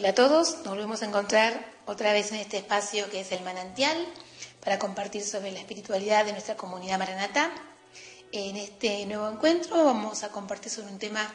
Hola 0.00 0.08
a 0.08 0.14
todos, 0.14 0.56
nos 0.64 0.68
volvemos 0.68 1.02
a 1.02 1.04
encontrar 1.04 1.62
otra 1.84 2.14
vez 2.14 2.32
en 2.32 2.38
este 2.38 2.56
espacio 2.56 3.10
que 3.10 3.20
es 3.20 3.32
el 3.32 3.42
manantial 3.42 3.98
para 4.64 4.78
compartir 4.78 5.22
sobre 5.22 5.52
la 5.52 5.58
espiritualidad 5.58 6.24
de 6.24 6.32
nuestra 6.32 6.56
comunidad 6.56 6.98
Maranatá. 6.98 7.50
En 8.32 8.56
este 8.56 9.04
nuevo 9.04 9.28
encuentro 9.28 9.84
vamos 9.84 10.22
a 10.22 10.30
compartir 10.30 10.72
sobre 10.72 10.90
un 10.90 10.98
tema 10.98 11.30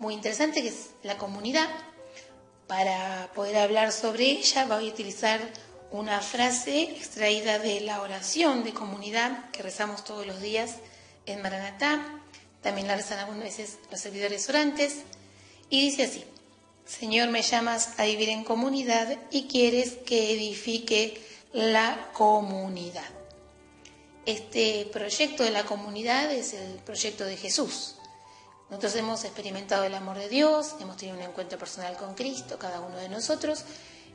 muy 0.00 0.14
interesante 0.14 0.62
que 0.62 0.70
es 0.70 0.90
la 1.04 1.16
comunidad. 1.16 1.68
Para 2.66 3.30
poder 3.36 3.56
hablar 3.58 3.92
sobre 3.92 4.24
ella 4.24 4.66
voy 4.66 4.88
a 4.88 4.92
utilizar 4.92 5.40
una 5.92 6.20
frase 6.20 6.90
extraída 6.90 7.60
de 7.60 7.82
la 7.82 8.02
oración 8.02 8.64
de 8.64 8.74
comunidad 8.74 9.48
que 9.52 9.62
rezamos 9.62 10.02
todos 10.02 10.26
los 10.26 10.40
días 10.40 10.72
en 11.24 11.40
Maranatá. 11.40 12.04
También 12.62 12.88
la 12.88 12.96
rezan 12.96 13.20
algunas 13.20 13.44
veces 13.44 13.78
los 13.92 14.00
servidores 14.00 14.48
orantes. 14.48 15.04
Y 15.70 15.82
dice 15.82 16.02
así. 16.02 16.24
Señor, 16.88 17.28
me 17.28 17.42
llamas 17.42 17.98
a 17.98 18.04
vivir 18.06 18.30
en 18.30 18.44
comunidad 18.44 19.18
y 19.30 19.46
quieres 19.46 19.98
que 20.06 20.32
edifique 20.32 21.22
la 21.52 22.08
comunidad. 22.14 23.04
Este 24.24 24.88
proyecto 24.90 25.42
de 25.42 25.50
la 25.50 25.64
comunidad 25.64 26.32
es 26.32 26.54
el 26.54 26.78
proyecto 26.78 27.26
de 27.26 27.36
Jesús. 27.36 27.96
Nosotros 28.70 28.96
hemos 28.96 29.22
experimentado 29.24 29.84
el 29.84 29.94
amor 29.94 30.16
de 30.16 30.30
Dios, 30.30 30.76
hemos 30.80 30.96
tenido 30.96 31.18
un 31.18 31.24
encuentro 31.24 31.58
personal 31.58 31.94
con 31.98 32.14
Cristo, 32.14 32.58
cada 32.58 32.80
uno 32.80 32.96
de 32.96 33.10
nosotros, 33.10 33.64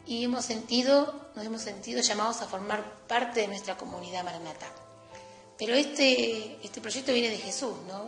y 0.08 0.24
hemos 0.24 0.44
sentido, 0.44 1.30
nos 1.36 1.46
hemos 1.46 1.62
sentido 1.62 2.02
llamados 2.02 2.42
a 2.42 2.48
formar 2.48 3.06
parte 3.08 3.42
de 3.42 3.50
nuestra 3.50 3.78
comunidad 3.78 4.24
maranata. 4.24 4.66
Pero 5.60 5.76
este, 5.76 6.58
este 6.64 6.82
proyecto 6.82 7.14
viene 7.14 7.30
de 7.30 7.38
Jesús, 7.38 7.76
¿no? 7.88 8.08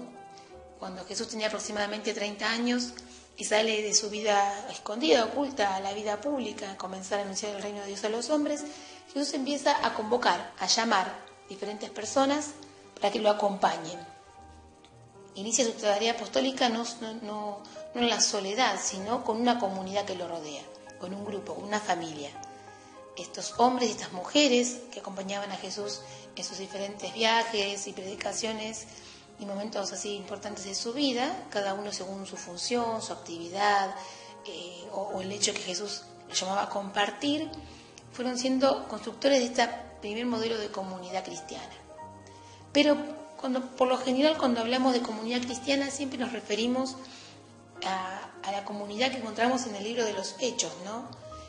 Cuando 0.79 1.05
Jesús 1.05 1.27
tenía 1.29 1.47
aproximadamente 1.47 2.15
30 2.15 2.49
años, 2.49 2.93
y 3.37 3.43
sale 3.43 3.81
de 3.81 3.93
su 3.93 4.09
vida 4.09 4.67
escondida, 4.69 5.25
oculta, 5.25 5.75
a 5.75 5.79
la 5.81 5.93
vida 5.93 6.21
pública, 6.21 6.71
a 6.71 6.77
comenzar 6.77 7.19
a 7.19 7.23
anunciar 7.23 7.55
el 7.55 7.61
reino 7.61 7.81
de 7.81 7.87
Dios 7.87 8.03
a 8.03 8.09
los 8.09 8.29
hombres, 8.29 8.63
Jesús 9.13 9.33
empieza 9.33 9.85
a 9.85 9.93
convocar, 9.93 10.53
a 10.59 10.67
llamar 10.67 11.25
diferentes 11.49 11.89
personas 11.89 12.51
para 12.99 13.11
que 13.11 13.19
lo 13.19 13.29
acompañen. 13.29 13.99
Inicia 15.35 15.65
su 15.65 15.73
tarea 15.73 16.13
apostólica 16.13 16.69
no, 16.69 17.61
en 17.93 18.09
la 18.09 18.21
soledad, 18.21 18.79
sino 18.81 19.23
con 19.25 19.41
una 19.41 19.59
comunidad 19.59 20.05
que 20.05 20.15
lo 20.15 20.27
rodea, 20.27 20.63
con 20.99 21.13
un 21.13 21.25
grupo, 21.25 21.53
una 21.53 21.79
familia. 21.79 22.29
Estos 23.17 23.53
hombres 23.57 23.89
y 23.89 23.91
estas 23.93 24.13
mujeres 24.13 24.79
que 24.91 25.01
acompañaban 25.01 25.51
a 25.51 25.57
Jesús 25.57 26.01
en 26.35 26.43
sus 26.43 26.57
diferentes 26.57 27.13
viajes 27.13 27.87
y 27.87 27.93
predicaciones, 27.93 28.87
y 29.39 29.45
momentos 29.45 29.91
así 29.91 30.15
importantes 30.15 30.65
de 30.65 30.75
su 30.75 30.93
vida, 30.93 31.45
cada 31.49 31.73
uno 31.73 31.91
según 31.91 32.25
su 32.25 32.37
función, 32.37 33.01
su 33.01 33.13
actividad 33.13 33.93
eh, 34.45 34.87
o, 34.91 35.21
el 35.21 35.31
hecho 35.31 35.53
que 35.53 35.61
Jesús 35.61 36.03
lo 36.29 36.33
llamaba 36.33 36.69
compartir, 36.69 37.49
fueron 38.13 38.37
siendo 38.37 38.87
constructores 38.87 39.39
de 39.39 39.45
este 39.45 39.67
primer 40.01 40.25
modelo 40.25 40.57
de 40.57 40.69
comunidad 40.69 41.23
cristiana. 41.23 41.73
Pero 42.71 42.97
cuando, 43.37 43.61
por 43.75 43.87
lo 43.87 43.97
general 43.97 44.37
cuando 44.37 44.61
hablamos 44.61 44.93
de 44.93 45.01
comunidad 45.01 45.41
cristiana 45.41 45.89
siempre 45.89 46.17
nos 46.17 46.31
referimos 46.31 46.95
a, 47.85 48.29
a 48.43 48.51
la 48.51 48.63
comunidad 48.63 49.11
que 49.11 49.17
encontramos 49.17 49.65
en 49.67 49.75
el 49.75 49.83
libro 49.83 50.05
de 50.05 50.13
los 50.13 50.35
Hechos, 50.39 50.71
¿no? 50.85 51.07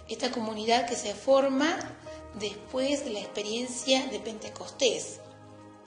Esta 0.09 0.31
comunidad 0.31 0.87
que 0.89 0.97
se 0.97 1.15
forma 1.15 1.77
después 2.39 3.05
de 3.05 3.11
la 3.11 3.21
experiencia 3.21 4.07
de 4.07 4.21
Pentecostés, 4.21 5.21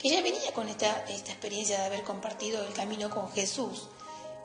que 0.00 0.08
ya 0.08 0.22
venía 0.22 0.52
con 0.54 0.66
esta, 0.68 1.04
experiencia 1.08 1.78
de 1.78 1.84
haber 1.84 2.02
compartido 2.02 2.64
el 2.64 2.72
camino 2.72 3.10
con 3.10 3.30
Jesús, 3.32 3.88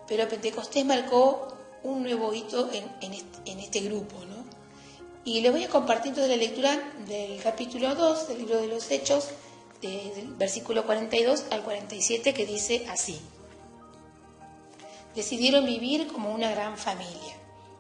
pero 0.06 0.28
Pentecostés 0.28 0.84
marcó 0.84 1.48
un 1.84 2.04
nuevo 2.04 2.34
hito 2.34 2.70
en, 2.72 3.60
este, 3.60 3.80
grupo. 3.80 4.18
¿no? 4.26 4.44
Y 5.24 5.40
les 5.40 5.54
voy 5.54 5.64
a 5.64 5.70
compartir 5.70 6.14
toda 6.14 6.28
la 6.28 6.36
lectura 6.36 6.78
del 7.08 7.42
capítulo 7.42 7.96
2 7.96 8.28
del 8.28 8.40
libro 8.40 8.60
de 8.60 8.68
los 8.68 8.92
Hechos, 8.92 9.30
de, 9.82 10.12
del 10.16 10.34
versículo 10.36 10.86
42 10.86 11.46
al 11.52 11.64
47, 11.64 12.34
que 12.34 12.46
dice 12.46 12.86
así. 12.90 13.22
Decidieron 15.16 15.66
vivir 15.66 16.08
como 16.08 16.34
una 16.34 16.52
gran 16.52 16.78
familia, 16.78 17.34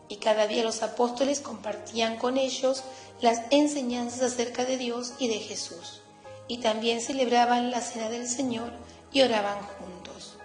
y 0.07 0.15
cada 0.15 0.47
día 0.47 0.63
los 0.63 0.81
apóstoles 0.81 1.41
compartían 1.41 2.17
con 2.17 2.37
ellos 2.37 2.83
las 3.19 3.41
enseñanzas 3.49 4.21
acerca 4.21 4.63
de 4.63 4.77
Dios 4.77 5.13
y 5.19 5.27
de 5.27 5.39
Jesús 5.39 6.01
y 6.47 6.57
también 6.59 7.01
celebraban 7.01 7.71
la 7.71 7.81
cena 7.81 8.09
del 8.09 8.27
Señor 8.27 8.71
y 9.11 9.21
oraban 9.21 9.59
juntos. 9.61 10.37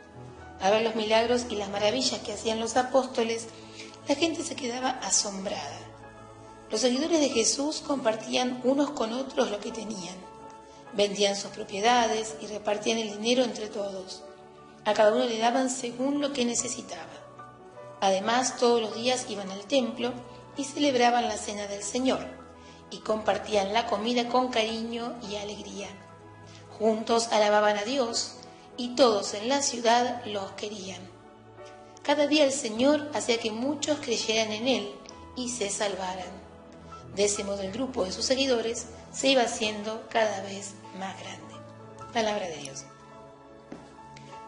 Al 0.60 0.72
ver 0.72 0.82
los 0.82 0.94
milagros 0.94 1.46
y 1.50 1.56
las 1.56 1.68
maravillas 1.70 2.20
que 2.20 2.32
hacían 2.32 2.60
los 2.60 2.76
apóstoles, 2.76 3.48
la 4.08 4.14
gente 4.14 4.42
se 4.42 4.56
quedaba 4.56 4.90
asombrada. 4.90 5.78
Los 6.70 6.82
seguidores 6.82 7.20
de 7.20 7.30
Jesús 7.30 7.82
compartían 7.86 8.60
unos 8.64 8.90
con 8.90 9.12
otros 9.12 9.50
lo 9.50 9.60
que 9.60 9.72
tenían. 9.72 10.16
Vendían 10.92 11.36
sus 11.36 11.50
propiedades 11.50 12.36
y 12.40 12.46
repartían 12.46 12.98
el 12.98 13.10
dinero 13.18 13.44
entre 13.44 13.68
todos. 13.68 14.22
A 14.84 14.94
cada 14.94 15.12
uno 15.12 15.24
le 15.24 15.38
daban 15.38 15.70
según 15.70 16.20
lo 16.20 16.32
que 16.32 16.44
necesitaba. 16.44 17.04
Además, 18.00 18.56
todos 18.56 18.80
los 18.80 18.94
días 18.94 19.26
iban 19.28 19.50
al 19.50 19.66
templo 19.66 20.12
y 20.56 20.64
celebraban 20.64 21.28
la 21.28 21.36
cena 21.36 21.66
del 21.66 21.82
Señor 21.82 22.39
y 22.90 22.98
compartían 22.98 23.72
la 23.72 23.86
comida 23.86 24.28
con 24.28 24.48
cariño 24.48 25.16
y 25.28 25.36
alegría. 25.36 25.88
Juntos 26.78 27.28
alababan 27.32 27.76
a 27.76 27.84
Dios 27.84 28.36
y 28.76 28.94
todos 28.94 29.34
en 29.34 29.48
la 29.48 29.62
ciudad 29.62 30.24
los 30.26 30.52
querían. 30.52 31.00
Cada 32.02 32.26
día 32.26 32.44
el 32.44 32.52
Señor 32.52 33.10
hacía 33.14 33.38
que 33.38 33.50
muchos 33.50 33.98
creyeran 33.98 34.52
en 34.52 34.68
Él 34.68 34.94
y 35.36 35.50
se 35.50 35.70
salvaran. 35.70 36.40
De 37.14 37.24
ese 37.24 37.44
modo 37.44 37.62
el 37.62 37.72
grupo 37.72 38.04
de 38.04 38.12
sus 38.12 38.24
seguidores 38.24 38.86
se 39.12 39.28
iba 39.28 39.42
haciendo 39.42 40.06
cada 40.08 40.42
vez 40.42 40.74
más 40.98 41.18
grande. 41.20 41.54
Palabra 42.12 42.48
de 42.48 42.56
Dios. 42.56 42.84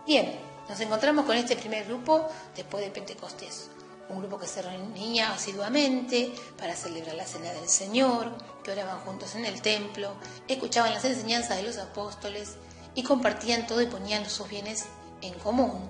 Bien, 0.07 0.39
nos 0.69 0.81
encontramos 0.81 1.27
con 1.27 1.37
este 1.37 1.57
primer 1.57 1.85
grupo 1.85 2.27
después 2.57 2.85
de 2.85 2.91
Pentecostés 2.91 3.71
un 4.09 4.19
grupo 4.19 4.39
que 4.39 4.47
se 4.47 4.63
reunía 4.63 5.33
asiduamente 5.33 6.33
para 6.59 6.77
celebrar 6.77 7.15
la 7.15 7.27
cena 7.27 7.53
del 7.53 7.69
Señor, 7.69 8.33
que 8.63 8.73
oraban 8.73 9.01
juntos 9.01 9.35
en 9.35 9.45
el 9.47 9.63
templo, 9.63 10.13
escuchaban 10.49 10.93
las 10.93 11.05
enseñanzas 11.05 11.57
de 11.57 11.63
los 11.63 11.79
apóstoles 11.79 12.57
y 12.95 13.03
compartían 13.03 13.67
todo 13.67 13.81
y 13.81 13.87
ponían 13.87 14.29
sus 14.29 14.49
bienes 14.49 14.87
en 15.23 15.35
común, 15.35 15.81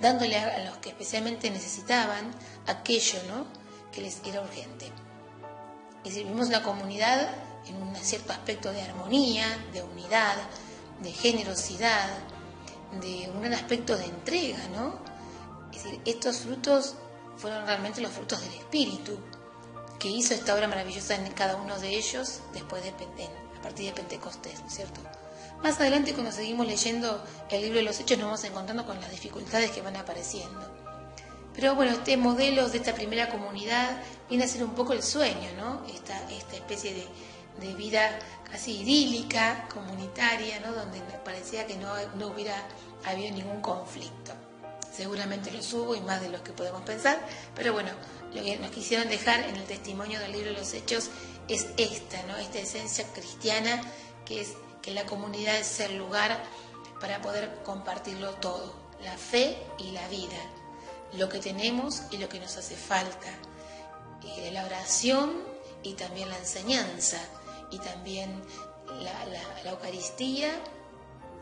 dándole 0.00 0.36
a 0.36 0.64
los 0.64 0.78
que 0.78 0.90
especialmente 0.90 1.50
necesitaban 1.50 2.30
aquello 2.66 3.18
¿no? 3.28 3.46
que 3.92 4.00
les 4.00 4.20
era 4.24 4.40
urgente. 4.40 4.90
Y 6.04 6.10
si 6.10 6.22
vivimos 6.22 6.48
una 6.48 6.62
comunidad 6.62 7.28
en 7.66 7.82
un 7.82 7.94
cierto 7.96 8.32
aspecto 8.32 8.72
de 8.72 8.82
armonía, 8.82 9.46
de 9.72 9.82
unidad, 9.82 10.36
de 11.02 11.12
generosidad, 11.12 12.08
de 13.00 13.30
un 13.32 13.40
gran 13.40 13.54
aspecto 13.54 13.96
de 13.96 14.06
entrega, 14.06 14.58
¿no? 14.74 14.94
Es 15.72 15.84
decir, 15.84 16.00
estos 16.06 16.38
frutos 16.38 16.94
fueron 17.38 17.66
realmente 17.66 18.00
los 18.00 18.12
frutos 18.12 18.40
del 18.42 18.52
Espíritu, 18.54 19.18
que 19.98 20.08
hizo 20.08 20.34
esta 20.34 20.54
obra 20.54 20.68
maravillosa 20.68 21.14
en 21.14 21.32
cada 21.32 21.56
uno 21.56 21.78
de 21.78 21.96
ellos 21.96 22.40
después 22.52 22.82
de 22.82 22.90
a 22.90 23.62
partir 23.62 23.86
de 23.86 23.92
Pentecostés, 23.92 24.60
¿no 24.60 24.66
es 24.66 24.74
cierto? 24.74 25.00
Más 25.62 25.80
adelante, 25.80 26.12
cuando 26.12 26.30
seguimos 26.30 26.66
leyendo 26.66 27.24
el 27.50 27.62
libro 27.62 27.78
de 27.78 27.84
los 27.84 27.98
Hechos, 27.98 28.18
nos 28.18 28.26
vamos 28.26 28.44
encontrando 28.44 28.86
con 28.86 29.00
las 29.00 29.10
dificultades 29.10 29.72
que 29.72 29.82
van 29.82 29.96
apareciendo. 29.96 30.72
Pero 31.52 31.74
bueno, 31.74 31.92
este 31.92 32.16
modelo 32.16 32.68
de 32.68 32.78
esta 32.78 32.94
primera 32.94 33.28
comunidad 33.28 34.00
viene 34.28 34.44
a 34.44 34.48
ser 34.48 34.62
un 34.62 34.74
poco 34.74 34.92
el 34.92 35.02
sueño, 35.02 35.50
¿no? 35.56 35.84
Esta, 35.92 36.16
especie 36.30 36.94
de, 36.94 37.74
vida 37.74 38.16
casi 38.48 38.82
idílica, 38.82 39.66
comunitaria, 39.74 40.60
¿no? 40.60 40.72
Donde 40.72 41.00
parecía 41.24 41.66
que 41.66 41.76
no 41.76 42.28
hubiera 42.28 42.62
habido 43.04 43.34
ningún 43.34 43.60
conflicto. 43.60 44.32
Seguramente 44.98 45.52
los 45.52 45.72
hubo 45.74 45.94
y 45.94 46.00
más 46.00 46.20
de 46.20 46.28
los 46.28 46.40
que 46.40 46.52
podemos 46.52 46.82
pensar, 46.82 47.24
pero 47.54 47.72
bueno, 47.72 47.92
lo 48.34 48.42
que 48.42 48.58
nos 48.58 48.72
quisieron 48.72 49.08
dejar 49.08 49.38
en 49.44 49.54
el 49.54 49.64
testimonio 49.64 50.18
del 50.18 50.32
libro 50.32 50.50
de 50.50 50.58
los 50.58 50.74
Hechos 50.74 51.10
es 51.46 51.68
esta, 51.76 52.20
¿no? 52.24 52.36
Esta 52.36 52.58
esencia 52.58 53.06
cristiana 53.14 53.80
que 54.26 54.40
es 54.40 54.54
que 54.82 54.90
la 54.92 55.06
comunidad 55.06 55.56
es 55.56 55.78
el 55.78 55.96
lugar 55.96 56.42
para 57.00 57.22
poder 57.22 57.62
compartirlo 57.64 58.32
todo, 58.34 58.74
la 59.04 59.16
fe 59.16 59.56
y 59.78 59.92
la 59.92 60.06
vida, 60.08 60.36
lo 61.12 61.28
que 61.28 61.38
tenemos 61.38 62.02
y 62.10 62.16
lo 62.18 62.28
que 62.28 62.40
nos 62.40 62.56
hace 62.56 62.74
falta, 62.74 63.28
la 64.52 64.64
oración 64.64 65.32
y 65.82 65.94
también 65.94 66.28
la 66.28 66.38
enseñanza 66.38 67.18
y 67.70 67.78
también 67.78 68.42
la, 69.00 69.70
Eucaristía 69.70 70.50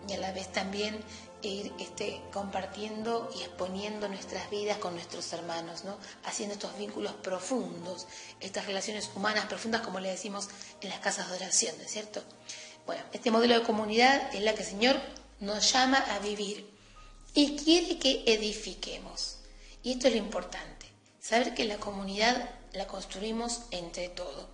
y 0.09 0.13
a 0.13 0.19
la 0.19 0.33
vez 0.33 0.51
también 0.53 0.99
ir 1.47 1.73
este, 1.79 2.21
compartiendo 2.33 3.31
y 3.37 3.43
exponiendo 3.43 4.09
nuestras 4.09 4.51
vidas 4.51 4.79
con 4.79 4.95
nuestros 4.95 5.33
hermanos, 5.33 5.85
¿no? 5.85 5.97
haciendo 6.25 6.55
estos 6.55 6.77
vínculos 6.79 7.13
profundos, 7.15 8.07
estas 8.41 8.67
relaciones 8.67 9.11
humanas 9.15 9.47
profundas, 9.47 9.83
como 9.83 10.01
le 10.01 10.11
decimos 10.11 10.49
en 10.81 10.91
las 10.91 11.01
casas 11.01 11.29
de 11.31 11.37
oración, 11.37 11.77
¿no 11.79 11.85
es 11.85 11.91
cierto? 11.91 12.23
Bueno, 12.87 13.03
este 13.13 13.31
modelo 13.31 13.59
de 13.59 13.65
comunidad 13.65 14.35
es 14.35 14.43
la 14.43 14.55
que 14.55 14.63
el 14.63 14.69
Señor 14.69 14.97
nos 15.41 15.73
llama 15.73 15.99
a 15.99 16.19
vivir 16.21 16.71
y 17.35 17.57
quiere 17.57 17.99
que 17.99 18.23
edifiquemos. 18.27 19.39
Y 19.83 19.93
esto 19.93 20.09
es 20.09 20.15
lo 20.15 20.19
importante, 20.19 20.87
saber 21.21 21.55
que 21.55 21.65
la 21.65 21.79
comunidad 21.79 22.51
la 22.73 22.87
construimos 22.87 23.63
entre 23.71 24.09
todos. 24.09 24.47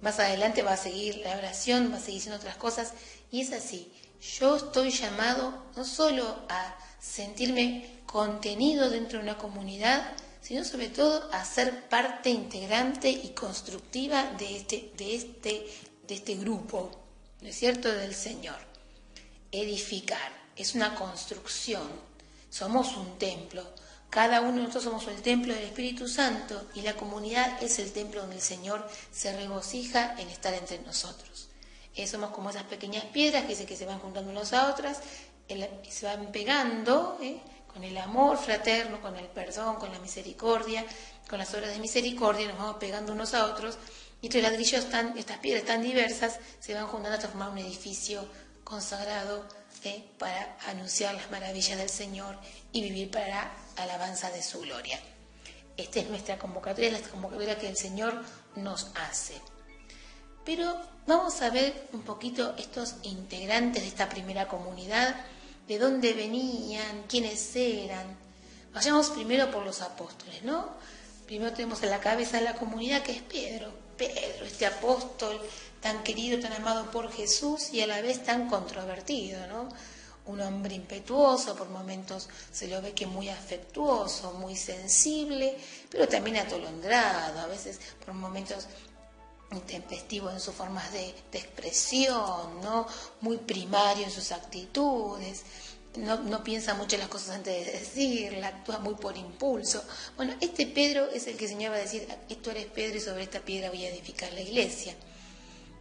Más 0.00 0.18
adelante 0.18 0.62
va 0.62 0.74
a 0.74 0.76
seguir 0.76 1.16
la 1.18 1.36
oración, 1.36 1.90
va 1.92 1.96
a 1.96 2.00
seguir 2.00 2.20
siendo 2.20 2.38
otras 2.38 2.56
cosas, 2.56 2.92
y 3.30 3.40
es 3.40 3.52
así. 3.52 3.92
Yo 4.20 4.56
estoy 4.56 4.90
llamado 4.90 5.64
no 5.76 5.84
solo 5.84 6.24
a 6.48 6.76
sentirme 7.00 8.00
contenido 8.06 8.90
dentro 8.90 9.18
de 9.18 9.24
una 9.24 9.38
comunidad, 9.38 10.12
sino 10.40 10.64
sobre 10.64 10.88
todo 10.88 11.28
a 11.32 11.44
ser 11.44 11.88
parte 11.88 12.30
integrante 12.30 13.10
y 13.10 13.30
constructiva 13.30 14.32
de 14.38 14.56
este, 14.56 14.92
de 14.96 15.14
este, 15.16 15.66
de 16.06 16.14
este 16.14 16.36
grupo, 16.36 16.90
¿no 17.40 17.48
es 17.48 17.56
cierto?, 17.56 17.88
del 17.90 18.14
Señor. 18.14 18.56
Edificar 19.52 20.32
es 20.56 20.74
una 20.74 20.94
construcción, 20.94 21.88
somos 22.48 22.96
un 22.96 23.18
templo, 23.18 23.64
cada 24.10 24.40
uno 24.40 24.52
de 24.52 24.58
nosotros 24.60 24.84
somos 24.84 25.08
el 25.08 25.20
templo 25.20 25.52
del 25.52 25.64
Espíritu 25.64 26.08
Santo 26.08 26.68
y 26.74 26.82
la 26.82 26.94
comunidad 26.94 27.62
es 27.62 27.78
el 27.78 27.92
templo 27.92 28.20
donde 28.20 28.36
el 28.36 28.42
Señor 28.42 28.88
se 29.12 29.36
regocija 29.36 30.14
en 30.18 30.28
estar 30.28 30.54
entre 30.54 30.78
nosotros. 30.78 31.45
Eh, 31.96 32.06
somos 32.06 32.30
como 32.30 32.50
esas 32.50 32.64
pequeñas 32.64 33.04
piedras 33.04 33.44
que, 33.44 33.64
que 33.64 33.76
se 33.76 33.86
van 33.86 33.98
juntando 33.98 34.30
unas 34.30 34.52
a 34.52 34.70
otras, 34.70 35.00
se 35.88 36.06
van 36.06 36.30
pegando 36.30 37.18
eh, 37.22 37.40
con 37.72 37.82
el 37.84 37.96
amor 37.98 38.36
fraterno, 38.36 39.00
con 39.00 39.16
el 39.16 39.26
perdón, 39.26 39.76
con 39.76 39.92
la 39.92 39.98
misericordia, 39.98 40.84
con 41.28 41.38
las 41.38 41.52
obras 41.54 41.70
de 41.70 41.78
misericordia, 41.78 42.48
nos 42.48 42.58
vamos 42.58 42.76
pegando 42.76 43.12
unos 43.12 43.34
a 43.34 43.46
otros 43.46 43.78
y 44.20 44.26
estos 44.26 44.42
ladrillos 44.42 44.88
tan, 44.90 45.16
estas 45.16 45.38
piedras 45.38 45.64
tan 45.64 45.82
diversas 45.82 46.38
se 46.60 46.74
van 46.74 46.86
juntando 46.86 47.16
hasta 47.16 47.28
formar 47.28 47.50
un 47.50 47.58
edificio 47.58 48.26
consagrado 48.64 49.46
eh, 49.84 50.04
para 50.18 50.56
anunciar 50.66 51.14
las 51.14 51.30
maravillas 51.30 51.78
del 51.78 51.88
Señor 51.90 52.36
y 52.72 52.82
vivir 52.82 53.10
para 53.10 53.52
alabanza 53.76 54.30
de 54.30 54.42
su 54.42 54.60
gloria. 54.60 54.98
Esta 55.76 56.00
es 56.00 56.08
nuestra 56.08 56.38
convocatoria, 56.38 56.90
la 56.90 57.00
convocatoria 57.00 57.58
que 57.58 57.68
el 57.68 57.76
Señor 57.76 58.22
nos 58.56 58.90
hace. 58.94 59.40
Pero 60.46 60.76
vamos 61.08 61.42
a 61.42 61.50
ver 61.50 61.88
un 61.92 62.02
poquito 62.02 62.54
estos 62.56 62.94
integrantes 63.02 63.82
de 63.82 63.88
esta 63.88 64.08
primera 64.08 64.46
comunidad, 64.46 65.16
de 65.66 65.76
dónde 65.76 66.12
venían, 66.12 67.02
quiénes 67.08 67.54
eran. 67.56 68.16
Vayamos 68.72 69.10
primero 69.10 69.50
por 69.50 69.64
los 69.64 69.82
apóstoles, 69.82 70.44
¿no? 70.44 70.68
Primero 71.26 71.52
tenemos 71.52 71.82
en 71.82 71.90
la 71.90 71.98
cabeza 71.98 72.38
de 72.38 72.44
la 72.44 72.54
comunidad 72.54 73.02
que 73.02 73.12
es 73.12 73.22
Pedro. 73.22 73.72
Pedro, 73.98 74.46
este 74.46 74.66
apóstol 74.66 75.40
tan 75.80 76.04
querido, 76.04 76.38
tan 76.38 76.52
amado 76.52 76.92
por 76.92 77.10
Jesús 77.10 77.72
y 77.72 77.80
a 77.80 77.88
la 77.88 78.00
vez 78.00 78.22
tan 78.22 78.48
controvertido, 78.48 79.44
¿no? 79.48 79.68
un 80.26 80.40
hombre 80.40 80.74
impetuoso, 80.74 81.54
por 81.54 81.68
momentos 81.68 82.28
se 82.52 82.68
lo 82.68 82.82
ve 82.82 82.92
que 82.92 83.06
muy 83.06 83.28
afectuoso, 83.28 84.32
muy 84.32 84.56
sensible, 84.56 85.56
pero 85.88 86.08
también 86.08 86.38
atolondrado, 86.38 87.40
a 87.40 87.46
veces 87.46 87.80
por 88.04 88.14
momentos 88.14 88.66
intempestivo 89.52 90.30
en 90.30 90.40
sus 90.40 90.54
formas 90.54 90.92
de, 90.92 91.14
expresión, 91.32 92.60
¿no? 92.62 92.86
muy 93.20 93.36
primario 93.38 94.04
en 94.04 94.10
sus 94.10 94.32
actitudes, 94.32 95.44
no, 95.96 96.18
no, 96.22 96.44
piensa 96.44 96.74
mucho 96.74 96.96
en 96.96 97.00
las 97.00 97.08
cosas 97.08 97.36
antes 97.36 97.66
de 97.66 97.72
decirla, 97.72 98.48
actúa 98.48 98.78
muy 98.78 98.94
por 98.94 99.16
impulso. 99.16 99.82
Bueno, 100.16 100.34
este 100.40 100.66
Pedro 100.66 101.08
es 101.10 101.26
el 101.26 101.36
que 101.36 101.44
el 101.44 101.50
Señor 101.50 101.72
va 101.72 101.76
a 101.76 101.80
decir, 101.80 102.06
esto 102.28 102.50
eres 102.50 102.66
Pedro 102.66 102.98
y 102.98 103.00
sobre 103.00 103.22
esta 103.22 103.40
piedra 103.40 103.70
voy 103.70 103.84
a 103.84 103.90
edificar 103.90 104.32
la 104.32 104.42
iglesia. 104.42 104.94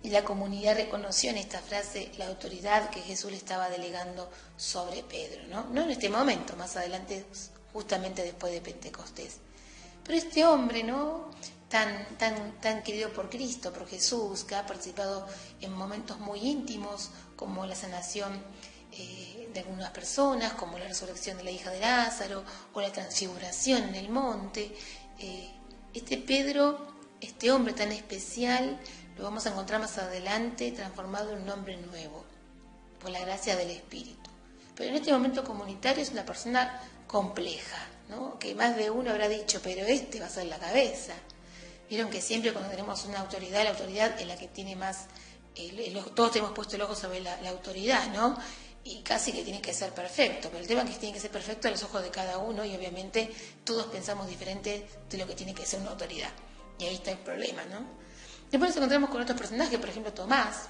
Y 0.03 0.09
la 0.11 0.23
comunidad 0.23 0.75
reconoció 0.75 1.31
en 1.31 1.37
esta 1.37 1.59
frase 1.59 2.11
la 2.17 2.27
autoridad 2.27 2.91
que 2.91 3.01
Jesús 3.01 3.31
le 3.31 3.37
estaba 3.37 3.69
delegando 3.69 4.29
sobre 4.55 5.03
Pedro, 5.03 5.41
¿no? 5.49 5.65
No 5.71 5.81
en 5.81 5.89
este 5.89 6.09
momento, 6.09 6.55
más 6.55 6.77
adelante, 6.77 7.25
justamente 7.73 8.21
después 8.21 8.53
de 8.53 8.61
Pentecostés. 8.61 9.37
Pero 10.03 10.17
este 10.17 10.45
hombre, 10.45 10.83
¿no? 10.83 11.31
Tan, 11.75 12.05
tan, 12.17 12.61
tan 12.61 12.83
querido 12.83 13.11
por 13.11 13.29
Cristo, 13.29 13.73
por 13.73 13.85
Jesús, 13.85 14.45
que 14.45 14.55
ha 14.55 14.65
participado 14.65 15.27
en 15.59 15.73
momentos 15.73 16.17
muy 16.19 16.39
íntimos, 16.39 17.09
como 17.35 17.65
la 17.65 17.75
sanación 17.75 18.31
eh, 18.93 19.49
de 19.53 19.59
algunas 19.59 19.89
personas, 19.89 20.53
como 20.53 20.79
la 20.79 20.87
resurrección 20.87 21.35
de 21.35 21.43
la 21.43 21.51
hija 21.51 21.71
de 21.71 21.81
Lázaro, 21.81 22.45
o 22.71 22.79
la 22.79 22.93
transfiguración 22.93 23.89
en 23.89 23.95
el 23.95 24.07
monte. 24.07 24.73
Eh, 25.19 25.51
este 25.93 26.17
Pedro, 26.17 26.79
este 27.19 27.51
hombre 27.51 27.73
tan 27.73 27.91
especial, 27.91 28.79
lo 29.17 29.25
vamos 29.25 29.45
a 29.45 29.49
encontrar 29.49 29.81
más 29.81 29.97
adelante 29.97 30.71
transformado 30.71 31.33
en 31.33 31.41
un 31.41 31.49
hombre 31.49 31.75
nuevo, 31.75 32.23
por 33.01 33.09
la 33.09 33.19
gracia 33.19 33.57
del 33.57 33.71
Espíritu. 33.71 34.29
Pero 34.75 34.91
en 34.91 34.95
este 34.95 35.11
momento 35.11 35.43
comunitario 35.43 36.01
es 36.01 36.11
una 36.11 36.25
persona 36.25 36.81
compleja, 37.05 37.85
¿no? 38.07 38.39
que 38.39 38.55
más 38.55 38.77
de 38.77 38.91
uno 38.91 39.11
habrá 39.11 39.27
dicho, 39.27 39.59
pero 39.61 39.85
este 39.85 40.21
va 40.21 40.27
a 40.27 40.29
ser 40.29 40.45
la 40.45 40.57
cabeza. 40.57 41.15
Vieron 41.89 42.09
que 42.09 42.21
siempre 42.21 42.51
cuando 42.51 42.69
tenemos 42.69 43.05
una 43.05 43.19
autoridad, 43.19 43.63
la 43.63 43.71
autoridad 43.71 44.19
es 44.19 44.27
la 44.27 44.35
que 44.35 44.47
tiene 44.47 44.75
más, 44.75 45.05
todos 46.15 46.31
tenemos 46.31 46.53
puesto 46.53 46.75
el 46.75 46.81
ojo 46.81 46.95
sobre 46.95 47.21
la, 47.21 47.49
autoridad, 47.49 48.11
¿no? 48.11 48.37
Y 48.83 49.01
casi 49.01 49.31
que 49.31 49.43
tiene 49.43 49.61
que 49.61 49.73
ser 49.73 49.91
perfecto, 49.93 50.49
pero 50.49 50.61
el 50.61 50.67
tema 50.67 50.81
es 50.83 50.91
que 50.91 50.97
tiene 50.97 51.13
que 51.13 51.19
ser 51.19 51.31
perfecto 51.31 51.67
a 51.67 51.71
los 51.71 51.81
ojos 51.83 52.03
de 52.03 52.09
cada 52.09 52.37
uno 52.37 52.63
y 52.65 52.75
obviamente 52.75 53.31
todos 53.63 53.87
pensamos 53.87 54.27
diferente 54.27 54.87
de 55.09 55.17
lo 55.17 55.25
que 55.25 55.33
tiene 55.33 55.53
que 55.53 55.65
ser 55.65 55.79
una 55.79 55.91
autoridad. 55.91 56.29
Y 56.77 56.85
ahí 56.85 56.95
está 56.95 57.11
el 57.11 57.19
problema, 57.19 57.63
¿no? 57.65 57.79
Después 58.51 58.69
nos 58.69 58.77
encontramos 58.77 59.09
con 59.09 59.21
otros 59.21 59.37
personajes, 59.37 59.79
por 59.79 59.89
ejemplo 59.89 60.13
Tomás. 60.13 60.67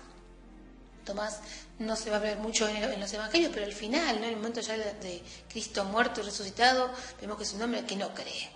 Tomás 1.04 1.40
no 1.78 1.96
se 1.96 2.10
va 2.10 2.18
a 2.18 2.20
ver 2.20 2.38
mucho 2.38 2.68
en, 2.68 3.00
los 3.00 3.14
evangelios, 3.14 3.52
pero 3.54 3.66
al 3.66 3.74
final, 3.74 4.20
¿no? 4.20 4.24
en 4.26 4.32
el 4.32 4.38
momento 4.38 4.62
ya 4.62 4.78
de, 4.78 5.22
Cristo 5.50 5.84
muerto 5.86 6.22
y 6.22 6.24
resucitado, 6.24 6.90
vemos 7.22 7.38
que 7.38 7.44
es 7.44 7.54
un 7.54 7.62
hombre 7.62 7.86
que 7.86 7.96
no 7.96 8.14
cree, 8.14 8.50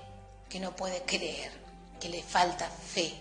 que 0.50 0.60
no 0.60 0.76
puede 0.76 1.04
creer, 1.04 1.52
que 2.00 2.10
le 2.10 2.24
falta 2.24 2.70
fe. 2.70 3.14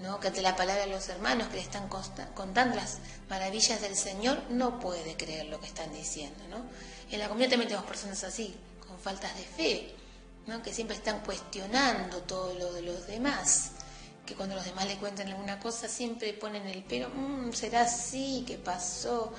¿no? 0.00 0.18
que 0.20 0.28
ante 0.28 0.42
la 0.42 0.56
palabra 0.56 0.84
de 0.84 0.90
los 0.90 1.08
hermanos 1.08 1.48
que 1.48 1.56
le 1.56 1.62
están 1.62 1.88
contando 1.88 2.76
las 2.76 2.98
maravillas 3.30 3.80
del 3.80 3.96
Señor, 3.96 4.42
no 4.50 4.80
puede 4.80 5.16
creer 5.16 5.46
lo 5.46 5.60
que 5.60 5.66
están 5.66 5.92
diciendo. 5.92 6.44
¿no? 6.50 6.58
En 7.10 7.20
la 7.20 7.28
comunidad 7.28 7.50
también 7.50 7.68
tenemos 7.68 7.88
personas 7.88 8.22
así, 8.24 8.54
con 8.86 8.98
faltas 8.98 9.34
de 9.36 9.44
fe, 9.44 9.94
¿no? 10.46 10.62
que 10.62 10.74
siempre 10.74 10.96
están 10.96 11.20
cuestionando 11.20 12.18
todo 12.22 12.52
lo 12.54 12.72
de 12.72 12.82
los 12.82 13.06
demás 13.06 13.70
que 14.24 14.34
cuando 14.34 14.54
los 14.54 14.64
demás 14.64 14.86
le 14.86 14.96
cuentan 14.96 15.28
alguna 15.28 15.58
cosa 15.58 15.88
siempre 15.88 16.32
ponen 16.32 16.66
el 16.66 16.82
pero, 16.84 17.10
mm, 17.10 17.52
será 17.52 17.82
así, 17.82 18.44
¿qué 18.46 18.56
pasó? 18.56 19.32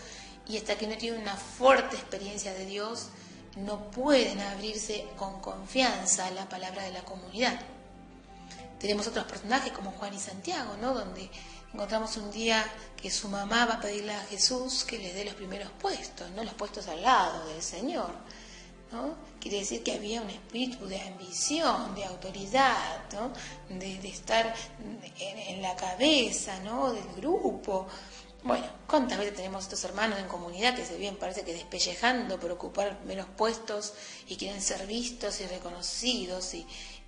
Y 0.47 0.57
hasta 0.57 0.77
que 0.77 0.87
no 0.87 0.95
tienen 0.95 1.21
una 1.21 1.35
fuerte 1.35 1.95
experiencia 1.95 2.53
de 2.53 2.65
Dios, 2.65 3.07
no 3.55 3.89
pueden 3.89 4.39
abrirse 4.39 5.07
con 5.17 5.41
confianza 5.41 6.27
a 6.27 6.31
la 6.31 6.47
palabra 6.47 6.83
de 6.83 6.91
la 6.91 7.03
comunidad. 7.03 7.59
Tenemos 8.85 9.07
otros 9.07 9.25
personajes 9.25 9.71
como 9.71 9.91
Juan 9.93 10.13
y 10.13 10.19
Santiago, 10.19 10.77
¿no? 10.79 10.93
Donde 10.93 11.27
Encontramos 11.75 12.15
un 12.15 12.31
día 12.31 12.65
que 12.95 13.11
su 13.11 13.27
mamá 13.27 13.65
va 13.65 13.73
a 13.73 13.81
pedirle 13.81 14.13
a 14.13 14.23
Jesús 14.27 14.85
que 14.85 14.97
le 14.97 15.11
dé 15.11 15.25
los 15.25 15.33
primeros 15.33 15.69
puestos, 15.71 16.31
no 16.31 16.41
los 16.41 16.53
puestos 16.53 16.87
al 16.87 17.01
lado 17.01 17.45
del 17.49 17.61
Señor. 17.61 18.11
¿no? 18.93 19.13
Quiere 19.41 19.57
decir 19.57 19.83
que 19.83 19.91
había 19.91 20.21
un 20.21 20.29
espíritu 20.29 20.85
de 20.85 21.01
ambición, 21.01 21.93
de 21.93 22.05
autoridad, 22.05 23.03
¿no? 23.11 23.33
de, 23.77 24.07
estar 24.07 24.55
en, 25.19 25.37
en, 25.37 25.61
la 25.61 25.75
cabeza 25.75 26.57
¿no? 26.61 26.93
del 26.93 27.07
grupo. 27.17 27.87
Bueno, 28.45 28.67
¿cuántas 28.87 29.17
veces 29.17 29.35
tenemos 29.35 29.63
estos 29.63 29.83
hermanos 29.83 30.17
en 30.19 30.27
comunidad 30.27 30.75
que 30.77 30.85
se 30.85 30.95
vienen, 30.95 31.19
parece 31.19 31.43
que 31.43 31.51
despellejando 31.51 32.39
por 32.39 32.51
ocupar 32.51 33.01
menos 33.03 33.25
puestos 33.35 33.95
y 34.27 34.37
quieren 34.37 34.61
ser 34.61 34.87
vistos 34.87 35.41
y 35.41 35.47
reconocidos 35.47 36.53
y, 36.53 36.65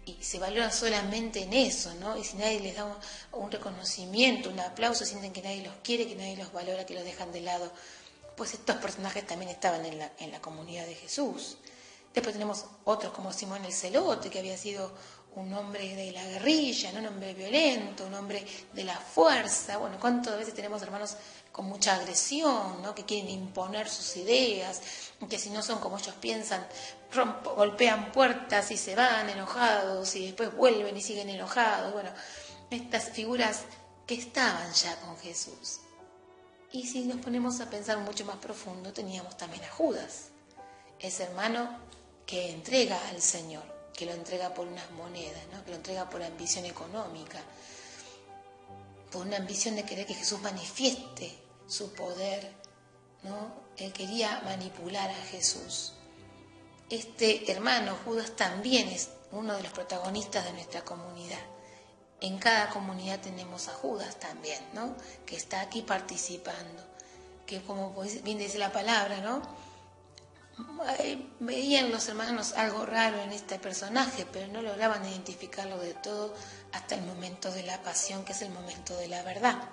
y 0.08 0.24
se 0.24 0.40
valoran 0.40 0.72
solamente 0.72 1.44
en 1.44 1.52
eso, 1.52 1.94
¿no? 1.96 2.18
Y 2.18 2.24
si 2.24 2.38
nadie 2.38 2.62
les 2.62 2.78
da 2.78 2.98
un, 3.34 3.52
reconocimiento, 3.52 4.50
un 4.50 4.60
aplauso, 4.62 5.06
sienten 5.06 5.34
que 5.34 5.42
nadie 5.42 5.64
los 5.64 5.74
quiere, 5.84 6.08
que 6.08 6.16
nadie 6.16 6.38
los 6.38 6.54
valora, 6.54 6.86
que 6.86 6.94
los 6.94 7.04
dejan 7.04 7.34
de 7.34 7.42
lado. 7.42 7.70
Pues 8.38 8.54
estos 8.54 8.78
personajes 8.78 9.28
también 9.28 9.52
estaban 9.52 9.86
en 9.86 10.00
la, 10.00 10.12
en 10.20 10.32
la 10.32 10.40
comunidad 10.40 10.86
de 10.86 10.96
Jesús. 10.96 11.58
Después 12.14 12.34
tenemos 12.34 12.66
otros 12.86 13.12
como 13.12 13.34
Simón 13.34 13.66
el 13.66 13.74
Celote, 13.74 14.30
que 14.30 14.40
había 14.40 14.58
sido 14.58 14.94
un 15.36 15.54
hombre 15.54 15.96
de 15.96 16.12
la 16.12 16.24
guerrilla, 16.24 16.92
¿no? 16.94 17.00
un 17.00 17.08
hombre 17.08 17.34
violento, 17.34 18.06
un 18.06 18.14
hombre 18.14 18.46
de 18.74 18.84
la 18.84 18.96
fuerza. 18.96 19.78
Bueno, 19.78 19.98
¿cuántas 20.00 20.38
veces 20.38 20.54
tenemos 20.54 20.82
hermanos 20.82 21.16
con 21.58 21.66
mucha 21.66 21.96
agresión, 21.96 22.84
¿no? 22.84 22.94
que 22.94 23.04
quieren 23.04 23.32
imponer 23.32 23.90
sus 23.90 24.16
ideas, 24.16 24.80
que 25.28 25.40
si 25.40 25.50
no 25.50 25.64
son 25.64 25.80
como 25.80 25.98
ellos 25.98 26.14
piensan, 26.22 26.64
rompo, 27.12 27.56
golpean 27.56 28.12
puertas 28.12 28.70
y 28.70 28.78
se 28.78 28.94
van 28.94 29.28
enojados 29.28 30.16
y 30.16 30.28
después 30.28 30.56
vuelven 30.56 30.96
y 30.96 31.02
siguen 31.02 31.30
enojados? 31.30 31.92
Bueno, 31.94 32.12
estas 32.70 33.10
figuras 33.10 33.64
que 34.06 34.14
estaban 34.14 34.72
ya 34.72 34.96
con 34.98 35.18
Jesús. 35.18 35.80
Y 36.72 36.86
si 36.86 37.06
nos 37.06 37.18
ponemos 37.18 37.60
a 37.60 37.72
pensar 37.72 37.98
mucho 37.98 38.24
más 38.24 38.36
profundo, 38.36 38.94
teníamos 38.94 39.36
también 39.36 39.64
a 39.64 39.72
Judas, 39.72 40.26
ese 41.00 41.24
hermano 41.24 41.80
que 42.28 42.52
entrega 42.52 43.00
al 43.10 43.20
Señor, 43.20 43.64
que 43.96 44.06
lo 44.06 44.12
entrega 44.12 44.54
por 44.54 44.68
unas 44.68 44.92
monedas, 44.92 45.42
¿no? 45.52 45.66
que 45.66 45.72
lo 45.72 45.78
entrega 45.78 46.08
por 46.08 46.22
ambición 46.22 46.66
económica, 46.66 47.40
por 49.12 49.26
una 49.26 49.38
ambición 49.38 49.76
de 49.76 49.86
querer 49.86 50.06
que 50.06 50.14
Jesús 50.14 50.40
manifieste 50.42 51.47
su 51.68 51.94
poder. 51.94 52.52
¿no? 53.24 53.54
Él 53.78 53.94
quería 53.94 54.42
manipular 54.46 55.10
a 55.10 55.26
Jesús. 55.26 55.94
Este 56.90 57.52
hermano 57.52 57.98
Judas 58.06 58.32
también 58.36 58.88
es 58.88 59.10
uno 59.32 59.56
de 59.56 59.64
los 59.64 59.72
protagonistas 59.72 60.46
de 60.46 60.54
nuestra 60.54 60.84
comunidad. 60.84 61.40
En 62.22 62.40
cada 62.40 62.70
comunidad 62.70 63.20
tenemos 63.20 63.68
a 63.68 63.74
Judas 63.74 64.20
también, 64.20 64.60
¿no? 64.74 64.96
que 65.26 65.36
está 65.36 65.62
aquí 65.62 65.82
participando, 65.82 66.84
que 67.46 67.62
como 67.62 67.94
bien 68.24 68.40
dice 68.40 68.58
la 68.58 68.72
palabra, 68.72 69.20
¿no? 69.22 69.42
veían 71.40 71.92
los 71.92 72.08
hermanos 72.08 72.54
algo 72.54 72.86
raro 72.86 73.22
en 73.22 73.32
este 73.32 73.60
personaje, 73.60 74.26
pero 74.32 74.48
no 74.48 74.64
lograban 74.64 75.06
identificarlo 75.06 75.78
de 75.78 75.94
todo 75.94 76.34
hasta 76.72 76.96
el 76.96 77.04
momento 77.04 77.52
de 77.52 77.64
la 77.64 77.82
pasión, 77.84 78.26
que 78.26 78.32
es 78.32 78.42
el 78.42 78.50
momento 78.50 78.98
de 78.98 79.08
la 79.08 79.22
verdad. 79.22 79.70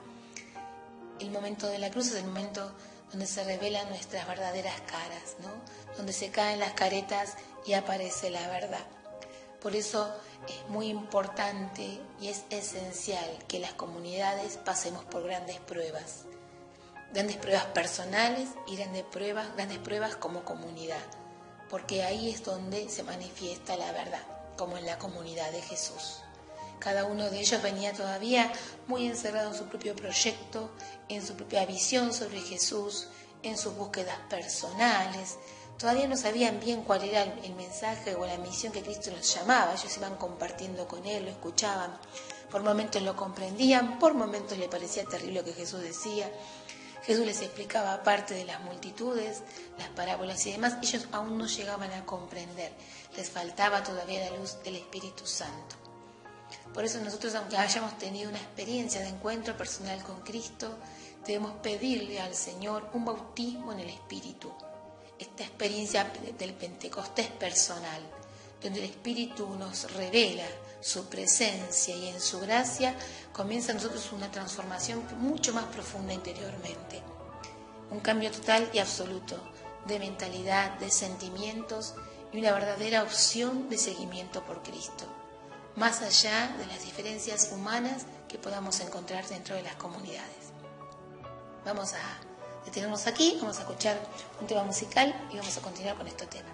El 1.21 1.31
momento 1.31 1.67
de 1.69 1.79
la 1.79 1.91
cruz 1.91 2.09
es 2.09 2.15
el 2.17 2.27
momento 2.27 2.73
donde 3.11 3.27
se 3.27 3.45
revelan 3.45 3.89
nuestras 3.89 4.27
verdaderas 4.27 4.81
caras, 4.83 5.37
¿no? 5.41 5.51
donde 5.97 6.13
se 6.13 6.31
caen 6.31 6.59
las 6.59 6.73
caretas 6.73 7.35
y 7.65 7.75
aparece 7.75 8.31
la 8.31 8.49
verdad. 8.49 8.85
Por 9.61 9.77
eso 9.77 10.13
es 10.49 10.69
muy 10.69 10.89
importante 10.89 12.01
y 12.21 12.29
es 12.29 12.45
esencial 12.51 13.39
que 13.49 13.61
las 13.61 13.73
comunidades 13.75 14.59
pasemos 14.59 15.05
por 15.05 15.23
grandes 15.23 15.61
pruebas 15.61 16.25
grandes 17.15 17.37
pruebas 17.37 17.67
personales 17.67 18.49
y 18.67 18.75
grandes 18.75 19.05
pruebas, 19.05 19.55
grandes 19.55 19.79
pruebas 19.79 20.17
como 20.17 20.45
comunidad, 20.45 20.99
porque 21.71 22.03
ahí 22.03 22.29
es 22.29 22.43
donde 22.43 22.89
se 22.89 23.05
manifiesta 23.05 23.77
la 23.77 23.93
verdad, 23.93 24.23
como 24.59 24.77
en 24.77 24.85
la 24.85 24.99
comunidad 24.99 25.53
de 25.53 25.63
Jesús. 25.63 26.24
Cada 26.85 27.07
uno 27.07 27.31
de 27.31 27.41
ellos 27.41 27.63
venía 27.63 27.95
todavía 27.95 28.53
muy 28.89 29.07
encerrado 29.07 29.53
en 29.53 29.57
su 29.57 29.65
propio 29.65 29.97
proyecto, 29.97 30.71
en 31.09 31.27
su 31.27 31.35
propia 31.35 31.65
visión 31.65 32.13
sobre 32.13 32.43
Jesús, 32.43 33.09
en 33.43 33.57
sus 33.57 33.75
búsquedas 33.75 34.19
personales. 34.29 35.39
Todavía 35.79 36.07
no 36.07 36.19
sabían 36.19 36.61
bien 36.61 36.83
cuál 36.83 37.03
era 37.05 37.23
el 37.23 37.55
mensaje 37.55 38.15
o 38.15 38.27
la 38.27 38.37
misión 38.37 38.71
que 38.71 38.83
Cristo 38.83 39.11
los 39.13 39.35
llamaba. 39.35 39.73
Ellos 39.73 39.97
iban 39.97 40.17
compartiendo 40.17 40.87
con 40.87 41.07
Él, 41.07 41.25
lo 41.25 41.31
escuchaban. 41.31 41.99
Por 42.51 42.63
momentos 42.63 43.01
lo 43.01 43.17
comprendían, 43.17 43.99
por 43.99 44.13
momentos 44.13 44.59
le 44.59 44.69
parecía 44.69 45.07
terrible 45.07 45.41
lo 45.41 45.45
que 45.47 45.55
Jesús 45.55 45.81
decía. 45.81 46.31
Jesús 47.07 47.25
les 47.25 47.41
explicaba 47.41 48.03
parte 48.03 48.35
de 48.35 48.45
las 48.45 48.61
multitudes, 48.61 49.43
las 49.79 49.89
parábolas 49.89 50.45
y 50.45 50.53
demás, 50.53 50.77
ellos 50.83 51.07
aún 51.13 51.39
no 51.39 51.47
llegaban 51.47 51.93
a 51.93 52.05
comprender, 52.05 52.73
les 53.17 53.31
faltaba 53.31 53.83
todavía 53.83 54.31
la 54.31 54.37
luz 54.37 54.63
del 54.63 54.77
Espíritu 54.77 55.27
Santo. 55.27 55.84
Por 56.75 56.85
eso 56.85 57.01
nosotros, 57.01 57.35
aunque 57.37 57.57
hayamos 57.57 57.97
tenido 57.99 58.29
una 58.29 58.41
experiencia 58.41 59.01
de 59.01 59.09
encuentro 59.09 59.57
personal 59.57 60.03
con 60.03 60.21
Cristo, 60.23 60.77
debemos 61.25 61.53
pedirle 61.63 62.21
al 62.21 62.35
Señor 62.35 62.91
un 62.93 63.05
bautismo 63.05 63.73
en 63.73 63.81
el 63.81 63.91
Espíritu. 63.91 64.53
Esta 65.17 65.45
experiencia 65.45 66.13
del 66.37 66.53
Pentecostés 66.55 67.29
personal, 67.29 68.03
donde 68.61 68.81
el 68.81 68.91
Espíritu 68.91 69.49
nos 69.57 69.93
revela 69.93 70.45
su 70.81 71.05
presencia 71.07 71.95
y 71.95 72.09
en 72.09 72.21
su 72.21 72.41
gracia 72.41 72.97
comienza 73.33 73.71
en 73.71 73.77
nosotros 73.79 74.13
una 74.13 74.31
transformación 74.31 75.03
mucho 75.19 75.55
más 75.55 75.65
profunda 75.67 76.13
interiormente. 76.13 77.01
Un 77.91 78.01
cambio 78.01 78.31
total 78.33 78.69
y 78.73 78.81
absoluto 78.81 79.39
de 79.87 79.99
mentalidad, 79.99 80.79
de 80.79 80.91
sentimientos 80.91 81.95
y 82.33 82.39
una 82.39 82.53
verdadera 82.53 83.03
opción 83.03 83.69
de 83.69 83.79
seguimiento 83.79 84.43
por 84.45 84.63
Cristo, 84.63 85.07
más 85.77 86.03
allá 86.03 86.55
de 86.59 86.67
las 86.67 86.83
diferencias 86.85 87.51
humanas 87.53 88.07
que 88.29 88.39
podamos 88.39 88.81
encontrar 88.81 89.27
dentro 89.27 89.57
de 89.57 89.63
las 89.63 89.75
comunidades. 89.77 90.53
Vamos 91.65 91.95
a 91.95 92.65
detenernos 92.65 93.07
aquí, 93.07 93.39
vamos 93.41 93.59
a 93.59 93.63
escuchar 93.63 93.99
un 94.41 94.47
tema 94.47 94.63
musical 94.63 95.15
y 95.33 95.39
vamos 95.39 95.57
a 95.57 95.61
continuar 95.61 95.97
con 95.97 96.07
este 96.07 96.27
tema. 96.27 96.54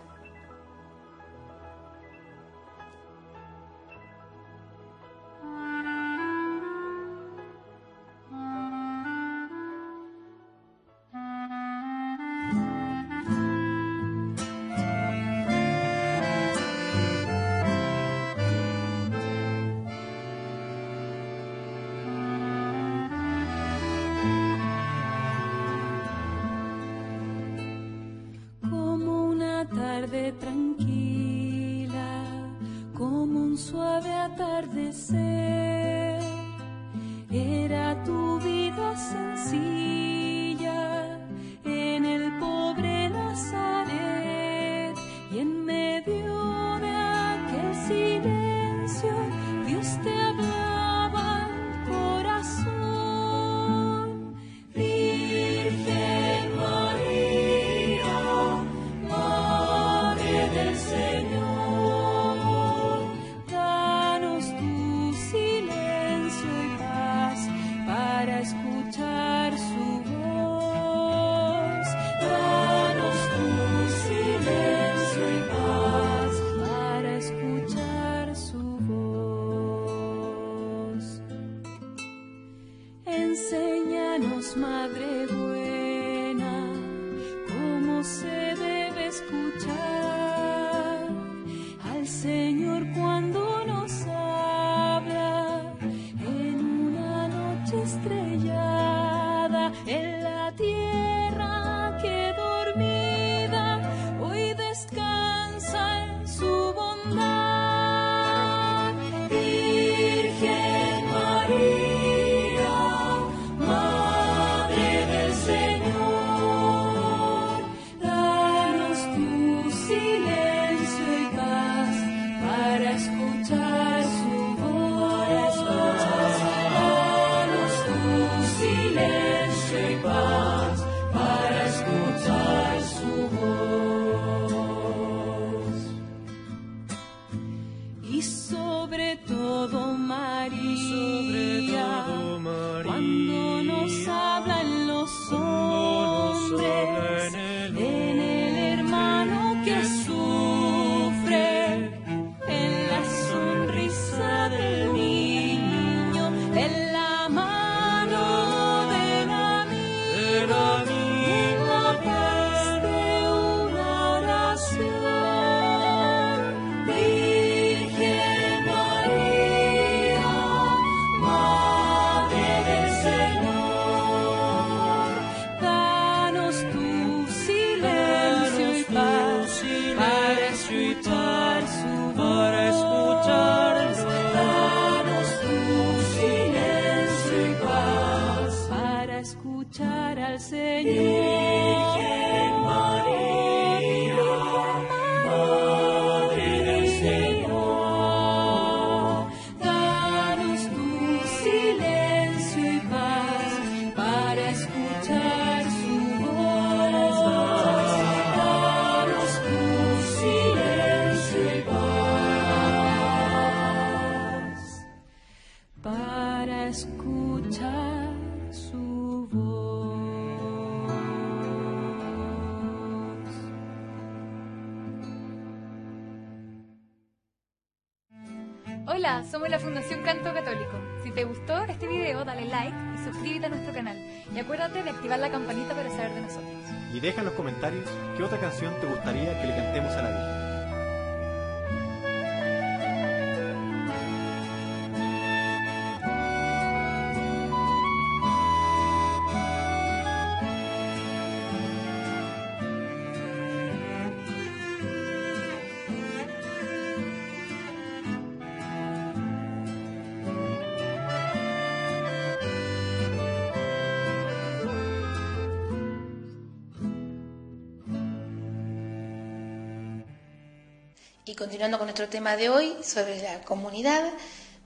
Continuando 271.40 271.78
con 271.78 271.86
nuestro 271.86 272.06
tema 272.06 272.36
de 272.36 272.50
hoy 272.50 272.76
sobre 272.82 273.22
la 273.22 273.40
comunidad, 273.40 274.12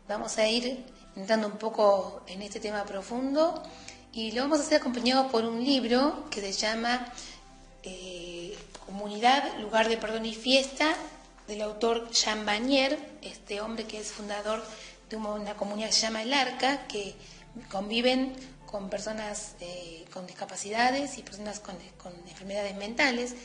vamos 0.08 0.38
a 0.38 0.48
ir 0.48 0.84
entrando 1.14 1.46
un 1.46 1.56
poco 1.56 2.24
en 2.26 2.42
este 2.42 2.58
tema 2.58 2.82
profundo 2.82 3.62
y 4.12 4.32
lo 4.32 4.42
vamos 4.42 4.58
a 4.58 4.62
hacer 4.64 4.80
acompañado 4.80 5.28
por 5.28 5.44
un 5.44 5.62
libro 5.62 6.28
que 6.30 6.40
se 6.40 6.50
llama 6.52 7.06
eh, 7.84 8.58
Comunidad, 8.86 9.56
lugar 9.60 9.88
de 9.88 9.98
perdón 9.98 10.26
y 10.26 10.34
fiesta, 10.34 10.96
del 11.46 11.62
autor 11.62 12.10
Jean 12.10 12.44
Bagnier, 12.44 12.98
este 13.22 13.60
hombre 13.60 13.84
que 13.84 14.00
es 14.00 14.10
fundador 14.10 14.60
de 15.08 15.14
una, 15.14 15.54
comunidad 15.54 15.90
que 15.90 15.94
se 15.94 16.00
llama 16.00 16.22
El 16.22 16.34
Arca, 16.34 16.88
que 16.88 17.14
conviven 17.70 18.34
con 18.66 18.90
personas 18.90 19.54
eh, 19.60 20.04
con 20.12 20.26
discapacidades 20.26 21.18
y 21.18 21.22
personas 21.22 21.60
con 21.60 21.76
enfermedades 22.28 22.74
mentales. 22.74 23.36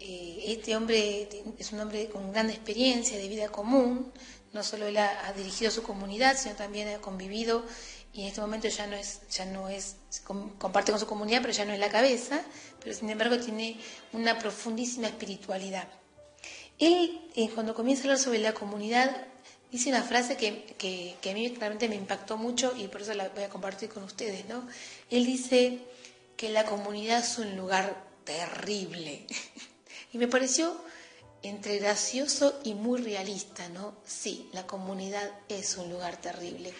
Eh, 0.00 0.44
este 0.46 0.76
hombre 0.76 1.28
es 1.58 1.72
un 1.72 1.80
hombre 1.80 2.08
con 2.08 2.32
gran 2.32 2.50
experiencia 2.50 3.18
de 3.18 3.28
vida 3.28 3.48
común, 3.48 4.12
no 4.52 4.62
solo 4.62 4.86
él 4.86 4.96
ha, 4.96 5.26
ha, 5.26 5.32
dirigido 5.32 5.70
su 5.70 5.82
comunidad, 5.82 6.36
sino 6.38 6.54
también 6.54 6.88
ha 6.88 6.98
convivido 6.98 7.64
y 8.12 8.22
en 8.22 8.28
este 8.28 8.40
momento 8.40 8.68
ya 8.68 8.86
no 8.86 8.96
es, 8.96 9.20
ya 9.30 9.44
no 9.44 9.68
es, 9.68 9.96
comparte 10.58 10.90
con 10.90 11.00
su 11.00 11.06
comunidad, 11.06 11.40
pero 11.42 11.52
ya 11.52 11.64
no 11.64 11.72
es 11.72 11.78
la 11.78 11.88
cabeza, 11.88 12.40
pero 12.80 12.94
sin 12.94 13.10
embargo 13.10 13.38
tiene 13.38 13.78
una 14.12 14.38
profundísima 14.38 15.08
espiritualidad. 15.08 15.88
Él, 16.78 17.20
eh, 17.34 17.50
cuando 17.54 17.74
comienza 17.74 18.02
a 18.02 18.04
hablar 18.06 18.18
sobre 18.18 18.38
la 18.38 18.54
comunidad, 18.54 19.26
dice 19.70 19.90
una 19.90 20.02
frase 20.02 20.36
que, 20.36 20.64
que, 20.78 21.16
que 21.20 21.30
a 21.30 21.34
mí 21.34 21.48
realmente 21.48 21.88
me 21.88 21.96
impactó 21.96 22.36
mucho 22.36 22.74
y 22.76 22.88
por 22.88 23.02
eso 23.02 23.14
la 23.14 23.28
voy 23.28 23.44
a 23.44 23.48
compartir 23.48 23.88
con 23.88 24.02
ustedes, 24.04 24.46
¿no? 24.46 24.66
Él 25.10 25.26
dice 25.26 25.80
que 26.36 26.48
la 26.50 26.64
comunidad 26.64 27.20
es 27.20 27.38
un 27.38 27.56
lugar 27.56 28.04
terrible. 28.24 29.26
Y 30.12 30.18
me 30.18 30.28
pareció 30.28 30.76
entre 31.42 31.78
gracioso 31.78 32.58
y 32.64 32.74
muy 32.74 33.00
realista, 33.00 33.68
¿no? 33.68 33.94
Sí, 34.04 34.48
la 34.52 34.66
comunidad 34.66 35.30
es 35.48 35.76
un 35.76 35.90
lugar 35.90 36.20
terrible. 36.20 36.72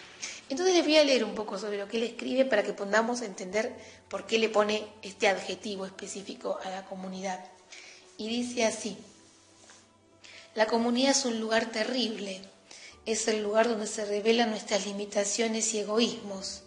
Entonces 0.49 0.75
les 0.75 0.83
voy 0.83 0.97
a 0.97 1.03
leer 1.03 1.23
un 1.23 1.35
poco 1.35 1.57
sobre 1.57 1.77
lo 1.77 1.87
que 1.87 1.97
él 1.97 2.03
escribe 2.03 2.45
para 2.45 2.63
que 2.63 2.73
podamos 2.73 3.21
entender 3.21 3.73
por 4.09 4.25
qué 4.25 4.39
le 4.39 4.49
pone 4.49 4.85
este 5.01 5.27
adjetivo 5.27 5.85
específico 5.85 6.59
a 6.63 6.69
la 6.69 6.85
comunidad. 6.85 7.43
Y 8.17 8.27
dice 8.27 8.65
así, 8.65 8.97
la 10.55 10.65
comunidad 10.65 11.11
es 11.11 11.25
un 11.25 11.39
lugar 11.39 11.71
terrible, 11.71 12.41
es 13.05 13.27
el 13.27 13.41
lugar 13.41 13.69
donde 13.69 13.87
se 13.87 14.03
revelan 14.05 14.49
nuestras 14.49 14.85
limitaciones 14.85 15.73
y 15.73 15.79
egoísmos. 15.79 16.63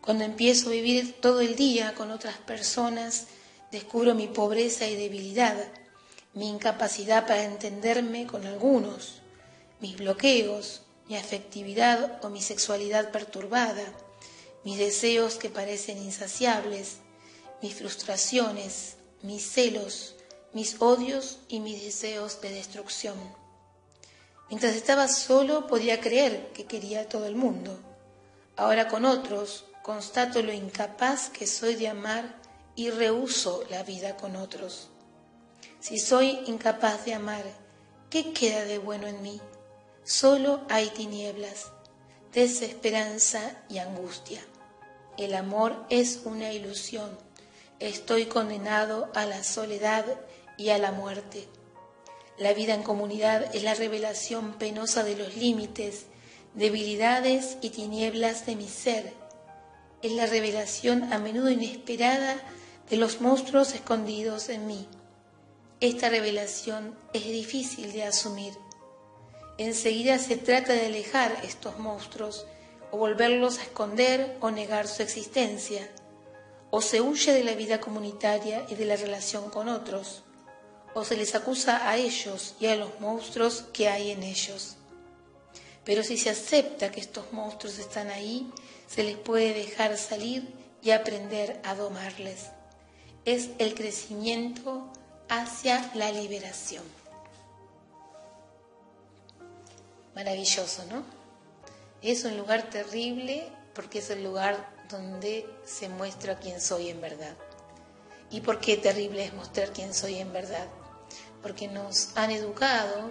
Cuando 0.00 0.24
empiezo 0.24 0.70
a 0.70 0.72
vivir 0.72 1.12
todo 1.20 1.40
el 1.40 1.54
día 1.54 1.94
con 1.94 2.10
otras 2.10 2.38
personas, 2.38 3.26
descubro 3.70 4.16
mi 4.16 4.26
pobreza 4.26 4.88
y 4.88 4.96
debilidad 4.96 5.56
mi 6.34 6.48
incapacidad 6.48 7.26
para 7.26 7.44
entenderme 7.44 8.26
con 8.26 8.46
algunos, 8.46 9.20
mis 9.80 9.96
bloqueos, 9.96 10.82
mi 11.08 11.16
afectividad 11.16 12.24
o 12.24 12.30
mi 12.30 12.40
sexualidad 12.40 13.10
perturbada, 13.10 13.84
mis 14.64 14.78
deseos 14.78 15.36
que 15.36 15.50
parecen 15.50 15.98
insaciables, 15.98 16.98
mis 17.60 17.74
frustraciones, 17.74 18.96
mis 19.22 19.50
celos, 19.50 20.14
mis 20.52 20.80
odios 20.80 21.38
y 21.48 21.60
mis 21.60 21.82
deseos 21.82 22.40
de 22.40 22.50
destrucción. 22.50 23.16
Mientras 24.48 24.74
estaba 24.74 25.08
solo 25.08 25.66
podía 25.66 26.00
creer 26.00 26.52
que 26.52 26.66
quería 26.66 27.02
a 27.02 27.08
todo 27.08 27.26
el 27.26 27.36
mundo. 27.36 27.78
Ahora 28.56 28.88
con 28.88 29.04
otros 29.04 29.64
constato 29.82 30.42
lo 30.42 30.52
incapaz 30.52 31.28
que 31.30 31.46
soy 31.46 31.74
de 31.74 31.88
amar 31.88 32.36
y 32.76 32.90
rehuso 32.90 33.64
la 33.70 33.82
vida 33.82 34.16
con 34.16 34.36
otros. 34.36 34.91
Si 35.82 35.98
soy 35.98 36.38
incapaz 36.46 37.04
de 37.06 37.12
amar, 37.12 37.42
¿qué 38.08 38.32
queda 38.32 38.64
de 38.64 38.78
bueno 38.78 39.08
en 39.08 39.20
mí? 39.20 39.40
Solo 40.04 40.60
hay 40.68 40.90
tinieblas, 40.90 41.72
desesperanza 42.32 43.40
y 43.68 43.78
angustia. 43.78 44.40
El 45.18 45.34
amor 45.34 45.84
es 45.90 46.20
una 46.24 46.52
ilusión. 46.52 47.18
Estoy 47.80 48.26
condenado 48.26 49.10
a 49.16 49.26
la 49.26 49.42
soledad 49.42 50.04
y 50.56 50.68
a 50.68 50.78
la 50.78 50.92
muerte. 50.92 51.48
La 52.38 52.54
vida 52.54 52.74
en 52.74 52.84
comunidad 52.84 53.52
es 53.52 53.64
la 53.64 53.74
revelación 53.74 54.52
penosa 54.52 55.02
de 55.02 55.16
los 55.16 55.34
límites, 55.36 56.06
debilidades 56.54 57.56
y 57.60 57.70
tinieblas 57.70 58.46
de 58.46 58.54
mi 58.54 58.68
ser. 58.68 59.12
Es 60.00 60.12
la 60.12 60.26
revelación 60.26 61.12
a 61.12 61.18
menudo 61.18 61.50
inesperada 61.50 62.36
de 62.88 62.96
los 62.98 63.20
monstruos 63.20 63.74
escondidos 63.74 64.48
en 64.48 64.68
mí. 64.68 64.86
Esta 65.82 66.08
revelación 66.08 66.96
es 67.12 67.24
difícil 67.24 67.92
de 67.92 68.04
asumir. 68.04 68.54
Enseguida 69.58 70.20
se 70.20 70.36
trata 70.36 70.74
de 70.74 70.86
alejar 70.86 71.36
estos 71.42 71.76
monstruos 71.80 72.46
o 72.92 72.98
volverlos 72.98 73.58
a 73.58 73.62
esconder 73.62 74.36
o 74.38 74.52
negar 74.52 74.86
su 74.86 75.02
existencia. 75.02 75.90
O 76.70 76.82
se 76.82 77.00
huye 77.00 77.32
de 77.32 77.42
la 77.42 77.56
vida 77.56 77.80
comunitaria 77.80 78.64
y 78.68 78.76
de 78.76 78.84
la 78.84 78.94
relación 78.94 79.50
con 79.50 79.68
otros, 79.68 80.22
o 80.94 81.02
se 81.02 81.16
les 81.16 81.34
acusa 81.34 81.88
a 81.88 81.96
ellos 81.96 82.54
y 82.60 82.66
a 82.66 82.76
los 82.76 83.00
monstruos 83.00 83.64
que 83.72 83.88
hay 83.88 84.12
en 84.12 84.22
ellos. 84.22 84.76
Pero 85.82 86.04
si 86.04 86.16
se 86.16 86.30
acepta 86.30 86.92
que 86.92 87.00
estos 87.00 87.32
monstruos 87.32 87.80
están 87.80 88.08
ahí, 88.08 88.48
se 88.86 89.02
les 89.02 89.16
puede 89.16 89.52
dejar 89.52 89.98
salir 89.98 90.48
y 90.80 90.92
aprender 90.92 91.60
a 91.64 91.74
domarles. 91.74 92.50
Es 93.24 93.48
el 93.58 93.74
crecimiento 93.74 94.92
hacia 95.28 95.90
la 95.94 96.10
liberación. 96.10 96.84
Maravilloso, 100.14 100.84
¿no? 100.86 101.04
Es 102.02 102.24
un 102.24 102.36
lugar 102.36 102.68
terrible 102.68 103.50
porque 103.74 104.00
es 104.00 104.10
el 104.10 104.22
lugar 104.22 104.70
donde 104.90 105.48
se 105.64 105.88
muestra 105.88 106.38
quién 106.38 106.60
soy 106.60 106.90
en 106.90 107.00
verdad. 107.00 107.34
¿Y 108.30 108.40
por 108.40 108.60
qué 108.60 108.76
terrible 108.76 109.24
es 109.24 109.34
mostrar 109.34 109.72
quién 109.72 109.94
soy 109.94 110.18
en 110.18 110.32
verdad? 110.32 110.66
Porque 111.42 111.68
nos 111.68 112.16
han 112.16 112.30
educado 112.30 113.10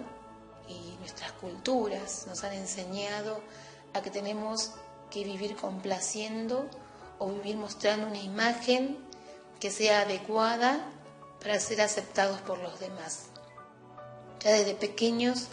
y 0.68 0.96
nuestras 0.98 1.32
culturas 1.32 2.26
nos 2.26 2.44
han 2.44 2.52
enseñado 2.52 3.40
a 3.94 4.02
que 4.02 4.10
tenemos 4.10 4.72
que 5.10 5.24
vivir 5.24 5.56
complaciendo 5.56 6.68
o 7.18 7.28
vivir 7.28 7.56
mostrando 7.56 8.06
una 8.06 8.18
imagen 8.18 8.98
que 9.60 9.70
sea 9.70 10.02
adecuada 10.02 10.88
para 11.42 11.58
ser 11.58 11.80
aceptados 11.80 12.40
por 12.40 12.58
los 12.58 12.78
demás. 12.78 13.24
Ya 14.40 14.52
desde 14.52 14.74
pequeños 14.74 15.48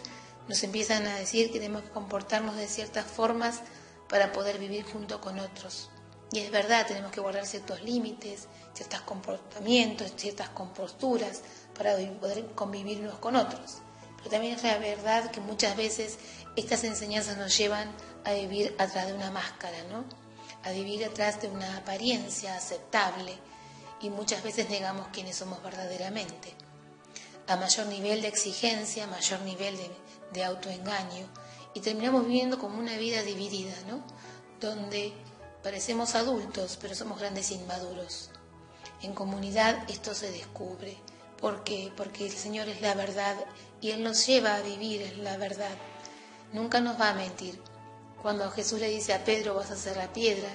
nos 0.48 0.62
empiezan 0.62 1.06
a 1.06 1.16
decir 1.16 1.52
que 1.52 1.58
tenemos 1.58 1.82
que 1.82 1.90
comportarnos 1.90 2.56
de 2.56 2.68
ciertas 2.68 3.06
formas 3.06 3.60
para 4.08 4.32
poder 4.32 4.58
vivir 4.58 4.84
junto 4.84 5.20
con 5.20 5.38
otros. 5.38 5.90
Y 6.32 6.40
es 6.40 6.50
verdad, 6.50 6.86
tenemos 6.86 7.10
que 7.10 7.20
guardar 7.20 7.46
ciertos 7.46 7.82
límites, 7.82 8.46
ciertos 8.72 9.00
comportamientos, 9.00 10.12
ciertas 10.16 10.48
composturas 10.50 11.42
para 11.76 11.96
poder 12.20 12.46
convivir 12.54 13.00
unos 13.00 13.18
con 13.18 13.34
otros. 13.34 13.78
Pero 14.18 14.30
también 14.30 14.54
es 14.54 14.62
la 14.62 14.78
verdad 14.78 15.30
que 15.30 15.40
muchas 15.40 15.76
veces 15.76 16.18
estas 16.56 16.84
enseñanzas 16.84 17.36
nos 17.36 17.56
llevan 17.56 17.90
a 18.24 18.32
vivir 18.32 18.74
atrás 18.78 19.08
de 19.08 19.14
una 19.14 19.30
máscara, 19.30 19.82
¿no? 19.90 20.04
A 20.62 20.70
vivir 20.72 21.04
atrás 21.04 21.40
de 21.40 21.48
una 21.48 21.78
apariencia 21.78 22.54
aceptable 22.54 23.38
y 24.00 24.10
muchas 24.10 24.42
veces 24.42 24.70
negamos 24.70 25.08
quiénes 25.12 25.36
somos 25.36 25.62
verdaderamente. 25.62 26.54
A 27.46 27.56
mayor 27.56 27.86
nivel 27.86 28.22
de 28.22 28.28
exigencia, 28.28 29.06
mayor 29.06 29.40
nivel 29.40 29.76
de, 30.32 30.44
autoengaño 30.44 31.26
y 31.74 31.80
terminamos 31.80 32.24
viviendo 32.26 32.58
como 32.58 32.78
una 32.78 32.96
vida 32.96 33.22
dividida, 33.22 33.74
¿no? 33.88 34.02
Donde 34.60 35.12
parecemos 35.62 36.14
adultos, 36.14 36.78
pero 36.80 36.94
somos 36.94 37.18
grandes 37.18 37.50
inmaduros. 37.50 38.30
En 39.02 39.12
comunidad 39.14 39.88
esto 39.90 40.14
se 40.14 40.30
descubre. 40.30 40.96
¿Por 41.38 41.64
qué? 41.64 41.92
Porque 41.96 42.26
el 42.26 42.32
Señor 42.32 42.68
es 42.68 42.80
la 42.80 42.94
verdad 42.94 43.36
y 43.80 43.90
Él 43.90 44.02
nos 44.02 44.26
lleva 44.26 44.54
a 44.54 44.62
vivir 44.62 45.18
la 45.18 45.36
verdad. 45.36 45.76
Nunca 46.52 46.80
nos 46.80 47.00
va 47.00 47.10
a 47.10 47.14
mentir. 47.14 47.60
Cuando 48.22 48.50
Jesús 48.50 48.78
le 48.80 48.88
dice 48.88 49.14
a 49.14 49.24
Pedro, 49.24 49.54
vas 49.54 49.70
a 49.70 49.76
ser 49.76 49.96
la 49.96 50.12
piedra, 50.12 50.48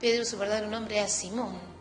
Pedro 0.00 0.24
su 0.24 0.36
verdadero 0.36 0.68
nombre 0.68 1.00
es 1.00 1.12
Simón. 1.12 1.75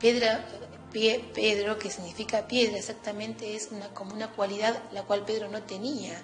Pedro, 0.00 1.78
que 1.78 1.90
significa 1.90 2.46
piedra, 2.46 2.78
exactamente 2.78 3.56
es 3.56 3.68
una, 3.70 3.88
como 3.94 4.14
una 4.14 4.32
cualidad 4.32 4.82
la 4.92 5.02
cual 5.02 5.24
Pedro 5.24 5.48
no 5.48 5.62
tenía. 5.62 6.20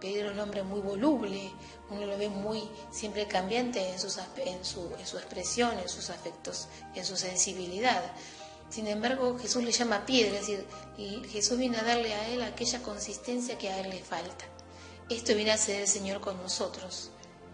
Pedro 0.00 0.28
es 0.28 0.32
un 0.32 0.40
hombre 0.40 0.62
muy 0.62 0.80
voluble, 0.80 1.50
uno 1.90 2.06
lo 2.06 2.16
ve 2.16 2.28
muy 2.30 2.62
siempre 2.90 3.26
cambiante 3.26 3.90
en 3.90 3.98
su 3.98 5.18
expresión, 5.18 5.78
en 5.78 5.88
sus 5.88 6.08
afectos, 6.08 6.68
en 6.94 7.04
su 7.04 7.16
sensibilidad. 7.16 8.02
Sin 8.70 8.86
embargo, 8.86 9.36
Jesús 9.38 9.64
le 9.64 9.72
llama 9.72 10.06
piedra, 10.06 10.38
es 10.38 10.46
decir, 10.46 10.64
y 10.96 11.22
Jesús 11.28 11.58
viene 11.58 11.76
a 11.76 11.82
darle 11.82 12.14
a 12.14 12.28
él 12.28 12.42
aquella 12.42 12.80
consistencia 12.80 13.58
que 13.58 13.68
a 13.68 13.80
él 13.80 13.90
le 13.90 13.98
falta. 13.98 14.44
Esto 15.08 15.34
viene 15.34 15.50
a 15.50 15.54
hacer 15.54 15.80
el 15.80 15.88
Señor 15.88 16.20
con 16.20 16.40
nosotros. 16.40 17.10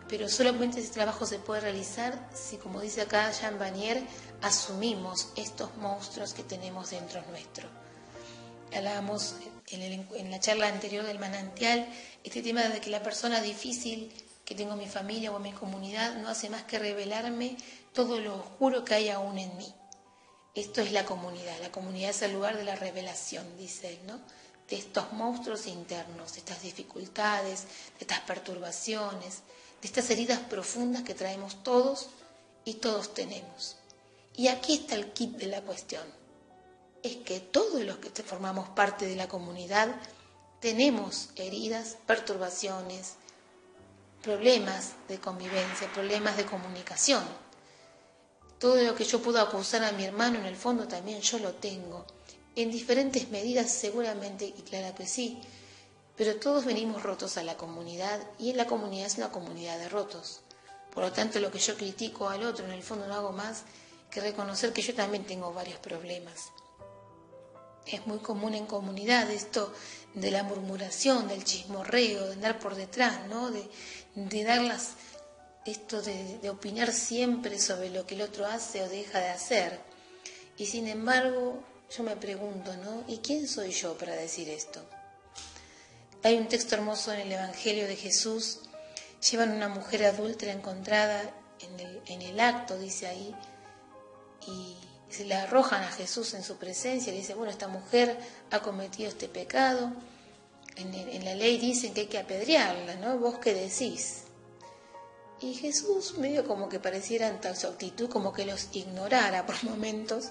Pero 0.09 0.29
solamente 0.29 0.79
ese 0.79 0.93
trabajo 0.93 1.27
se 1.27 1.39
puede 1.39 1.63
realizar 1.63 2.29
si, 2.35 2.59
como 2.59 2.81
dice 2.81 3.01
acá 3.01 3.33
Jean 3.33 3.59
Vanier, 3.59 4.07
asumimos 4.42 5.29
estos 5.37 5.75
monstruos 5.77 6.35
que 6.35 6.42
tenemos 6.42 6.90
dentro 6.90 7.22
nuestro. 7.31 7.68
Hablábamos 8.75 9.37
en, 9.68 10.31
la 10.31 10.40
charla 10.40 10.68
anterior 10.68 11.05
del 11.05 11.18
manantial, 11.18 11.88
este 12.25 12.42
tema 12.42 12.62
de 12.62 12.81
que 12.81 12.90
la 12.90 13.03
persona 13.03 13.40
difícil 13.40 14.12
que 14.44 14.55
tengo 14.55 14.75
en 14.75 14.79
mi 14.79 14.88
familia 14.88 15.33
o 15.33 15.37
en 15.37 15.42
mi 15.42 15.53
comunidad 15.53 16.16
no 16.16 16.29
hace 16.29 16.51
más 16.51 16.64
que 16.64 16.79
revelarme 16.79 17.57
todo 17.92 18.18
lo 18.20 18.37
oscuro 18.37 18.85
que 18.85 18.94
hay 18.94 19.09
aún 19.09 19.38
en 19.38 19.57
mí. 19.57 19.72
Esto 20.55 20.81
es 20.81 20.92
la 20.92 21.05
comunidad, 21.05 21.59
la 21.61 21.70
comunidad 21.70 22.11
es 22.11 22.22
el 22.22 22.33
lugar 22.33 22.57
de 22.57 22.64
la 22.64 22.77
revelación, 22.77 23.46
dice 23.59 23.90
él, 23.90 23.99
¿no? 24.07 24.20
De 24.68 24.77
estos 24.77 25.12
monstruos 25.12 25.66
internos, 25.66 26.33
de 26.33 26.38
estas 26.38 26.62
dificultades, 26.62 27.62
de 27.62 28.01
estas 28.01 28.20
perturbaciones, 28.20 29.42
de 29.81 29.88
estas 29.88 30.09
heridas 30.11 30.40
profundas 30.40 31.03
que 31.03 31.14
traemos 31.14 31.62
todos 31.62 32.09
y 32.64 32.75
todos 32.75 33.14
tenemos. 33.14 33.77
Y 34.37 34.49
aquí 34.49 34.75
está 34.75 34.94
el 34.94 35.12
kit 35.12 35.37
de 35.37 35.46
la 35.46 35.62
cuestión 35.62 36.03
es 37.07 37.16
que 37.16 37.40
todos 37.40 37.83
los 37.83 37.99
que 37.99 38.11
formamos 38.22 38.68
parte 38.70 39.07
de 39.07 39.16
la 39.16 39.29
comunidad 39.29 39.94
tenemos 40.61 41.31
heridas, 41.37 41.96
perturbaciones, 42.07 43.14
problemas 44.22 44.94
de 45.09 45.20
convivencia, 45.20 45.92
problemas 45.92 46.37
de 46.37 46.46
comunicación. 46.46 47.22
Todo 48.59 48.83
lo 48.83 48.94
que 48.94 49.05
yo 49.05 49.22
puedo 49.22 49.40
acusar 49.40 49.85
a 49.85 49.92
mi 49.92 50.05
hermano 50.05 50.38
en 50.38 50.46
el 50.46 50.57
fondo 50.57 50.88
también 50.88 51.20
yo 51.20 51.38
lo 51.38 51.55
tengo. 51.55 52.05
En 52.57 52.70
diferentes 52.70 53.31
medidas 53.31 53.70
seguramente, 53.70 54.46
y 54.46 54.62
claro 54.62 54.94
que 54.96 55.07
sí, 55.07 55.38
pero 56.16 56.37
todos 56.37 56.64
venimos 56.64 57.03
rotos 57.03 57.37
a 57.37 57.44
la 57.44 57.57
comunidad 57.57 58.18
y 58.38 58.51
en 58.51 58.57
la 58.57 58.66
comunidad 58.66 59.07
es 59.07 59.18
una 59.18 59.31
comunidad 59.31 59.79
de 59.79 59.90
rotos. 59.90 60.40
Por 60.92 61.05
lo 61.05 61.12
tanto, 61.12 61.38
lo 61.38 61.53
que 61.53 61.59
yo 61.59 61.77
critico 61.77 62.31
al 62.31 62.42
otro 62.44 62.64
en 62.64 62.72
el 62.72 62.83
fondo 62.83 63.07
no 63.07 63.14
hago 63.14 63.33
más 63.33 63.64
que 64.11 64.21
reconocer 64.21 64.73
que 64.73 64.83
yo 64.83 64.95
también 64.95 65.25
tengo 65.25 65.53
varios 65.53 65.79
problemas. 65.79 66.53
Es 67.87 68.07
muy 68.07 68.19
común 68.19 68.55
en 68.55 68.66
comunidad 68.66 69.31
esto 69.31 69.73
de 70.14 70.31
la 70.31 70.42
murmuración, 70.42 71.29
del 71.29 71.45
chismorreo, 71.45 72.27
de 72.27 72.33
andar 72.33 72.59
por 72.59 72.75
detrás, 72.75 73.27
¿no? 73.29 73.51
De, 73.51 73.69
de 74.16 74.45
dar 74.45 74.62
las, 74.62 74.95
esto 75.66 76.03
de, 76.03 76.49
opinar 76.51 76.92
siempre 76.92 77.59
sobre 77.59 77.90
lo 77.90 78.07
que 78.07 78.14
el 78.14 78.23
otro 78.23 78.47
hace 78.47 78.83
o 78.83 78.88
deja 78.88 79.21
de 79.21 79.29
hacer. 79.29 79.79
Y 80.57 80.66
sin 80.66 80.88
embargo, 80.88 81.62
yo 81.97 82.03
me 82.03 82.16
pregunto, 82.16 82.77
¿no? 82.79 83.05
¿Y 83.09 83.19
quién 83.19 83.47
soy 83.47 83.71
yo 83.73 83.97
para 83.97 84.14
decir 84.14 84.49
esto? 84.49 84.81
Hay 86.23 86.37
un 86.37 86.49
texto 86.49 86.75
hermoso 86.75 87.12
en 87.12 87.21
el 87.21 87.33
Evangelio 87.33 87.87
de 87.87 87.97
Jesús. 87.97 88.61
Llevan 89.31 89.53
una 89.53 89.69
mujer 89.69 90.05
adulta 90.07 90.51
encontrada 90.51 91.31
en 92.07 92.23
el 92.23 92.40
acto, 92.40 92.79
dice 92.79 93.07
ahí, 93.07 93.35
y 94.47 94.77
se 95.09 95.25
le 95.25 95.35
arrojan 95.35 95.83
a 95.83 95.91
Jesús 95.93 96.35
en 96.35 96.43
su 96.43 96.57
presencia, 96.57 97.13
le 97.13 97.19
dice, 97.19 97.35
bueno, 97.35 97.51
esta 97.51 97.69
mujer 97.69 98.19
ha 98.51 98.61
cometido 98.61 99.09
este 99.09 99.29
pecado, 99.29 99.93
en, 100.77 101.25
la 101.25 101.35
ley 101.35 101.59
dicen 101.59 101.95
que 101.95 102.03
hay 102.03 102.07
que 102.07 102.19
apedrearla, 102.19 102.97
¿no? 102.97 103.19
¿Vos 103.19 103.39
qué 103.39 103.55
decís? 103.55 104.25
Y 105.41 105.55
Jesús 105.55 106.19
medio 106.19 106.47
como 106.47 106.69
que 106.69 106.81
pareciera 106.81 107.29
en 107.29 107.41
tal 107.41 107.57
su 107.57 107.67
actitud 107.67 108.09
como 108.09 108.33
que 108.33 108.45
los 108.45 108.69
ignorara 108.73 109.47
por 109.47 109.63
momentos, 109.65 110.31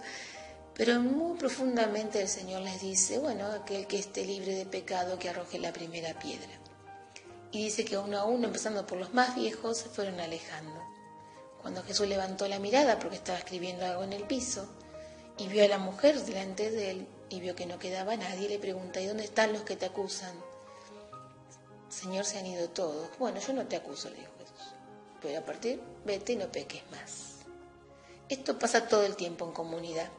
pero 0.76 1.00
muy 1.00 1.38
profundamente 1.38 2.22
el 2.22 2.28
Señor 2.28 2.62
les 2.62 2.82
dice, 2.82 3.18
bueno, 3.18 3.46
aquel 3.52 3.88
que 3.88 3.98
esté 3.98 4.26
libre 4.26 4.54
de 4.54 4.66
pecado 4.66 5.18
que 5.18 5.30
arroje 5.30 5.58
la 5.58 5.74
primera 5.74 6.18
piedra. 6.20 6.50
Y 7.52 7.64
dice 7.64 7.86
que 7.86 7.98
uno 7.98 8.20
a 8.20 8.26
uno, 8.26 8.48
empezando 8.48 8.86
por 8.86 8.98
los 8.98 9.14
más 9.14 9.36
viejos, 9.36 9.78
se 9.78 9.90
fueron 9.90 10.20
alejando. 10.20 10.95
Cuando 11.66 11.82
Jesús 11.82 12.08
levantó 12.08 12.48
la 12.48 12.60
mirada 12.60 13.00
porque 13.00 13.16
estaba 13.16 13.40
escribiendo 13.40 13.88
algo 13.88 14.04
en 14.04 14.14
el 14.14 14.22
piso 14.26 14.68
y 15.36 15.48
vio 15.48 15.66
a 15.66 15.68
la 15.68 15.80
mujer 15.80 16.22
delante 16.22 16.70
de 16.70 16.92
él 16.92 17.08
y 17.28 17.40
vio 17.40 17.56
que 17.56 17.66
no 17.66 17.80
quedaba 17.80 18.16
nadie, 18.16 18.48
le 18.48 18.60
pregunta, 18.60 19.02
¿y 19.02 19.08
dónde 19.08 19.24
están 19.24 19.52
los 19.52 19.64
que 19.64 19.76
te 19.76 19.88
acusan? 19.88 20.36
Señor, 21.90 22.24
se 22.24 22.38
han 22.38 22.46
ido 22.46 22.70
todos. 22.70 23.10
Bueno, 23.18 23.40
yo 23.40 23.52
no 23.54 23.66
te 23.66 23.78
acuso, 23.78 24.12
le 24.12 24.18
dijo 24.18 24.32
Jesús, 24.38 24.76
pero 25.24 25.40
a 25.40 25.42
partir, 25.42 25.82
vete 26.06 26.34
y 26.34 26.36
no 26.36 26.52
peques 26.52 26.84
más. 26.92 27.48
Esto 28.30 28.60
pasa 28.60 28.88
todo 28.88 29.04
el 29.04 29.16
tiempo 29.16 29.46
en 29.46 29.52
comunidad. 29.52 30.10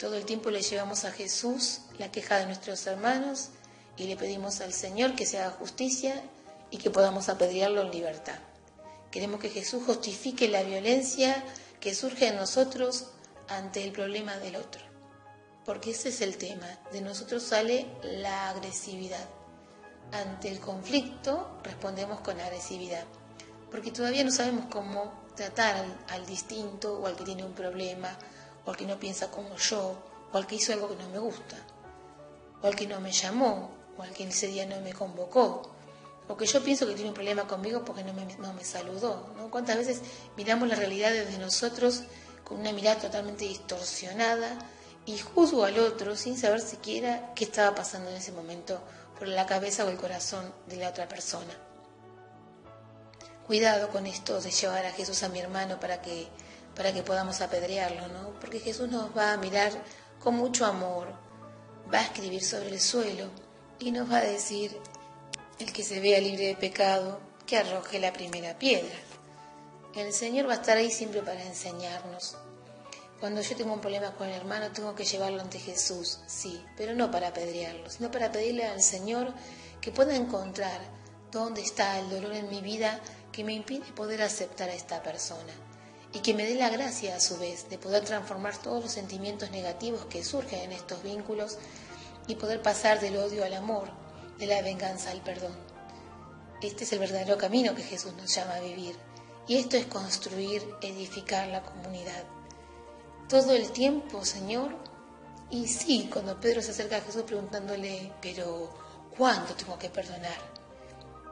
Todo 0.00 0.16
el 0.16 0.24
tiempo 0.24 0.50
le 0.50 0.62
llevamos 0.62 1.04
a 1.04 1.12
Jesús 1.12 1.82
la 1.98 2.10
queja 2.10 2.38
de 2.38 2.46
nuestros 2.46 2.84
hermanos 2.88 3.50
y 3.96 4.08
le 4.08 4.16
pedimos 4.16 4.60
al 4.60 4.72
Señor 4.72 5.14
que 5.14 5.26
se 5.26 5.38
haga 5.38 5.52
justicia 5.52 6.20
y 6.72 6.78
que 6.78 6.90
podamos 6.90 7.28
apedrearlo 7.28 7.82
en 7.82 7.92
libertad. 7.92 8.40
Queremos 9.12 9.40
que 9.40 9.50
Jesús 9.50 9.82
justifique 9.84 10.48
la 10.48 10.62
violencia 10.62 11.44
que 11.80 11.94
surge 11.94 12.28
en 12.28 12.36
nosotros 12.36 13.08
ante 13.46 13.84
el 13.84 13.92
problema 13.92 14.38
del 14.38 14.56
otro. 14.56 14.80
Porque 15.66 15.90
ese 15.90 16.08
es 16.08 16.22
el 16.22 16.38
tema. 16.38 16.66
De 16.92 17.02
nosotros 17.02 17.42
sale 17.42 17.86
la 18.02 18.48
agresividad. 18.48 19.28
Ante 20.12 20.48
el 20.48 20.60
conflicto 20.60 21.60
respondemos 21.62 22.20
con 22.20 22.40
agresividad. 22.40 23.04
Porque 23.70 23.90
todavía 23.92 24.24
no 24.24 24.30
sabemos 24.32 24.64
cómo 24.70 25.12
tratar 25.36 25.84
al, 26.08 26.26
distinto 26.26 26.98
o 26.98 27.06
al 27.06 27.14
que 27.14 27.24
tiene 27.24 27.44
un 27.44 27.52
problema 27.52 28.16
o 28.64 28.70
al 28.70 28.76
que 28.76 28.86
no 28.86 28.98
piensa 28.98 29.30
como 29.30 29.56
yo 29.56 30.02
o 30.32 30.36
al 30.38 30.46
que 30.46 30.54
hizo 30.56 30.72
algo 30.72 30.88
que 30.88 30.96
no 30.96 31.08
me 31.10 31.18
gusta 31.18 31.56
o 32.62 32.66
al 32.66 32.76
que 32.76 32.86
no 32.86 33.00
me 33.00 33.12
llamó 33.12 33.70
o 33.96 34.02
al 34.02 34.12
que 34.12 34.24
ese 34.24 34.46
día 34.48 34.66
no 34.66 34.80
me 34.82 34.92
convocó 34.92 35.72
o 36.28 36.38
yo 36.38 36.62
pienso 36.62 36.86
que 36.86 36.94
tiene 36.94 37.10
un 37.10 37.14
problema 37.14 37.46
conmigo 37.46 37.84
porque 37.84 38.04
no 38.04 38.12
me, 38.12 38.24
no 38.36 38.52
me 38.54 38.64
saludó. 38.64 39.32
¿no? 39.36 39.50
¿Cuántas 39.50 39.76
veces 39.76 40.00
miramos 40.36 40.68
la 40.68 40.76
realidad 40.76 41.10
desde 41.10 41.38
nosotros 41.38 42.02
con 42.44 42.60
una 42.60 42.72
mirada 42.72 43.00
totalmente 43.00 43.44
distorsionada 43.44 44.58
y 45.04 45.18
juzgo 45.18 45.64
al 45.64 45.78
otro 45.78 46.16
sin 46.16 46.38
saber 46.38 46.60
siquiera 46.60 47.32
qué 47.34 47.44
estaba 47.44 47.74
pasando 47.74 48.10
en 48.10 48.16
ese 48.16 48.32
momento 48.32 48.80
por 49.18 49.28
la 49.28 49.46
cabeza 49.46 49.84
o 49.84 49.88
el 49.88 49.96
corazón 49.96 50.52
de 50.68 50.76
la 50.76 50.88
otra 50.88 51.08
persona? 51.08 51.52
Cuidado 53.46 53.88
con 53.90 54.06
esto 54.06 54.40
de 54.40 54.50
llevar 54.50 54.86
a 54.86 54.92
Jesús 54.92 55.22
a 55.24 55.28
mi 55.28 55.40
hermano 55.40 55.80
para 55.80 56.00
que, 56.00 56.28
para 56.76 56.92
que 56.92 57.02
podamos 57.02 57.40
apedrearlo, 57.40 58.08
¿no? 58.08 58.30
Porque 58.40 58.60
Jesús 58.60 58.88
nos 58.88 59.16
va 59.16 59.32
a 59.32 59.36
mirar 59.36 59.72
con 60.20 60.36
mucho 60.36 60.64
amor, 60.64 61.08
va 61.92 61.98
a 61.98 62.04
escribir 62.04 62.44
sobre 62.44 62.68
el 62.68 62.80
suelo 62.80 63.28
y 63.80 63.90
nos 63.90 64.10
va 64.10 64.18
a 64.18 64.24
decir, 64.24 64.78
el 65.62 65.72
que 65.72 65.84
se 65.84 66.00
vea 66.00 66.20
libre 66.20 66.48
de 66.48 66.56
pecado, 66.56 67.20
que 67.46 67.56
arroje 67.56 68.00
la 68.00 68.12
primera 68.12 68.58
piedra. 68.58 68.96
El 69.94 70.12
Señor 70.12 70.48
va 70.48 70.54
a 70.54 70.56
estar 70.56 70.76
ahí 70.76 70.90
siempre 70.90 71.22
para 71.22 71.42
enseñarnos. 71.42 72.36
Cuando 73.20 73.40
yo 73.42 73.56
tengo 73.56 73.72
un 73.72 73.80
problema 73.80 74.14
con 74.14 74.28
el 74.28 74.34
hermano, 74.34 74.72
tengo 74.72 74.96
que 74.96 75.04
llevarlo 75.04 75.40
ante 75.40 75.60
Jesús, 75.60 76.18
sí, 76.26 76.64
pero 76.76 76.94
no 76.94 77.12
para 77.12 77.28
apedrearlo, 77.28 77.88
sino 77.88 78.10
para 78.10 78.32
pedirle 78.32 78.64
al 78.64 78.82
Señor 78.82 79.32
que 79.80 79.92
pueda 79.92 80.16
encontrar 80.16 80.80
dónde 81.30 81.62
está 81.62 81.98
el 82.00 82.10
dolor 82.10 82.34
en 82.34 82.50
mi 82.50 82.60
vida 82.60 83.00
que 83.30 83.44
me 83.44 83.52
impide 83.52 83.92
poder 83.92 84.22
aceptar 84.22 84.68
a 84.68 84.74
esta 84.74 85.02
persona 85.02 85.52
y 86.12 86.18
que 86.18 86.34
me 86.34 86.44
dé 86.44 86.56
la 86.56 86.70
gracia 86.70 87.14
a 87.14 87.20
su 87.20 87.38
vez 87.38 87.68
de 87.70 87.78
poder 87.78 88.04
transformar 88.04 88.56
todos 88.56 88.82
los 88.82 88.92
sentimientos 88.92 89.52
negativos 89.52 90.06
que 90.06 90.24
surgen 90.24 90.60
en 90.60 90.72
estos 90.72 91.04
vínculos 91.04 91.58
y 92.26 92.34
poder 92.34 92.60
pasar 92.62 93.00
del 93.00 93.16
odio 93.16 93.44
al 93.44 93.54
amor, 93.54 94.01
de 94.46 94.48
la 94.48 94.60
venganza 94.60 95.12
al 95.12 95.20
perdón. 95.20 95.52
Este 96.60 96.82
es 96.82 96.92
el 96.92 96.98
verdadero 96.98 97.38
camino 97.38 97.76
que 97.76 97.82
Jesús 97.84 98.12
nos 98.14 98.34
llama 98.34 98.56
a 98.56 98.60
vivir 98.60 98.96
y 99.46 99.56
esto 99.56 99.76
es 99.76 99.86
construir, 99.86 100.62
edificar 100.80 101.46
la 101.46 101.62
comunidad. 101.62 102.24
Todo 103.28 103.52
el 103.52 103.70
tiempo, 103.70 104.24
Señor, 104.24 104.76
y 105.50 105.68
sí, 105.68 106.08
cuando 106.12 106.40
Pedro 106.40 106.60
se 106.60 106.72
acerca 106.72 106.96
a 106.96 107.00
Jesús 107.02 107.22
preguntándole, 107.22 108.12
pero 108.20 108.74
¿cuándo 109.16 109.54
tengo 109.54 109.78
que 109.78 109.90
perdonar? 109.90 110.38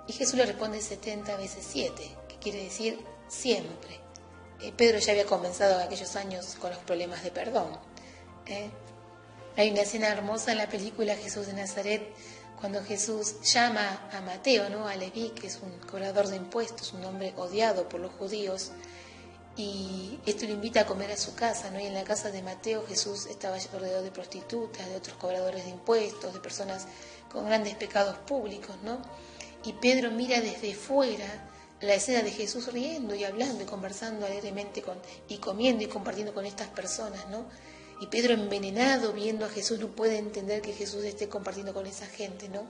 Y 0.07 0.13
Jesús 0.13 0.35
le 0.35 0.47
responde 0.47 0.81
70 0.81 1.37
veces 1.37 1.67
7, 1.69 2.17
que 2.29 2.37
quiere 2.37 2.63
decir 2.63 3.05
siempre. 3.29 4.01
Eh, 4.61 4.73
Pedro 4.77 4.99
ya 4.99 5.13
había 5.13 5.27
comenzado 5.27 5.81
aquellos 5.81 6.15
años 6.15 6.57
con 6.61 6.71
los 6.71 6.79
problemas 6.81 7.25
de 7.25 7.33
perdón. 7.33 7.77
¿eh? 8.47 8.71
Hay 9.57 9.71
una 9.71 9.83
escena 9.83 10.09
hermosa 10.09 10.53
en 10.53 10.59
la 10.59 10.69
película 10.69 11.17
Jesús 11.17 11.47
de 11.47 11.55
Nazaret, 11.55 12.03
cuando 12.61 12.85
Jesús 12.85 13.41
llama 13.43 14.09
a 14.13 14.21
Mateo, 14.21 14.69
¿no? 14.69 14.87
a 14.87 14.95
Leví, 14.95 15.31
que 15.31 15.47
es 15.47 15.59
un 15.63 15.73
cobrador 15.89 16.29
de 16.29 16.37
impuestos, 16.37 16.93
un 16.93 17.05
hombre 17.05 17.33
odiado 17.37 17.89
por 17.89 18.01
los 18.01 18.13
judíos, 18.13 18.73
y 19.57 20.19
esto 20.27 20.47
lo 20.47 20.53
invita 20.53 20.83
a 20.83 20.87
comer 20.87 21.11
a 21.11 21.17
su 21.17 21.35
casa, 21.35 21.71
¿no? 21.71 21.81
Y 21.81 21.87
en 21.87 21.95
la 21.95 22.05
casa 22.05 22.31
de 22.31 22.41
Mateo 22.41 22.87
Jesús 22.87 23.27
estaba 23.27 23.59
rodeado 23.73 24.03
de 24.03 24.11
prostitutas, 24.11 24.89
de 24.89 24.97
otros 24.97 25.17
cobradores 25.17 25.65
de 25.65 25.71
impuestos, 25.71 26.33
de 26.33 26.41
personas 26.41 26.87
con 27.31 27.47
grandes 27.47 27.75
pecados 27.75 28.17
públicos, 28.19 28.77
¿no? 28.85 29.03
Y 29.65 29.73
Pedro 29.75 30.13
mira 30.13 30.41
desde 30.41 30.75
fuera 30.75 31.27
la 31.81 31.95
escena 31.95 32.23
de 32.23 32.31
Jesús 32.31 32.73
riendo 32.73 33.15
y 33.15 33.25
hablando 33.25 33.63
y 33.63 33.67
conversando 33.67 34.25
alegremente 34.25 34.83
con, 34.83 34.99
y 35.29 35.39
comiendo 35.39 35.83
y 35.83 35.89
compartiendo 35.89 36.33
con 36.33 36.47
estas 36.47 36.69
personas, 36.69 37.29
¿no? 37.29 37.45
Y 38.01 38.07
Pedro 38.07 38.33
envenenado 38.33 39.13
viendo 39.13 39.45
a 39.45 39.51
Jesús 39.51 39.79
no 39.79 39.95
puede 39.95 40.17
entender 40.17 40.63
que 40.63 40.73
Jesús 40.73 41.05
esté 41.05 41.29
compartiendo 41.29 41.75
con 41.75 41.87
esa 41.87 42.07
gente, 42.07 42.49
¿no? 42.49 42.67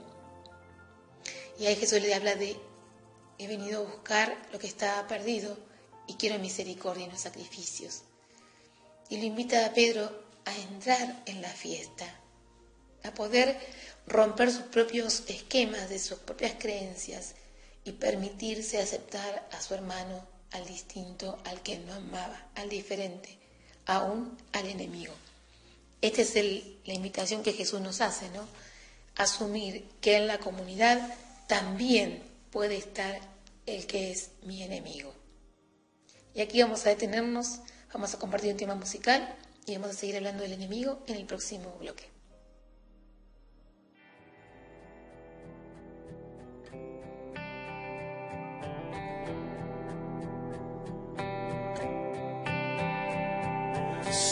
Y 1.59 1.66
ahí 1.66 1.77
Jesús 1.77 2.03
le 2.03 2.14
habla 2.14 2.35
de, 2.35 2.57
he 3.38 3.47
venido 3.47 3.81
a 3.81 3.88
buscar 3.88 4.37
lo 4.53 4.59
que 4.59 4.66
estaba 4.66 5.07
perdido 5.07 5.57
y 6.07 6.14
quiero 6.14 6.38
misericordia 6.40 7.05
en 7.05 7.12
los 7.12 7.21
sacrificios. 7.21 8.03
Y 9.09 9.19
lo 9.19 9.25
invita 9.25 9.64
a 9.64 9.73
Pedro 9.73 10.11
a 10.45 10.57
entrar 10.57 11.23
en 11.27 11.43
la 11.43 11.51
fiesta, 11.51 12.07
a 13.05 13.12
poder 13.14 13.57
romper 14.07 14.51
sus 14.51 14.62
propios 14.62 15.23
esquemas, 15.29 15.88
de 15.88 15.99
sus 15.99 16.19
propias 16.19 16.55
creencias 16.59 17.35
y 17.85 17.93
permitirse 17.93 18.81
aceptar 18.81 19.49
a 19.53 19.61
su 19.61 19.75
hermano, 19.75 20.27
al 20.51 20.66
distinto, 20.66 21.38
al 21.45 21.62
que 21.62 21.79
no 21.79 21.95
amaba, 21.95 22.51
al 22.57 22.69
diferente, 22.69 23.39
aún 23.90 24.37
al 24.53 24.66
enemigo. 24.66 25.12
Esta 26.00 26.22
es 26.22 26.35
la 26.87 26.94
invitación 26.94 27.42
que 27.42 27.53
Jesús 27.53 27.81
nos 27.81 28.00
hace, 28.00 28.31
¿no? 28.31 28.46
Asumir 29.16 29.85
que 30.00 30.16
en 30.16 30.26
la 30.26 30.38
comunidad 30.38 31.14
también 31.46 32.22
puede 32.50 32.76
estar 32.76 33.20
el 33.66 33.87
que 33.87 34.12
es 34.12 34.31
mi 34.42 34.62
enemigo. 34.62 35.12
Y 36.35 36.40
aquí 36.40 36.62
vamos 36.62 36.87
a 36.87 36.90
detenernos, 36.90 37.61
vamos 37.92 38.14
a 38.14 38.18
compartir 38.18 38.53
un 38.53 38.59
tema 38.59 38.74
musical 38.74 39.37
y 39.66 39.74
vamos 39.74 39.90
a 39.90 39.98
seguir 39.98 40.16
hablando 40.16 40.42
del 40.42 40.53
enemigo 40.53 41.03
en 41.07 41.16
el 41.16 41.26
próximo 41.26 41.76
bloque. 41.81 42.19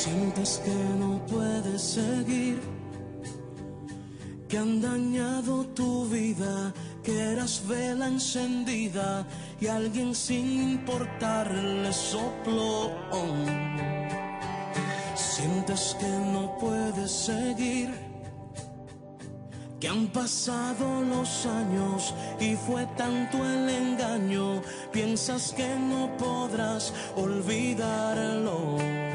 Sientes 0.03 0.63
que 0.65 0.79
no 1.01 1.21
puedes 1.27 1.83
seguir, 1.83 2.61
que 4.49 4.57
han 4.57 4.81
dañado 4.81 5.67
tu 5.75 6.07
vida, 6.07 6.73
que 7.03 7.19
eras 7.33 7.67
vela 7.67 8.07
encendida 8.07 9.27
y 9.61 9.67
alguien 9.67 10.15
sin 10.15 10.71
importarle 10.71 11.93
sopló. 11.93 12.93
Sientes 15.17 15.97
que 15.99 16.13
no 16.33 16.57
puedes 16.61 17.11
seguir, 17.11 17.91
que 19.81 19.89
han 19.89 20.07
pasado 20.13 21.03
los 21.03 21.45
años 21.45 22.15
y 22.39 22.55
fue 22.55 22.87
tanto 22.97 23.45
el 23.45 23.69
engaño, 23.69 24.63
piensas 24.93 25.53
que 25.53 25.75
no 25.77 26.17
podrás 26.17 26.95
olvidarlo. 27.17 29.08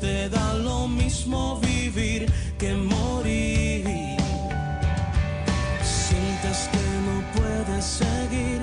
Te 0.00 0.30
da 0.30 0.54
lo 0.54 0.88
mismo 0.88 1.60
vivir 1.60 2.26
que 2.58 2.72
morir. 2.72 3.84
Sientes 5.82 6.70
que 6.72 6.84
no 7.06 7.16
puedes 7.34 7.84
seguir, 7.84 8.62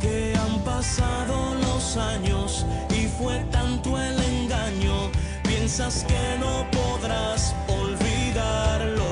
que 0.00 0.34
han 0.36 0.58
pasado 0.64 1.54
los 1.54 1.96
años 1.96 2.66
y 2.90 3.06
fue 3.06 3.38
tanto 3.52 3.96
el 3.96 4.20
engaño, 4.20 5.10
piensas 5.44 6.04
que 6.04 6.38
no 6.40 6.66
podrás 6.72 7.54
siempre 7.66 9.11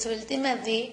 sobre 0.00 0.16
el 0.16 0.26
tema 0.26 0.56
de 0.56 0.92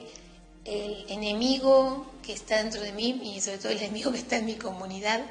el 0.66 1.06
enemigo 1.08 2.06
que 2.24 2.34
está 2.34 2.62
dentro 2.62 2.82
de 2.82 2.92
mí 2.92 3.22
y 3.24 3.40
sobre 3.40 3.58
todo 3.58 3.72
el 3.72 3.78
enemigo 3.78 4.12
que 4.12 4.18
está 4.18 4.38
en 4.38 4.46
mi 4.46 4.56
comunidad, 4.56 5.22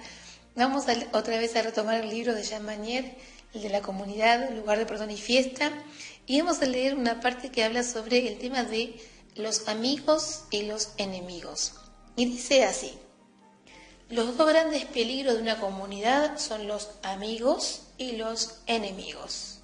vamos 0.54 0.84
otra 1.12 1.36
vez 1.36 1.54
a 1.56 1.62
retomar 1.62 2.02
el 2.02 2.08
libro 2.08 2.34
de 2.34 2.42
Jean 2.42 2.64
Manier, 2.64 3.16
el 3.52 3.62
de 3.62 3.68
la 3.68 3.82
comunidad, 3.82 4.50
lugar 4.50 4.78
de 4.78 4.86
perdón 4.86 5.10
y 5.10 5.18
fiesta, 5.18 5.70
y 6.26 6.40
vamos 6.40 6.62
a 6.62 6.66
leer 6.66 6.94
una 6.94 7.20
parte 7.20 7.50
que 7.50 7.64
habla 7.64 7.82
sobre 7.82 8.26
el 8.28 8.38
tema 8.38 8.64
de 8.64 8.98
los 9.34 9.68
amigos 9.68 10.44
y 10.50 10.62
los 10.62 10.90
enemigos. 10.96 11.74
Y 12.16 12.24
dice 12.24 12.64
así, 12.64 12.92
los 14.08 14.38
dos 14.38 14.48
grandes 14.48 14.86
peligros 14.86 15.34
de 15.34 15.42
una 15.42 15.60
comunidad 15.60 16.38
son 16.38 16.66
los 16.66 16.88
amigos 17.02 17.82
y 17.98 18.12
los 18.12 18.60
enemigos. 18.66 19.55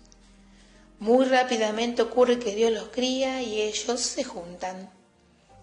Muy 1.03 1.25
rápidamente 1.25 2.01
ocurre 2.01 2.39
que 2.39 2.55
Dios 2.55 2.71
los 2.71 2.91
cría 2.91 3.43
y 3.43 3.61
ellos 3.61 4.01
se 4.01 4.23
juntan. 4.23 4.89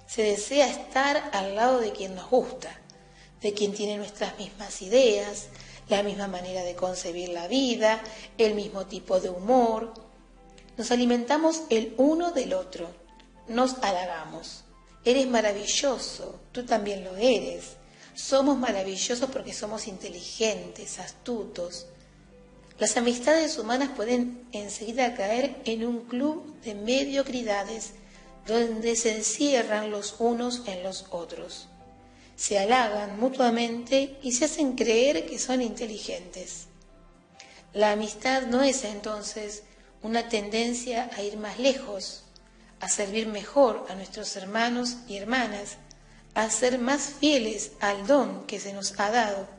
Se 0.06 0.22
desea 0.22 0.68
estar 0.68 1.30
al 1.32 1.56
lado 1.56 1.80
de 1.80 1.94
quien 1.94 2.14
nos 2.14 2.30
gusta, 2.30 2.78
de 3.40 3.54
quien 3.54 3.72
tiene 3.72 3.96
nuestras 3.96 4.38
mismas 4.38 4.82
ideas, 4.82 5.48
la 5.88 6.04
misma 6.04 6.28
manera 6.28 6.64
de 6.64 6.76
concebir 6.76 7.30
la 7.30 7.48
vida, 7.48 8.04
el 8.38 8.54
mismo 8.54 8.86
tipo 8.88 9.22
de 9.22 9.30
humor. 9.30 9.94
Nos 10.76 10.92
alimentamos 10.92 11.62
el 11.70 11.94
uno 11.96 12.34
del 12.34 12.54
otro, 12.54 12.90
nos 13.48 13.76
halagamos. 13.82 14.66
Eres 15.06 15.26
maravilloso, 15.26 16.38
tú 16.52 16.66
también 16.66 17.06
lo 17.06 17.16
eres. 17.16 17.78
Somos 18.14 18.58
maravillosos 18.58 19.30
porque 19.32 19.54
somos 19.54 19.88
inteligentes, 19.88 21.00
astutos. 21.00 21.86
Las 22.80 22.96
amistades 22.96 23.58
humanas 23.58 23.90
pueden 23.94 24.48
enseguida 24.54 25.14
caer 25.14 25.62
en 25.66 25.86
un 25.86 26.06
club 26.06 26.62
de 26.62 26.76
mediocridades 26.76 27.92
donde 28.48 28.96
se 28.96 29.18
encierran 29.18 29.92
los 29.92 30.16
unos 30.20 30.64
en 30.66 30.82
los 30.82 31.06
otros. 31.10 31.68
Se 32.38 32.58
halagan 32.58 33.20
mutuamente 33.20 34.18
y 34.24 34.32
se 34.32 34.46
hacen 34.46 34.78
creer 34.78 35.26
que 35.26 35.40
son 35.40 35.62
inteligentes. 35.62 36.68
La 37.74 37.92
amistad 37.92 38.44
no 38.44 38.62
es 38.62 38.86
entonces 38.86 39.64
una 40.02 40.30
tendencia 40.30 41.10
a 41.18 41.22
ir 41.22 41.36
más 41.36 41.60
lejos, 41.60 42.24
a 42.80 42.88
servir 42.88 43.28
mejor 43.28 43.86
a 43.90 43.96
nuestros 43.96 44.34
hermanos 44.38 44.96
y 45.10 45.18
hermanas, 45.18 45.76
a 46.34 46.50
ser 46.50 46.80
más 46.80 47.02
fieles 47.20 47.74
al 47.82 48.08
don 48.08 48.48
que 48.48 48.58
se 48.58 48.72
nos 48.72 48.98
ha 49.02 49.12
dado, 49.12 49.50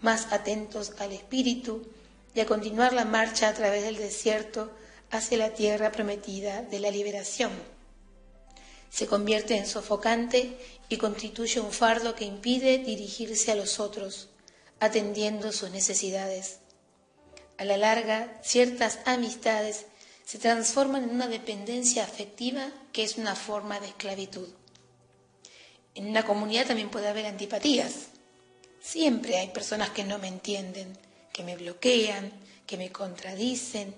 más 0.00 0.32
atentos 0.32 0.92
al 0.98 1.12
Espíritu 1.12 1.86
y 2.34 2.40
a 2.40 2.46
continuar 2.46 2.92
la 2.92 3.04
marcha 3.04 3.48
a 3.48 3.54
través 3.54 3.84
del 3.84 3.96
desierto 3.96 4.72
hacia 5.10 5.38
la 5.38 5.50
tierra 5.50 5.92
prometida 5.92 6.62
de 6.62 6.80
la 6.80 6.90
liberación 6.90 7.52
se 8.94 9.08
convierte 9.08 9.56
en 9.56 9.66
sofocante 9.66 10.56
y 10.88 10.98
constituye 10.98 11.58
un 11.58 11.72
fardo 11.72 12.14
que 12.14 12.24
impide 12.24 12.78
dirigirse 12.78 13.50
a 13.50 13.56
los 13.56 13.80
otros, 13.80 14.28
atendiendo 14.78 15.50
sus 15.50 15.70
necesidades. 15.70 16.58
A 17.58 17.64
la 17.64 17.76
larga, 17.76 18.40
ciertas 18.44 19.00
amistades 19.04 19.86
se 20.24 20.38
transforman 20.38 21.02
en 21.02 21.10
una 21.10 21.26
dependencia 21.26 22.04
afectiva 22.04 22.70
que 22.92 23.02
es 23.02 23.18
una 23.18 23.34
forma 23.34 23.80
de 23.80 23.88
esclavitud. 23.88 24.48
En 25.96 26.06
una 26.06 26.24
comunidad 26.24 26.68
también 26.68 26.88
puede 26.88 27.08
haber 27.08 27.26
antipatías. 27.26 27.94
Siempre 28.80 29.38
hay 29.38 29.48
personas 29.48 29.90
que 29.90 30.04
no 30.04 30.20
me 30.20 30.28
entienden, 30.28 30.96
que 31.34 31.42
me 31.42 31.56
bloquean, 31.56 32.32
que 32.66 32.78
me 32.78 32.90
contradicen 32.92 33.94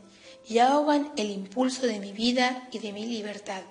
y 0.48 0.58
ahogan 0.58 1.12
el 1.16 1.30
impulso 1.30 1.86
de 1.86 2.00
mi 2.00 2.12
vida 2.12 2.66
y 2.72 2.78
de 2.78 2.92
mi 2.92 3.06
libertad. 3.06 3.62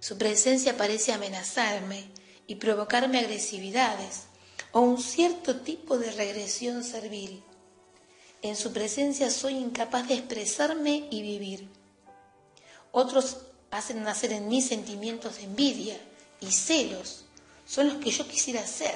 Su 0.00 0.18
presencia 0.18 0.76
parece 0.76 1.12
amenazarme 1.12 2.04
y 2.46 2.56
provocarme 2.56 3.18
agresividades 3.18 4.24
o 4.72 4.80
un 4.80 5.02
cierto 5.02 5.60
tipo 5.60 5.98
de 5.98 6.12
regresión 6.12 6.84
servil. 6.84 7.42
En 8.42 8.54
su 8.54 8.72
presencia 8.72 9.30
soy 9.30 9.54
incapaz 9.54 10.06
de 10.06 10.14
expresarme 10.14 11.08
y 11.10 11.22
vivir. 11.22 11.68
Otros 12.92 13.38
hacen 13.70 14.02
nacer 14.02 14.32
en 14.32 14.46
mí 14.46 14.60
sentimientos 14.60 15.36
de 15.36 15.44
envidia 15.44 15.98
y 16.40 16.52
celos. 16.52 17.24
Son 17.66 17.88
los 17.88 17.96
que 17.96 18.10
yo 18.10 18.28
quisiera 18.28 18.64
ser 18.66 18.94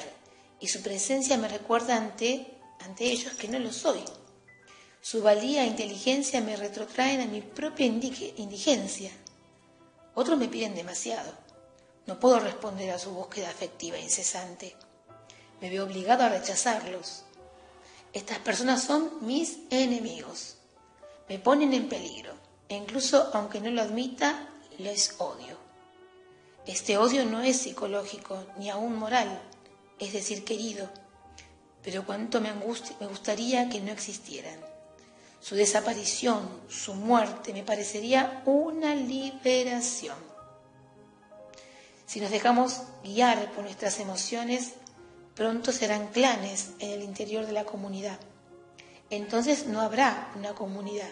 y 0.61 0.69
su 0.69 0.83
presencia 0.83 1.39
me 1.39 1.49
recuerda 1.49 1.97
ante, 1.97 2.47
ante 2.85 3.05
ellos 3.05 3.35
que 3.35 3.49
no 3.49 3.59
lo 3.59 3.73
soy. 3.73 4.01
Su 5.01 5.23
valía 5.23 5.65
e 5.65 5.69
inteligencia 5.69 6.41
me 6.41 6.57
retrotraen 6.57 7.21
a 7.21 7.27
mi 7.27 7.41
propia 7.41 7.87
indigencia 7.87 9.11
otros 10.15 10.39
me 10.39 10.49
piden 10.49 10.75
demasiado. 10.75 11.33
No 12.07 12.21
puedo 12.21 12.39
responder 12.39 12.91
a 12.91 12.99
su 12.99 13.13
búsqueda 13.13 13.49
afectiva 13.49 13.99
incesante. 13.99 14.77
Me 15.61 15.71
veo 15.71 15.85
obligado 15.85 16.25
a 16.25 16.29
rechazarlos. 16.29 17.23
Estas 18.13 18.39
personas 18.41 18.83
son 18.83 19.11
mis 19.23 19.59
enemigos. 19.71 20.57
Me 21.29 21.39
ponen 21.39 21.73
en 21.73 21.89
peligro 21.89 22.35
e 22.69 22.77
incluso 22.77 23.31
aunque 23.33 23.61
no 23.61 23.71
lo 23.71 23.81
admita, 23.81 24.51
les 24.79 25.15
odio. 25.19 25.57
Este 26.67 26.99
odio 26.99 27.25
no 27.25 27.41
es 27.41 27.61
psicológico 27.61 28.45
ni 28.59 28.69
aún 28.69 28.97
moral, 28.97 29.41
es 29.99 30.13
decir, 30.13 30.45
querido, 30.45 30.91
pero 31.83 32.07
cuanto 32.07 32.41
me, 32.41 32.53
me 32.53 33.07
gustaría 33.07 33.69
que 33.69 33.81
no 33.81 33.93
existieran. 33.93 34.59
Su 35.41 35.57
desaparición, 35.57 36.49
su 36.69 36.95
muerte, 36.95 37.53
me 37.53 37.65
parecería 37.65 38.43
una 38.47 38.95
liberación. 38.95 40.17
Si 42.07 42.21
nos 42.21 42.31
dejamos 42.31 42.83
guiar 43.03 43.51
por 43.53 43.65
nuestras 43.65 43.99
emociones, 43.99 44.75
pronto 45.35 45.73
serán 45.73 46.09
clanes 46.09 46.71
en 46.79 46.91
el 46.91 47.03
interior 47.03 47.47
de 47.47 47.53
la 47.53 47.65
comunidad. 47.65 48.21
Entonces 49.11 49.67
no 49.67 49.81
habrá 49.81 50.31
una 50.37 50.55
comunidad, 50.55 51.11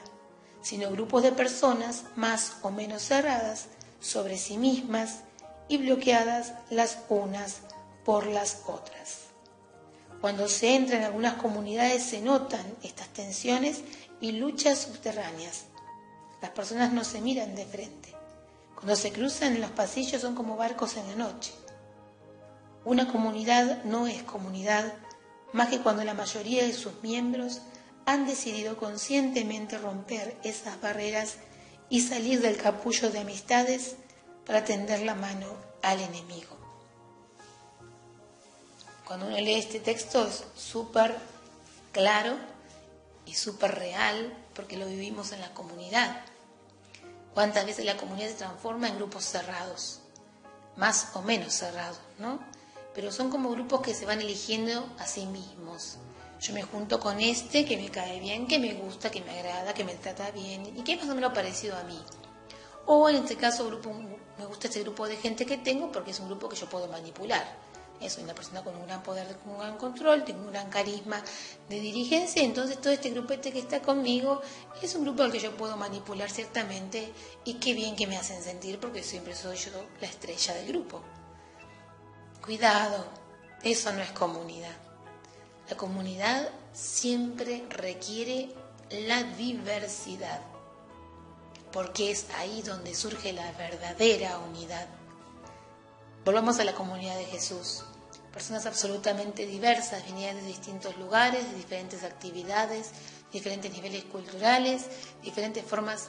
sino 0.63 0.91
grupos 0.91 1.23
de 1.23 1.33
personas 1.33 2.05
más 2.17 2.59
o 2.63 2.71
menos 2.71 3.03
cerradas 3.03 3.67
sobre 3.99 4.39
sí 4.39 4.59
mismas 4.59 5.21
y 5.69 5.79
bloqueadas 5.79 6.55
las 6.71 6.99
unas 7.09 7.63
por 8.05 8.27
las 8.27 8.63
otras. 8.67 9.30
Cuando 10.21 10.49
se 10.49 10.75
entra 10.75 10.99
en 10.99 11.05
algunas 11.05 11.35
comunidades 11.35 12.03
se 12.03 12.21
notan 12.21 12.65
estas 12.83 13.09
tensiones 13.09 13.83
y 14.21 14.33
luchas 14.33 14.79
subterráneas. 14.81 15.65
Las 16.43 16.51
personas 16.51 16.93
no 16.93 17.05
se 17.05 17.21
miran 17.21 17.55
de 17.55 17.65
frente. 17.65 18.15
Cuando 18.75 18.97
se 18.97 19.13
cruzan 19.13 19.55
en 19.55 19.61
los 19.61 19.71
pasillos 19.71 20.21
son 20.21 20.35
como 20.35 20.57
barcos 20.57 20.97
en 20.97 21.09
la 21.09 21.17
noche. 21.17 21.53
Una 22.85 23.11
comunidad 23.11 23.85
no 23.85 24.07
es 24.07 24.23
comunidad 24.23 24.95
más 25.53 25.69
que 25.69 25.81
cuando 25.81 26.05
la 26.05 26.15
mayoría 26.15 26.65
de 26.65 26.73
sus 26.73 27.03
miembros 27.03 27.61
han 28.07 28.27
decidido 28.27 28.77
conscientemente 28.77 29.79
romper 29.79 30.37
esas 30.45 30.81
barreras 30.81 31.37
y 31.89 32.01
salir 32.01 32.41
del 32.41 32.57
capullo 32.57 33.11
de 33.11 33.21
amistades 33.21 33.97
para 34.47 34.65
tender 34.65 35.01
la 35.01 35.15
mano 35.15 35.47
al 35.83 36.01
enemigo. 36.01 36.50
Cuando 39.11 39.27
uno 39.27 39.39
lee 39.39 39.55
este 39.55 39.81
texto 39.81 40.25
es 40.25 40.45
súper 40.55 41.19
claro 41.91 42.37
y 43.27 43.35
súper 43.35 43.75
real 43.75 44.33
porque 44.55 44.77
lo 44.77 44.87
vivimos 44.87 45.33
en 45.33 45.41
la 45.41 45.53
comunidad. 45.53 46.21
¿Cuántas 47.35 47.67
veces 47.67 47.85
la 47.85 47.97
comunidad 47.97 48.29
se 48.29 48.35
transforma 48.35 48.87
en 48.87 48.95
grupos 48.95 49.25
cerrados? 49.25 49.99
Más 50.77 51.09
o 51.15 51.23
menos 51.23 51.53
cerrados, 51.55 51.99
¿no? 52.21 52.39
Pero 52.95 53.11
son 53.11 53.31
como 53.31 53.51
grupos 53.51 53.81
que 53.81 53.95
se 53.95 54.07
van 54.07 54.21
eligiendo 54.21 54.89
a 55.01 55.07
sí 55.09 55.27
mismos. 55.27 55.97
Yo 56.41 56.55
me 56.55 56.63
junto 56.63 57.01
con 57.01 57.19
este 57.19 57.65
que 57.65 57.77
me 57.77 57.91
cae 57.91 58.21
bien, 58.21 58.47
que 58.47 58.61
me 58.61 58.75
gusta, 58.75 59.11
que 59.11 59.23
me 59.23 59.37
agrada, 59.37 59.75
que 59.75 59.83
me 59.83 59.97
trata 59.97 60.31
bien 60.31 60.73
y 60.79 60.85
que 60.85 60.93
es 60.93 61.01
más 61.01 61.11
o 61.11 61.17
menos 61.17 61.33
parecido 61.33 61.77
a 61.77 61.83
mí. 61.83 62.01
O 62.87 63.09
en 63.09 63.17
este 63.17 63.35
caso, 63.35 63.67
grupo, 63.67 63.93
me 64.39 64.47
gusta 64.47 64.69
este 64.69 64.83
grupo 64.83 65.09
de 65.09 65.17
gente 65.17 65.47
que 65.47 65.59
tengo 65.59 65.91
porque 65.91 66.13
es 66.13 66.21
un 66.21 66.29
grupo 66.29 66.49
que 66.49 66.55
yo 66.55 66.69
puedo 66.69 66.87
manipular 66.87 67.70
soy 68.09 68.25
una 68.25 68.35
persona 68.35 68.65
con 68.65 68.75
un 68.77 68.87
gran 68.87 69.03
poder, 69.03 69.37
con 69.39 69.53
un 69.53 69.59
gran 69.59 69.77
control, 69.77 70.25
tengo 70.25 70.41
un 70.41 70.53
gran 70.53 70.71
carisma 70.71 71.23
de 71.69 71.81
dirigencia, 71.81 72.43
entonces 72.43 72.81
todo 72.81 72.93
este 72.93 73.11
grupete 73.11 73.53
que 73.53 73.59
está 73.59 73.83
conmigo 73.83 74.41
es 74.81 74.95
un 74.95 75.03
grupo 75.03 75.23
al 75.23 75.33
que 75.33 75.41
yo 75.41 75.55
puedo 75.57 75.77
manipular 75.77 76.31
ciertamente 76.31 77.13
y 77.45 77.55
qué 77.55 77.75
bien 77.75 77.97
que 77.97 78.07
me 78.07 78.17
hacen 78.17 78.43
sentir 78.43 78.81
porque 78.81 79.03
siempre 79.03 79.35
soy 79.35 79.57
yo 79.57 79.71
la 80.01 80.07
estrella 80.07 80.55
del 80.55 80.69
grupo. 80.69 81.03
Cuidado, 82.43 83.05
eso 83.63 83.93
no 83.93 84.01
es 84.01 84.11
comunidad. 84.13 84.77
La 85.69 85.77
comunidad 85.77 86.49
siempre 86.73 87.65
requiere 87.69 88.55
la 88.91 89.23
diversidad, 89.23 90.41
porque 91.71 92.11
es 92.11 92.27
ahí 92.39 92.63
donde 92.63 92.95
surge 92.95 93.33
la 93.33 93.53
verdadera 93.53 94.39
unidad. 94.39 94.89
Volvamos 96.25 96.59
a 96.59 96.65
la 96.65 96.75
comunidad 96.75 97.17
de 97.17 97.27
Jesús 97.27 97.85
personas 98.33 98.67
absolutamente 98.67 99.47
diversas, 99.47 100.05
venían 100.05 100.37
de 100.37 100.43
distintos 100.43 100.97
lugares, 100.97 101.51
de 101.51 101.57
diferentes 101.57 102.05
actividades, 102.05 102.91
diferentes 103.33 103.73
niveles 103.73 104.05
culturales, 104.05 104.87
diferentes 105.23 105.65
formas 105.65 106.09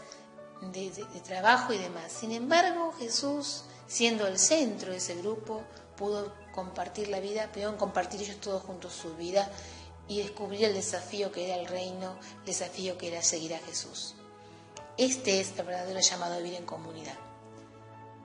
de, 0.61 0.91
de 0.91 1.19
trabajo 1.21 1.73
y 1.73 1.77
demás. 1.77 2.11
Sin 2.11 2.31
embargo, 2.31 2.93
Jesús, 2.99 3.63
siendo 3.87 4.27
el 4.27 4.37
centro 4.37 4.91
de 4.91 4.97
ese 4.97 5.15
grupo, 5.15 5.63
pudo 5.95 6.33
compartir 6.53 7.07
la 7.09 7.19
vida, 7.19 7.47
pudieron 7.51 7.77
compartir 7.77 8.21
ellos 8.21 8.39
todos 8.39 8.63
juntos 8.63 8.93
su 8.93 9.15
vida 9.15 9.49
y 10.07 10.21
descubrir 10.21 10.65
el 10.65 10.73
desafío 10.73 11.31
que 11.31 11.45
era 11.45 11.55
el 11.55 11.67
reino, 11.67 12.17
el 12.39 12.45
desafío 12.45 12.97
que 12.97 13.07
era 13.07 13.21
seguir 13.21 13.53
a 13.55 13.59
Jesús. 13.59 14.15
Este 14.97 15.39
es 15.39 15.57
el 15.57 15.65
verdadero 15.65 15.99
llamado 15.99 16.35
a 16.35 16.37
vivir 16.37 16.55
en 16.55 16.65
comunidad. 16.65 17.15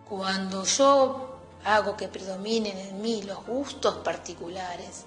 Cuando 0.09 0.64
yo 0.64 1.36
hago 1.66 1.96
que 1.96 2.06
predominen 2.06 2.78
en 2.78 3.02
mí 3.02 3.22
los 3.22 3.44
gustos 3.44 3.96
particulares 3.96 5.04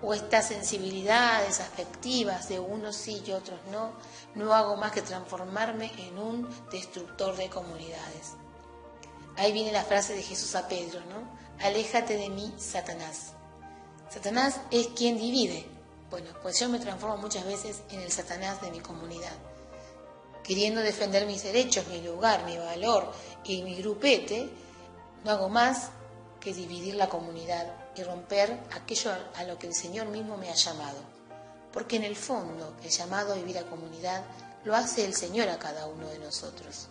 o 0.00 0.14
estas 0.14 0.46
sensibilidades 0.46 1.58
afectivas 1.58 2.48
de 2.48 2.60
unos 2.60 2.94
sí 2.94 3.20
y 3.26 3.32
otros 3.32 3.58
no, 3.72 3.90
no 4.36 4.54
hago 4.54 4.76
más 4.76 4.92
que 4.92 5.02
transformarme 5.02 5.90
en 5.98 6.16
un 6.16 6.48
destructor 6.70 7.36
de 7.36 7.48
comunidades. 7.48 8.34
Ahí 9.36 9.52
viene 9.52 9.72
la 9.72 9.82
frase 9.82 10.14
de 10.14 10.22
Jesús 10.22 10.54
a 10.54 10.68
Pedro, 10.68 11.00
¿no? 11.06 11.64
Aléjate 11.66 12.16
de 12.16 12.28
mí, 12.28 12.54
Satanás. 12.56 13.32
Satanás 14.08 14.60
es 14.70 14.86
quien 14.88 15.18
divide. 15.18 15.66
Bueno, 16.08 16.30
pues 16.40 16.60
yo 16.60 16.68
me 16.68 16.78
transformo 16.78 17.16
muchas 17.16 17.44
veces 17.44 17.82
en 17.90 18.00
el 18.00 18.12
Satanás 18.12 18.62
de 18.62 18.70
mi 18.70 18.78
comunidad, 18.78 19.34
queriendo 20.44 20.80
defender 20.82 21.26
mis 21.26 21.42
derechos, 21.42 21.88
mi 21.88 22.00
lugar, 22.00 22.44
mi 22.44 22.56
valor 22.56 23.12
y 23.42 23.62
mi 23.64 23.74
grupete, 23.74 24.48
no 25.24 25.32
hago 25.32 25.48
más 25.48 25.90
que 26.46 26.54
dividir 26.54 26.94
la 26.94 27.08
comunidad 27.08 27.66
y 27.96 28.04
romper 28.04 28.56
aquello 28.72 29.10
a 29.34 29.42
lo 29.42 29.58
que 29.58 29.66
el 29.66 29.74
Señor 29.74 30.06
mismo 30.06 30.36
me 30.36 30.48
ha 30.48 30.54
llamado. 30.54 31.00
Porque 31.72 31.96
en 31.96 32.04
el 32.04 32.14
fondo 32.14 32.76
el 32.84 32.88
llamado 32.88 33.32
a 33.32 33.36
vivir 33.36 33.58
a 33.58 33.68
comunidad 33.68 34.22
lo 34.64 34.76
hace 34.76 35.04
el 35.04 35.12
Señor 35.12 35.48
a 35.48 35.58
cada 35.58 35.88
uno 35.88 36.06
de 36.06 36.20
nosotros. 36.20 36.86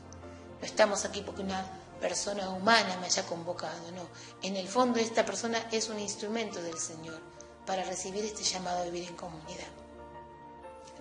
No 0.59 0.65
estamos 0.67 1.05
aquí 1.05 1.21
porque 1.21 1.41
una 1.41 1.65
persona 2.01 2.49
humana 2.49 2.97
me 2.99 3.05
haya 3.05 3.25
convocado, 3.25 3.91
no. 3.93 4.09
En 4.41 4.57
el 4.57 4.67
fondo 4.67 4.99
esta 4.99 5.25
persona 5.25 5.69
es 5.71 5.87
un 5.87 6.01
instrumento 6.01 6.61
del 6.61 6.77
Señor 6.77 7.21
para 7.65 7.85
recibir 7.85 8.25
este 8.25 8.43
llamado 8.43 8.79
a 8.79 8.83
vivir 8.83 9.07
en 9.07 9.15
comunidad. 9.15 9.71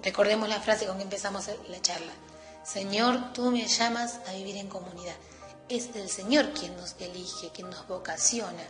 Recordemos 0.00 0.48
la 0.48 0.60
frase 0.60 0.86
con 0.86 0.98
que 0.98 1.02
empezamos 1.02 1.50
la 1.68 1.82
charla. 1.82 2.12
Señor, 2.62 3.32
tú 3.32 3.50
me 3.50 3.66
llamas 3.66 4.20
a 4.28 4.32
vivir 4.32 4.58
en 4.58 4.68
comunidad. 4.68 5.16
Es 5.68 5.88
el 5.94 6.08
Señor 6.10 6.52
quien 6.52 6.76
nos 6.76 6.94
elige, 7.00 7.50
quien 7.52 7.70
nos 7.70 7.88
vocasiona 7.88 8.62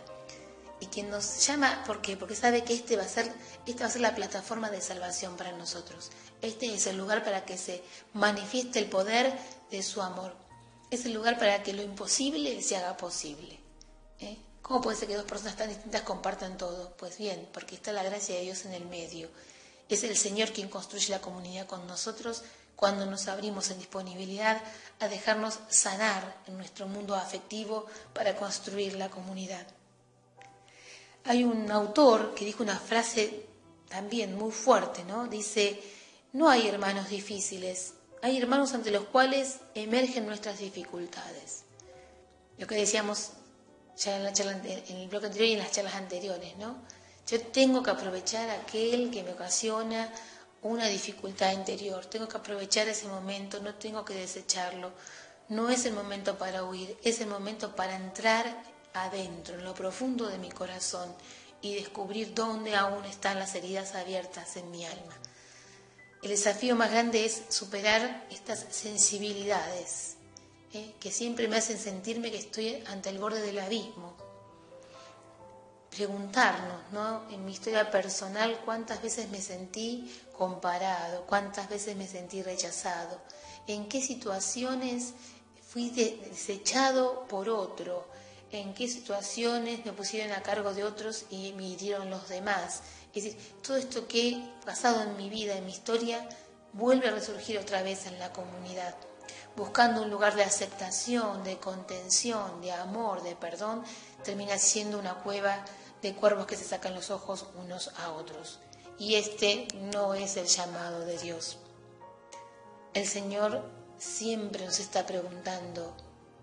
y 0.79 0.87
quien 0.87 1.09
nos 1.09 1.45
llama, 1.45 1.83
¿por 1.85 2.01
qué? 2.01 2.17
Porque 2.17 2.35
sabe 2.35 2.63
que 2.63 2.73
este 2.73 2.97
va 2.97 3.03
a 3.03 3.07
ser, 3.07 3.31
esta 3.65 3.83
va 3.83 3.89
a 3.89 3.91
ser 3.91 4.01
la 4.01 4.15
plataforma 4.15 4.69
de 4.69 4.81
salvación 4.81 5.35
para 5.35 5.51
nosotros. 5.51 6.11
Este 6.41 6.73
es 6.73 6.87
el 6.87 6.97
lugar 6.97 7.23
para 7.23 7.45
que 7.45 7.57
se 7.57 7.83
manifieste 8.13 8.79
el 8.79 8.89
poder 8.89 9.33
de 9.71 9.83
su 9.83 10.01
amor. 10.01 10.35
Es 10.91 11.05
el 11.05 11.13
lugar 11.13 11.37
para 11.37 11.63
que 11.63 11.73
lo 11.73 11.81
imposible 11.81 12.61
se 12.61 12.77
haga 12.77 12.97
posible. 12.97 13.59
¿eh? 14.19 14.37
¿Cómo 14.61 14.81
puede 14.81 14.97
ser 14.97 15.07
que 15.07 15.15
dos 15.15 15.25
personas 15.25 15.55
tan 15.55 15.69
distintas 15.69 16.01
compartan 16.03 16.57
todo? 16.57 16.95
Pues 16.97 17.17
bien, 17.17 17.47
porque 17.53 17.75
está 17.75 17.91
la 17.91 18.03
gracia 18.03 18.35
de 18.35 18.41
Dios 18.41 18.65
en 18.65 18.73
el 18.73 18.85
medio. 18.85 19.29
Es 19.89 20.03
el 20.03 20.17
Señor 20.17 20.51
quien 20.51 20.69
construye 20.69 21.09
la 21.09 21.21
comunidad 21.21 21.67
con 21.67 21.85
nosotros 21.87 22.43
cuando 22.75 23.05
nos 23.05 23.27
abrimos 23.27 23.69
en 23.71 23.77
disponibilidad 23.77 24.61
a 24.99 25.07
dejarnos 25.07 25.59
sanar 25.69 26.37
en 26.47 26.57
nuestro 26.57 26.87
mundo 26.87 27.15
afectivo 27.15 27.85
para 28.13 28.35
construir 28.35 28.95
la 28.95 29.09
comunidad. 29.09 29.65
Hay 31.23 31.43
un 31.43 31.71
autor 31.71 32.35
que 32.35 32.45
dijo 32.45 32.63
una 32.63 32.79
frase 32.79 33.45
también 33.89 34.35
muy 34.35 34.51
fuerte, 34.51 35.03
¿no? 35.05 35.27
Dice, 35.27 35.81
no 36.33 36.49
hay 36.49 36.67
hermanos 36.67 37.09
difíciles, 37.09 37.93
hay 38.21 38.37
hermanos 38.37 38.73
ante 38.73 38.91
los 38.91 39.05
cuales 39.05 39.59
emergen 39.73 40.25
nuestras 40.25 40.59
dificultades. 40.59 41.63
Lo 42.57 42.67
que 42.67 42.75
decíamos 42.75 43.31
ya 43.97 44.17
en, 44.17 44.23
la 44.23 44.33
charla, 44.33 44.53
el 44.53 45.07
bloque 45.07 45.27
anterior 45.27 45.49
y 45.49 45.53
en 45.53 45.59
las 45.59 45.71
charlas 45.71 45.95
anteriores, 45.95 46.57
¿no? 46.57 46.75
Yo 47.27 47.41
tengo 47.41 47.81
que 47.81 47.89
aprovechar 47.89 48.49
aquel 48.49 49.09
que 49.09 49.23
me 49.23 49.33
ocasiona 49.33 50.11
una 50.61 50.87
dificultad 50.87 51.51
interior, 51.53 52.05
tengo 52.05 52.27
que 52.27 52.37
aprovechar 52.37 52.87
ese 52.87 53.07
momento, 53.07 53.59
no 53.59 53.75
tengo 53.75 54.03
que 54.03 54.13
desecharlo. 54.15 54.91
No 55.49 55.69
es 55.69 55.85
el 55.85 55.93
momento 55.93 56.37
para 56.37 56.63
huir, 56.63 56.97
es 57.03 57.21
el 57.21 57.27
momento 57.27 57.75
para 57.75 57.95
entrar 57.95 58.45
adentro, 58.93 59.55
en 59.55 59.63
lo 59.63 59.73
profundo 59.73 60.27
de 60.27 60.37
mi 60.37 60.49
corazón 60.49 61.13
y 61.61 61.75
descubrir 61.75 62.33
dónde 62.33 62.75
aún 62.75 63.05
están 63.05 63.39
las 63.39 63.55
heridas 63.55 63.95
abiertas 63.95 64.57
en 64.57 64.71
mi 64.71 64.85
alma. 64.85 65.15
El 66.23 66.29
desafío 66.29 66.75
más 66.75 66.91
grande 66.91 67.25
es 67.25 67.43
superar 67.49 68.25
estas 68.31 68.65
sensibilidades 68.71 70.15
¿eh? 70.73 70.93
que 70.99 71.11
siempre 71.11 71.47
me 71.47 71.57
hacen 71.57 71.77
sentirme 71.77 72.31
que 72.31 72.37
estoy 72.37 72.83
ante 72.87 73.09
el 73.09 73.19
borde 73.19 73.41
del 73.41 73.59
abismo. 73.59 74.24
Preguntarnos, 75.95 76.91
¿no? 76.91 77.23
En 77.31 77.45
mi 77.45 77.53
historia 77.53 77.89
personal, 77.89 78.59
cuántas 78.65 79.01
veces 79.01 79.29
me 79.29 79.41
sentí 79.41 80.13
comparado, 80.37 81.25
cuántas 81.25 81.69
veces 81.69 81.95
me 81.95 82.05
sentí 82.05 82.43
rechazado, 82.43 83.17
en 83.65 83.87
qué 83.87 84.01
situaciones 84.01 85.13
fui 85.69 85.89
desechado 85.91 87.25
por 87.29 87.47
otro, 87.47 88.05
en 88.51 88.73
qué 88.73 88.89
situaciones 88.89 89.85
me 89.85 89.93
pusieron 89.93 90.33
a 90.33 90.43
cargo 90.43 90.73
de 90.73 90.83
otros 90.83 91.27
y 91.29 91.53
me 91.53 91.63
hirieron 91.63 92.09
los 92.09 92.27
demás. 92.27 92.81
Es 93.13 93.23
decir, 93.23 93.39
todo 93.61 93.77
esto 93.77 94.05
que 94.05 94.29
he 94.29 94.65
pasado 94.65 95.01
en 95.01 95.15
mi 95.15 95.29
vida, 95.29 95.55
en 95.55 95.65
mi 95.65 95.71
historia, 95.71 96.27
vuelve 96.73 97.07
a 97.07 97.11
resurgir 97.11 97.57
otra 97.57 97.83
vez 97.83 98.05
en 98.05 98.19
la 98.19 98.33
comunidad, 98.33 98.95
buscando 99.55 100.01
un 100.01 100.09
lugar 100.09 100.35
de 100.35 100.43
aceptación, 100.43 101.45
de 101.45 101.57
contención, 101.57 102.59
de 102.59 102.73
amor, 102.73 103.23
de 103.23 103.37
perdón, 103.37 103.81
termina 104.25 104.57
siendo 104.57 104.99
una 104.99 105.15
cueva 105.15 105.63
de 106.05 106.13
cuervos 106.13 106.45
que 106.45 106.55
se 106.55 106.65
sacan 106.65 106.93
los 106.93 107.09
ojos 107.09 107.47
unos 107.55 107.89
a 107.97 108.11
otros. 108.11 108.59
Y 108.99 109.15
este 109.15 109.67
no 109.91 110.13
es 110.13 110.37
el 110.37 110.45
llamado 110.45 110.99
de 110.99 111.17
Dios. 111.17 111.57
El 112.93 113.07
Señor 113.07 113.63
siempre 113.97 114.63
nos 114.65 114.79
está 114.79 115.07
preguntando, 115.07 115.97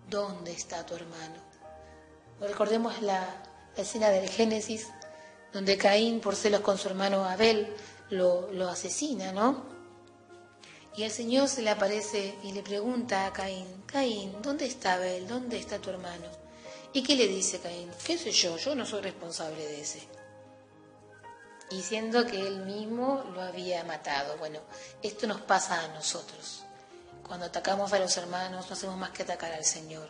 ¿dónde 0.09 0.51
está 0.51 0.85
tu 0.85 0.95
hermano? 0.95 1.35
Recordemos 2.41 3.01
la, 3.01 3.41
escena 3.77 4.09
del 4.09 4.29
Génesis, 4.29 4.89
donde 5.53 5.77
Caín, 5.77 6.19
por 6.19 6.35
celos 6.35 6.61
con 6.61 6.77
su 6.77 6.89
hermano 6.89 7.23
Abel, 7.23 7.73
lo, 8.09 8.51
lo 8.51 8.67
asesina, 8.67 9.31
¿no? 9.31 9.63
Y 10.95 11.03
el 11.03 11.11
Señor 11.11 11.47
se 11.47 11.61
le 11.61 11.69
aparece 11.69 12.35
y 12.43 12.51
le 12.51 12.61
pregunta 12.63 13.25
a 13.25 13.33
Caín, 13.33 13.65
Caín, 13.85 14.41
¿dónde 14.41 14.65
está 14.65 14.95
Abel? 14.95 15.25
¿Dónde 15.25 15.57
está 15.57 15.79
tu 15.79 15.89
hermano? 15.89 16.42
¿Y 16.93 17.01
qué 17.03 17.15
le 17.15 17.27
dice 17.27 17.59
Caín? 17.59 17.89
¿Qué 18.05 18.17
sé 18.17 18.31
yo? 18.31 18.55
Yo 18.57 18.75
no 18.75 18.85
soy 18.85 19.01
responsable 19.01 19.65
de 19.65 19.81
ese. 19.81 20.07
Y 21.71 21.81
siendo 21.81 22.25
que 22.25 22.39
él 22.45 22.65
mismo 22.65 23.23
lo 23.33 23.41
había 23.41 23.83
matado. 23.83 24.37
Bueno, 24.37 24.59
esto 25.01 25.25
nos 25.25 25.41
pasa 25.41 25.83
a 25.83 25.87
nosotros. 25.89 26.63
Cuando 27.27 27.47
atacamos 27.47 27.91
a 27.93 27.99
los 27.99 28.15
hermanos, 28.17 28.67
no 28.67 28.73
hacemos 28.73 28.97
más 28.97 29.09
que 29.09 29.23
atacar 29.23 29.53
al 29.53 29.65
Señor. 29.65 30.09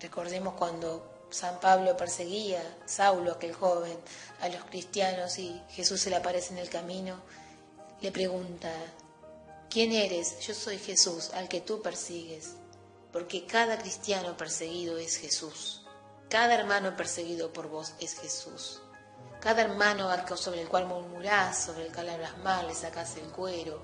Recordemos 0.00 0.54
cuando 0.54 1.26
San 1.30 1.58
Pablo 1.58 1.96
perseguía, 1.96 2.62
Saulo, 2.86 3.32
aquel 3.32 3.54
joven, 3.54 3.98
a 4.40 4.48
los 4.48 4.62
cristianos 4.64 5.38
y 5.38 5.60
Jesús 5.70 6.00
se 6.00 6.10
le 6.10 6.16
aparece 6.16 6.52
en 6.52 6.58
el 6.58 6.68
camino, 6.68 7.20
le 8.00 8.12
pregunta, 8.12 8.70
¿quién 9.68 9.90
eres? 9.90 10.38
Yo 10.46 10.54
soy 10.54 10.78
Jesús, 10.78 11.30
al 11.30 11.48
que 11.48 11.60
tú 11.60 11.82
persigues, 11.82 12.50
porque 13.12 13.46
cada 13.46 13.78
cristiano 13.78 14.36
perseguido 14.36 14.98
es 14.98 15.16
Jesús, 15.16 15.83
cada 16.28 16.54
hermano 16.54 16.96
perseguido 16.96 17.52
por 17.52 17.68
vos 17.68 17.94
es 18.00 18.18
Jesús, 18.18 18.80
cada 19.40 19.62
hermano 19.62 20.08
sobre 20.36 20.62
el 20.62 20.68
cual 20.68 20.86
murmurás, 20.86 21.64
sobre 21.64 21.86
el 21.86 21.92
cual 21.92 22.08
hablas 22.08 22.38
mal, 22.38 22.66
le 22.66 22.74
sacás 22.74 23.16
el 23.16 23.30
cuero, 23.30 23.82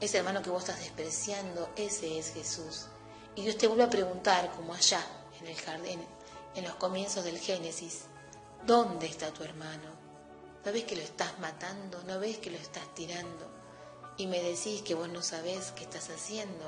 ese 0.00 0.18
hermano 0.18 0.42
que 0.42 0.50
vos 0.50 0.62
estás 0.62 0.80
despreciando, 0.80 1.68
ese 1.76 2.18
es 2.18 2.32
Jesús. 2.32 2.86
Y 3.34 3.42
Dios 3.42 3.58
te 3.58 3.66
vuelve 3.66 3.84
a 3.84 3.90
preguntar, 3.90 4.50
como 4.52 4.72
allá 4.72 5.04
en 5.40 5.46
el 5.46 5.56
jardín, 5.56 6.00
en 6.54 6.64
los 6.64 6.74
comienzos 6.76 7.24
del 7.24 7.38
Génesis, 7.38 8.04
¿dónde 8.66 9.06
está 9.06 9.32
tu 9.32 9.44
hermano? 9.44 9.90
¿No 10.64 10.72
ves 10.72 10.84
que 10.84 10.96
lo 10.96 11.02
estás 11.02 11.38
matando? 11.38 12.02
¿No 12.04 12.18
ves 12.18 12.38
que 12.38 12.50
lo 12.50 12.56
estás 12.56 12.94
tirando? 12.94 13.50
Y 14.16 14.26
me 14.26 14.42
decís 14.42 14.82
que 14.82 14.94
vos 14.94 15.08
no 15.08 15.22
sabés 15.22 15.72
qué 15.72 15.84
estás 15.84 16.10
haciendo. 16.10 16.64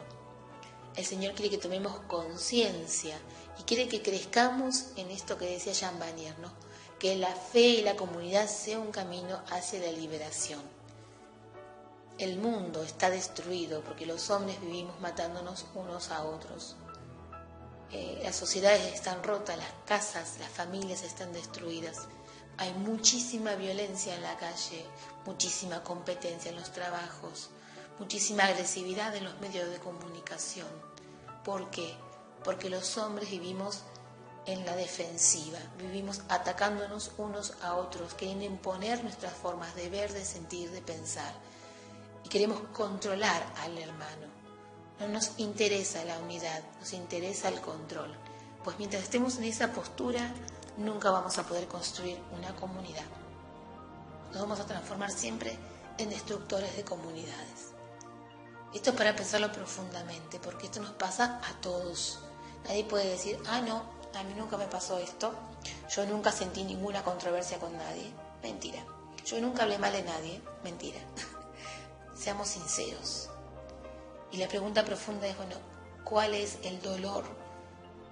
El 0.95 1.05
Señor 1.05 1.35
quiere 1.35 1.51
que 1.51 1.59
tomemos 1.59 2.01
conciencia 2.01 3.19
y 3.61 3.63
quiere 3.65 3.89
que 3.89 4.01
crezcamos 4.01 4.87
en 4.97 5.11
esto 5.11 5.37
que 5.37 5.45
decía 5.45 5.75
Jean 5.75 5.99
Vanier, 5.99 6.39
¿no? 6.39 6.51
Que 6.99 7.15
la 7.17 7.35
fe 7.35 7.61
y 7.61 7.83
la 7.83 7.95
comunidad 7.95 8.49
sea 8.49 8.79
un 8.79 8.91
camino 8.91 9.39
hacia 9.51 9.81
la 9.81 9.93
liberación. 9.93 10.63
El 12.17 12.39
mundo 12.39 12.83
está 12.83 13.11
destruido 13.11 13.83
porque 13.83 14.07
los 14.07 14.31
hombres 14.31 14.59
vivimos 14.63 14.99
matándonos 15.01 15.67
unos 15.75 16.11
a 16.11 16.25
otros. 16.25 16.77
Eh, 17.91 18.21
las 18.23 18.35
sociedades 18.35 18.95
están 18.95 19.23
rotas, 19.23 19.59
las 19.59 19.73
casas, 19.85 20.39
las 20.39 20.51
familias 20.51 21.03
están 21.03 21.35
destruidas. 21.35 22.09
Hay 22.57 22.73
muchísima 22.73 23.57
violencia 23.57 24.15
en 24.15 24.23
la 24.23 24.39
calle, 24.39 24.87
muchísima 25.27 25.85
competencia 25.85 26.51
en 26.51 26.57
los 26.57 26.73
trabajos, 26.73 27.51
muchísima 27.99 28.45
agresividad 28.45 29.15
en 29.17 29.25
los 29.25 29.39
medios 29.41 29.69
de 29.69 29.79
comunicación. 29.81 30.69
¿Por 31.45 31.71
qué? 31.71 31.95
Porque 32.45 32.71
los 32.71 32.97
hombres 32.97 33.31
vivimos 33.31 33.83
en 34.47 34.65
la 34.65 34.75
defensiva, 34.75 35.59
vivimos 35.79 36.23
atacándonos 36.29 37.13
unos 37.19 37.55
a 37.63 37.75
otros, 37.75 38.15
queriendo 38.15 38.45
imponer 38.45 39.03
nuestras 39.05 39.35
formas 39.35 39.75
de 39.75 39.89
ver, 39.91 40.13
de 40.13 40.25
sentir, 40.25 40.71
de 40.71 40.81
pensar. 40.81 41.33
Y 42.25 42.29
queremos 42.29 42.61
controlar 42.73 43.45
al 43.63 43.77
hermano. 43.79 44.27
No 44.99 45.09
nos 45.09 45.39
interesa 45.39 46.05
la 46.05 46.19
unidad, 46.19 46.63
nos 46.79 46.93
interesa 46.93 47.49
el 47.49 47.61
control. 47.61 48.15
Pues 48.65 48.79
mientras 48.79 49.03
estemos 49.03 49.37
en 49.39 49.45
esa 49.45 49.73
postura, 49.73 50.33
nunca 50.77 51.11
vamos 51.11 51.39
a 51.39 51.45
poder 51.45 51.67
construir 51.67 52.19
una 52.37 52.55
comunidad. 52.57 53.07
Nos 54.33 54.41
vamos 54.41 54.61
a 54.61 54.67
transformar 54.67 55.11
siempre 55.11 55.57
en 55.99 56.11
destructores 56.11 56.77
de 56.77 56.85
comunidades. 56.85 57.73
Esto 58.75 58.91
es 58.91 58.97
para 58.97 59.17
pensarlo 59.17 59.51
profundamente, 59.51 60.39
porque 60.39 60.67
esto 60.67 60.81
nos 60.81 60.93
pasa 60.93 61.41
a 61.43 61.61
todos. 61.61 62.21
Nadie 62.65 62.85
puede 62.85 63.09
decir, 63.11 63.39
ah, 63.49 63.61
no, 63.61 63.83
a 64.19 64.23
mí 64.25 64.35
nunca 64.37 64.57
me 64.57 64.67
pasó 64.67 64.99
esto, 64.99 65.33
yo 65.95 66.07
nunca 66.07 66.33
sentí 66.33 66.65
ninguna 66.65 67.03
controversia 67.03 67.59
con 67.59 67.77
nadie. 67.77 68.11
Mentira. 68.43 68.85
Yo 69.25 69.41
nunca 69.41 69.63
hablé 69.63 69.79
mal 69.79 69.93
de 69.93 70.03
nadie. 70.03 70.41
Mentira. 70.65 70.99
Seamos 72.15 72.49
sinceros. 72.49 73.29
Y 74.33 74.37
la 74.39 74.49
pregunta 74.49 74.85
profunda 74.85 75.27
es, 75.27 75.37
bueno, 75.37 75.57
¿cuál 76.05 76.35
es 76.35 76.59
el 76.63 76.81
dolor 76.81 77.25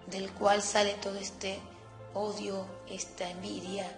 del 0.06 0.30
cual 0.32 0.62
sale 0.62 0.94
todo 0.94 1.16
este 1.16 1.60
odio, 2.14 2.66
esta 2.88 3.30
envidia, 3.30 3.90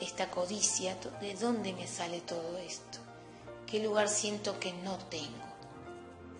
esta 0.00 0.30
codicia? 0.30 0.96
¿De 1.20 1.34
dónde 1.34 1.72
me 1.72 1.86
sale 1.86 2.20
todo 2.20 2.58
esto? 2.58 2.98
¿Qué 3.66 3.82
lugar 3.82 4.08
siento 4.08 4.60
que 4.60 4.72
no 4.72 4.98
tengo? 4.98 5.44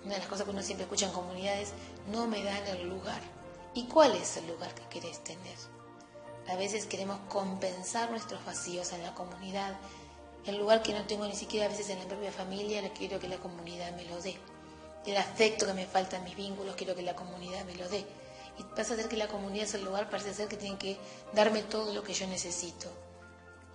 Una 0.05 0.15
de 0.15 0.21
las 0.21 0.29
cosas 0.29 0.45
que 0.45 0.51
uno 0.51 0.63
siempre 0.63 0.85
escucha 0.85 1.07
en 1.07 1.13
comunidades, 1.13 1.73
no 2.11 2.27
me 2.27 2.43
dan 2.43 2.67
el 2.67 2.89
lugar. 2.89 3.21
¿Y 3.75 3.85
cuál 3.85 4.15
es 4.17 4.37
el 4.37 4.47
lugar 4.47 4.75
que 4.75 4.89
querés 4.89 5.23
tener? 5.23 5.57
A 6.49 6.57
veces 6.57 6.87
queremos 6.87 7.19
compensar 7.29 8.11
nuestros 8.11 8.45
vacíos 8.45 8.93
en 8.93 9.03
la 9.03 9.15
comunidad. 9.15 9.77
El 10.45 10.59
lugar 10.59 10.83
que 10.83 10.93
no 10.93 11.05
tengo 11.07 11.27
ni 11.27 11.35
siquiera 11.35 11.67
a 11.67 11.69
veces 11.69 11.91
en 11.91 11.99
la 11.99 12.07
propia 12.07 12.31
familia, 12.31 12.89
quiero 12.93 13.19
que 13.19 13.29
la 13.29 13.39
comunidad 13.39 13.95
me 13.97 14.05
lo 14.05 14.21
dé. 14.21 14.37
El 15.05 15.17
afecto 15.17 15.67
que 15.67 15.75
me 15.75 15.87
falta 15.87 16.17
en 16.17 16.25
mis 16.25 16.37
vínculos, 16.37 16.77
quiero 16.77 16.95
que 16.95 17.03
la 17.03 17.17
comunidad 17.17 17.65
me 17.65 17.75
lo 17.75 17.89
dé. 17.89 18.07
Y 18.59 18.63
pasa 18.63 18.95
a 18.95 18.97
ser 18.97 19.09
que 19.09 19.17
la 19.17 19.29
comunidad 19.29 19.67
es 19.67 19.75
el 19.75 19.85
lugar, 19.85 20.09
parece 20.09 20.33
ser 20.33 20.49
que 20.49 20.57
tiene 20.57 20.79
que 20.79 20.99
darme 21.33 21.63
todo 21.63 21.93
lo 21.93 22.03
que 22.03 22.15
yo 22.15 22.27
necesito. 22.27 22.89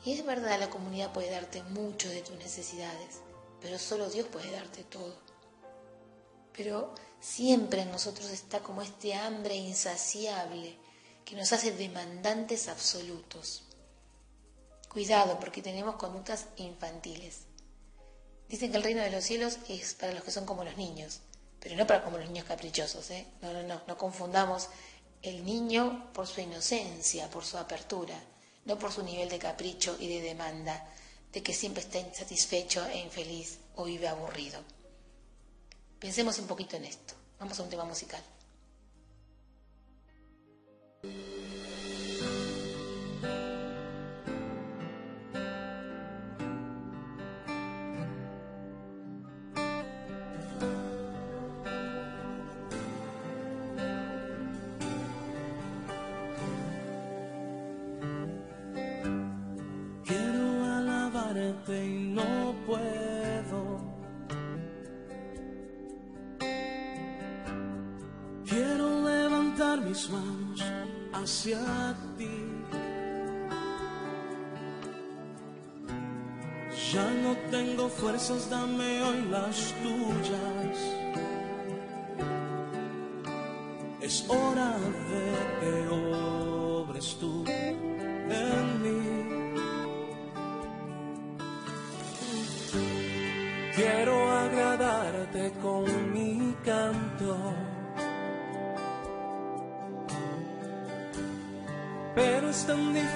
Y 0.04 0.14
es 0.14 0.26
verdad, 0.26 0.60
la 0.60 0.70
comunidad 0.70 1.12
puede 1.12 1.30
darte 1.30 1.62
mucho 1.64 2.10
de 2.10 2.22
tus 2.22 2.36
necesidades, 2.38 3.22
pero 3.62 3.78
solo 3.78 4.10
Dios 4.10 4.28
puede 4.28 4.50
darte 4.52 4.84
todo. 4.84 5.14
Pero 6.56 6.93
siempre 7.20 7.82
en 7.82 7.91
nosotros 7.91 8.30
está 8.30 8.60
como 8.60 8.82
este 8.82 9.14
hambre 9.14 9.56
insaciable 9.56 10.78
que 11.26 11.36
nos 11.36 11.54
hace 11.54 11.72
demandantes 11.72 12.68
absolutos. 12.68 13.64
Cuidado 14.89 15.39
porque 15.39 15.62
tenemos 15.62 15.95
conductas 15.95 16.47
infantiles. 16.58 17.41
Dicen 18.49 18.72
que 18.72 18.78
el 18.78 18.84
reino 18.84 19.02
de 19.02 19.12
los 19.12 19.24
cielos 19.24 19.60
es 19.70 19.93
para 19.93 20.14
los 20.14 20.24
que 20.24 20.32
son 20.32 20.45
como 20.45 20.66
los 20.66 20.76
niños, 20.76 21.22
pero 21.62 21.76
no 21.78 21.88
para 21.88 22.04
como 22.04 22.18
los 22.18 22.28
niños 22.28 22.45
caprichosos. 22.45 23.10
¿eh? 23.12 23.26
No, 23.41 23.54
no, 23.54 23.64
no, 23.64 23.82
no 23.88 23.97
confundamos 23.97 24.68
el 25.22 25.45
niño 25.45 26.12
por 26.14 26.28
su 26.28 26.41
inocencia, 26.41 27.30
por 27.30 27.45
su 27.45 27.58
apertura, 27.58 28.20
no 28.66 28.78
por 28.78 28.91
su 28.91 29.04
nivel 29.04 29.30
de 29.30 29.39
capricho 29.39 29.95
y 29.99 30.08
de 30.08 30.22
demanda, 30.22 30.86
de 31.32 31.41
que 31.41 31.54
siempre 31.54 31.82
está 31.84 31.99
insatisfecho 31.99 32.86
e 32.88 32.99
infeliz 32.99 33.60
o 33.76 33.86
vive 33.86 34.08
aburrido. 34.08 34.60
Pensemos 36.02 36.39
un 36.39 36.47
poquito 36.47 36.76
en 36.78 36.86
esto. 36.86 37.14
Vamos 37.39 37.60
a 37.60 37.64
un 37.64 37.70
tema 37.70 37.86
musical. 37.86 38.22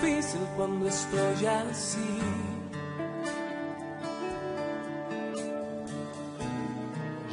Difícil 0.05 0.41
cuando 0.55 0.87
estoy 0.87 1.45
así. 1.45 2.19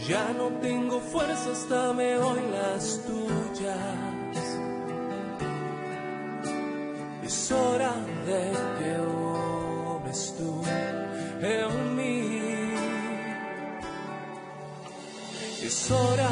Ya 0.08 0.32
no 0.36 0.48
tengo 0.60 1.00
fuerzas, 1.00 1.68
dame 1.68 2.16
hoy 2.18 2.40
las 2.50 3.00
tuyas. 3.06 4.36
Es 7.22 7.52
hora 7.52 7.94
de 8.26 8.52
que 8.78 8.90
obres 9.94 10.34
tú 10.36 10.62
en 11.40 11.96
mí. 11.96 12.74
Es 15.62 15.90
hora 15.90 16.30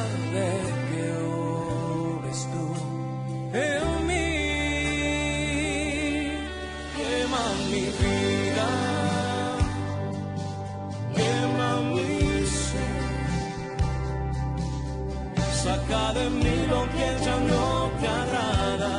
Mí 16.39 16.67
lo 16.69 16.83
que 16.95 17.07
ya 17.25 17.37
no 17.51 17.91
te 18.01 18.07
agrada. 18.23 18.95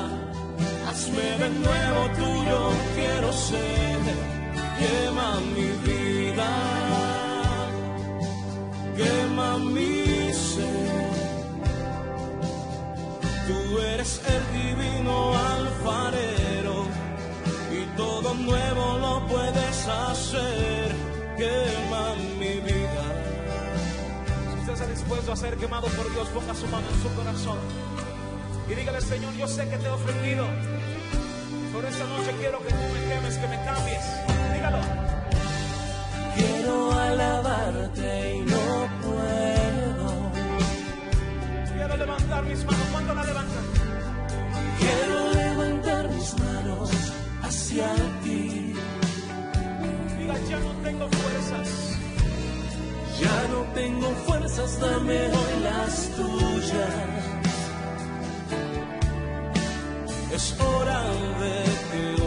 Hazme 0.88 1.28
de 1.42 1.50
nuevo 1.50 2.02
tuyo, 2.22 2.60
quiero 2.96 3.32
ser. 3.34 4.00
Quema 4.80 5.40
mi 5.56 5.70
vida, 5.88 6.50
quema 8.98 9.58
mi 9.58 10.34
ser. 10.34 11.12
Tú 13.48 13.80
eres 13.80 14.22
el 14.34 14.44
divino 14.60 15.34
alfarero 15.56 16.86
y 17.72 17.98
todo 17.98 18.34
nuevo 18.34 18.98
lo 18.98 19.28
puedes 19.28 19.88
hacer. 19.88 20.31
Dispuesto 25.12 25.34
a 25.34 25.36
ser 25.36 25.58
quemado 25.58 25.88
por 25.88 26.10
Dios, 26.14 26.30
ponga 26.30 26.54
su 26.56 26.66
mano 26.68 26.88
en 26.88 27.02
su 27.02 27.14
corazón 27.16 27.58
y 28.70 28.76
dígale, 28.76 29.02
Señor, 29.02 29.34
yo 29.34 29.46
sé 29.46 29.68
que 29.68 29.78
te 29.78 29.86
he 29.86 29.90
ofendido. 29.90 30.46
Por 31.74 31.84
esta 31.84 32.06
noche 32.06 32.32
quiero 32.40 32.60
que 32.60 32.70
tú 32.70 32.84
me 32.94 33.14
quemes, 33.14 33.38
que 33.38 33.48
me 33.48 33.66
cambies. 33.66 34.06
Dígalo. 34.54 34.78
Quiero 36.36 36.94
alabarte 36.94 38.36
y 38.36 38.40
no 38.40 38.90
puedo. 39.02 40.32
Quiero 41.76 41.98
levantar 41.98 42.44
mis 42.46 42.64
manos. 42.64 42.88
¿Cuándo 42.92 43.14
la 43.14 43.24
levantan? 43.26 43.64
Quiero 44.80 45.34
levantar 45.34 46.10
mis 46.10 46.40
manos 46.40 46.90
hacia 47.42 47.94
ti. 48.24 48.74
Diga, 50.18 50.36
ya 50.50 50.60
no 50.60 50.72
tengo 50.82 51.10
fuerzas. 51.10 52.01
Ya 53.22 53.48
no 53.52 53.60
tengo 53.74 54.10
fuerzas, 54.26 54.80
dame 54.80 55.20
hoy 55.28 55.64
las 55.64 56.10
tuyas. 56.18 57.12
Es 60.34 60.60
hora 60.60 61.02
de 61.42 61.56
que 61.90 62.21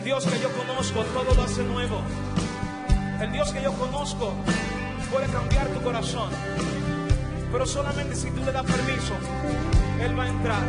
El 0.00 0.06
Dios 0.06 0.24
que 0.24 0.40
yo 0.40 0.50
conozco 0.52 1.04
todo 1.12 1.34
lo 1.34 1.42
hace 1.42 1.62
nuevo. 1.62 2.00
El 3.20 3.32
Dios 3.32 3.52
que 3.52 3.62
yo 3.62 3.70
conozco 3.74 4.32
puede 5.10 5.26
cambiar 5.26 5.66
tu 5.68 5.82
corazón. 5.82 6.30
Pero 7.52 7.66
solamente 7.66 8.16
si 8.16 8.30
tú 8.30 8.42
le 8.42 8.50
das 8.50 8.64
permiso, 8.64 9.12
Él 10.00 10.18
va 10.18 10.24
a 10.24 10.28
entrar. 10.28 10.62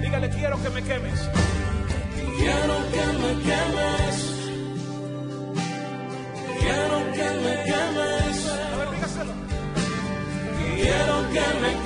Dígale, 0.00 0.30
quiero 0.30 0.62
que 0.62 0.70
me 0.70 0.80
quemes. 0.80 1.28
Quiero 2.38 2.76
que 2.92 3.06
me 3.18 3.42
quemes. 3.42 4.16
Quiero 6.60 6.98
que 7.14 7.30
me 7.42 7.64
quemes. 7.64 8.46
A 8.72 8.76
ver, 8.76 8.90
dígaselo. 8.92 9.32
Quiero 10.76 11.30
que 11.32 11.60
me 11.60 11.72
quemes. 11.72 11.85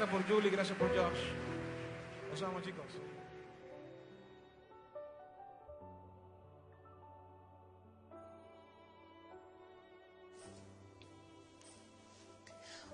Gracias 0.00 0.18
por 0.18 0.34
Julie, 0.34 0.50
gracias 0.50 0.78
por 0.78 0.88
Josh. 0.88 1.20
Los 2.30 2.40
amo, 2.40 2.58
chicos. 2.62 2.86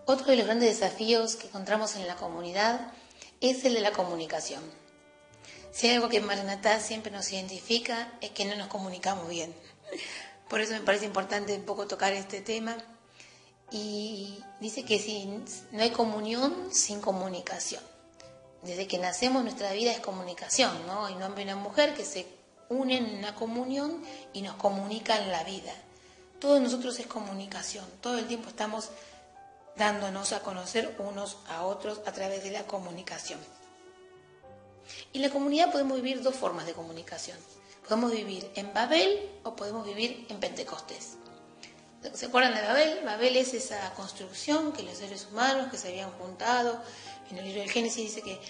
Otro 0.04 0.26
de 0.26 0.34
los 0.34 0.46
grandes 0.46 0.80
desafíos 0.80 1.36
que 1.36 1.46
encontramos 1.46 1.94
en 1.94 2.08
la 2.08 2.16
comunidad 2.16 2.92
es 3.40 3.64
el 3.64 3.74
de 3.74 3.82
la 3.82 3.92
comunicación. 3.92 4.64
Si 5.70 5.86
hay 5.86 5.94
algo 5.94 6.08
que 6.08 6.16
en 6.16 6.26
Maranatá 6.26 6.80
siempre 6.80 7.12
nos 7.12 7.32
identifica 7.32 8.14
es 8.20 8.30
que 8.30 8.46
no 8.46 8.56
nos 8.56 8.66
comunicamos 8.66 9.28
bien. 9.28 9.54
Por 10.48 10.60
eso 10.60 10.72
me 10.72 10.80
parece 10.80 11.04
importante 11.04 11.54
un 11.54 11.62
poco 11.62 11.86
tocar 11.86 12.12
este 12.14 12.40
tema. 12.40 12.76
Y 13.70 14.38
dice 14.60 14.84
que 14.84 14.98
si 14.98 15.26
no 15.72 15.82
hay 15.82 15.90
comunión 15.90 16.68
sin 16.72 17.00
comunicación. 17.00 17.82
Desde 18.62 18.86
que 18.86 18.98
nacemos 18.98 19.42
nuestra 19.42 19.72
vida 19.72 19.92
es 19.92 20.00
comunicación, 20.00 20.86
¿no? 20.86 21.06
Hay 21.06 21.14
un 21.14 21.22
hombre 21.22 21.42
y 21.42 21.44
una 21.44 21.56
mujer 21.56 21.94
que 21.94 22.04
se 22.04 22.26
unen 22.68 23.06
en 23.06 23.18
una 23.18 23.34
comunión 23.34 24.02
y 24.32 24.42
nos 24.42 24.56
comunican 24.56 25.30
la 25.30 25.44
vida. 25.44 25.72
Todo 26.40 26.56
en 26.56 26.64
nosotros 26.64 26.98
es 26.98 27.06
comunicación. 27.06 27.84
Todo 28.00 28.18
el 28.18 28.26
tiempo 28.26 28.48
estamos 28.48 28.90
dándonos 29.76 30.32
a 30.32 30.40
conocer 30.40 30.94
unos 30.98 31.38
a 31.48 31.64
otros 31.64 32.00
a 32.06 32.12
través 32.12 32.44
de 32.44 32.50
la 32.50 32.66
comunicación. 32.66 33.38
Y 35.12 35.18
en 35.18 35.22
la 35.22 35.30
comunidad 35.30 35.72
podemos 35.72 35.96
vivir 35.96 36.22
dos 36.22 36.34
formas 36.34 36.66
de 36.66 36.72
comunicación. 36.72 37.38
Podemos 37.88 38.12
vivir 38.12 38.50
en 38.54 38.72
Babel 38.72 39.30
o 39.44 39.54
podemos 39.54 39.86
vivir 39.86 40.26
en 40.28 40.40
Pentecostés. 40.40 41.16
¿Se 42.14 42.26
acuerdan 42.26 42.54
de 42.54 42.62
Babel? 42.62 43.00
Babel 43.04 43.36
es 43.36 43.54
esa 43.54 43.92
construcción 43.94 44.72
que 44.72 44.82
los 44.82 44.96
seres 44.98 45.28
humanos 45.30 45.70
que 45.70 45.78
se 45.78 45.88
habían 45.88 46.10
juntado. 46.12 46.80
En 47.30 47.38
el 47.38 47.44
libro 47.44 47.60
del 47.60 47.70
Génesis 47.70 48.14
dice 48.14 48.22
que 48.22 48.40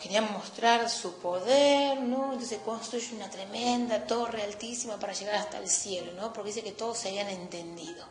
querían 0.00 0.32
mostrar 0.32 0.88
su 0.90 1.14
poder, 1.14 2.00
¿no? 2.00 2.32
Entonces 2.32 2.58
construye 2.64 3.14
una 3.14 3.30
tremenda 3.30 4.06
torre 4.06 4.42
altísima 4.42 4.98
para 4.98 5.12
llegar 5.12 5.36
hasta 5.36 5.58
el 5.58 5.68
cielo, 5.68 6.12
¿no? 6.12 6.32
Porque 6.32 6.48
dice 6.48 6.62
que 6.62 6.72
todos 6.72 6.98
se 6.98 7.08
habían 7.08 7.28
entendido 7.28 8.04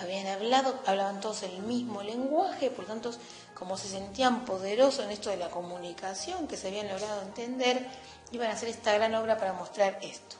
habían 0.00 0.26
hablado, 0.26 0.80
hablaban 0.86 1.20
todos 1.20 1.42
el 1.44 1.62
mismo 1.62 2.02
lenguaje, 2.02 2.70
por 2.70 2.86
tanto, 2.86 3.10
como 3.54 3.76
se 3.76 3.88
sentían 3.88 4.44
poderosos 4.44 5.04
en 5.04 5.12
esto 5.12 5.30
de 5.30 5.36
la 5.36 5.50
comunicación, 5.50 6.48
que 6.48 6.56
se 6.56 6.68
habían 6.68 6.88
logrado 6.88 7.22
entender, 7.22 7.86
iban 8.32 8.50
a 8.50 8.54
hacer 8.54 8.68
esta 8.68 8.92
gran 8.94 9.14
obra 9.14 9.38
para 9.38 9.52
mostrar 9.52 9.98
esto. 10.02 10.36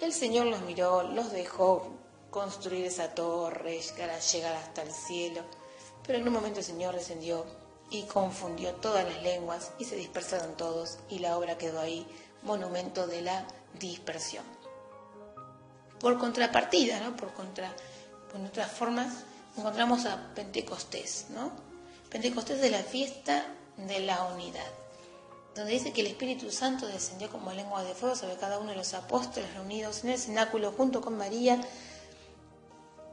El 0.00 0.12
Señor 0.12 0.46
los 0.46 0.60
miró, 0.62 1.02
los 1.02 1.32
dejó 1.32 1.94
construir 2.36 2.84
esa 2.84 3.14
torre, 3.14 3.80
llegar, 3.80 4.20
llegar 4.20 4.56
hasta 4.56 4.82
el 4.82 4.92
cielo, 4.92 5.40
pero 6.06 6.18
en 6.18 6.28
un 6.28 6.34
momento 6.34 6.58
el 6.58 6.66
Señor 6.66 6.94
descendió 6.94 7.46
y 7.88 8.02
confundió 8.02 8.74
todas 8.74 9.06
las 9.06 9.22
lenguas 9.22 9.70
y 9.78 9.86
se 9.86 9.96
dispersaron 9.96 10.54
todos 10.54 10.98
y 11.08 11.20
la 11.20 11.38
obra 11.38 11.56
quedó 11.56 11.80
ahí, 11.80 12.06
monumento 12.42 13.06
de 13.06 13.22
la 13.22 13.46
dispersión 13.80 14.44
por 15.98 16.18
contrapartida, 16.18 17.00
¿no? 17.00 17.16
Por 17.16 17.32
contra, 17.32 17.74
por 18.30 18.42
otras 18.42 18.70
formas, 18.70 19.24
encontramos 19.56 20.04
a 20.04 20.34
Pentecostés, 20.34 21.28
¿no? 21.30 21.52
Pentecostés 22.10 22.60
es 22.62 22.70
la 22.70 22.82
fiesta 22.82 23.46
de 23.78 24.00
la 24.00 24.24
unidad, 24.24 24.70
donde 25.54 25.72
dice 25.72 25.94
que 25.94 26.02
el 26.02 26.08
Espíritu 26.08 26.50
Santo 26.50 26.86
descendió 26.86 27.30
como 27.30 27.50
lengua 27.52 27.82
de 27.82 27.94
fuego 27.94 28.14
sobre 28.14 28.36
cada 28.36 28.58
uno 28.58 28.72
de 28.72 28.76
los 28.76 28.92
apóstoles 28.92 29.54
reunidos 29.54 30.04
en 30.04 30.10
el 30.10 30.18
cenáculo 30.18 30.74
junto 30.76 31.00
con 31.00 31.16
María 31.16 31.58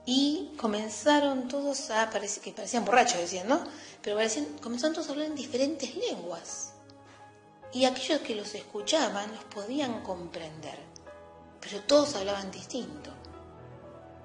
y 0.05 0.53
comenzaron 0.57 1.47
todos 1.47 1.89
a, 1.89 2.09
parece 2.09 2.41
que 2.41 2.51
parecían 2.51 2.85
borrachos, 2.85 3.19
decían, 3.19 3.47
¿no? 3.47 3.63
Pero 4.01 4.15
parecían, 4.15 4.45
comenzaron 4.61 4.93
todos 4.93 5.07
a 5.07 5.11
hablar 5.11 5.27
en 5.27 5.35
diferentes 5.35 5.95
lenguas. 5.95 6.73
Y 7.71 7.85
aquellos 7.85 8.21
que 8.21 8.35
los 8.35 8.53
escuchaban 8.53 9.31
los 9.33 9.43
podían 9.45 10.03
comprender 10.03 10.93
pero 11.63 11.81
todos 11.81 12.15
hablaban 12.15 12.51
distinto. 12.51 13.09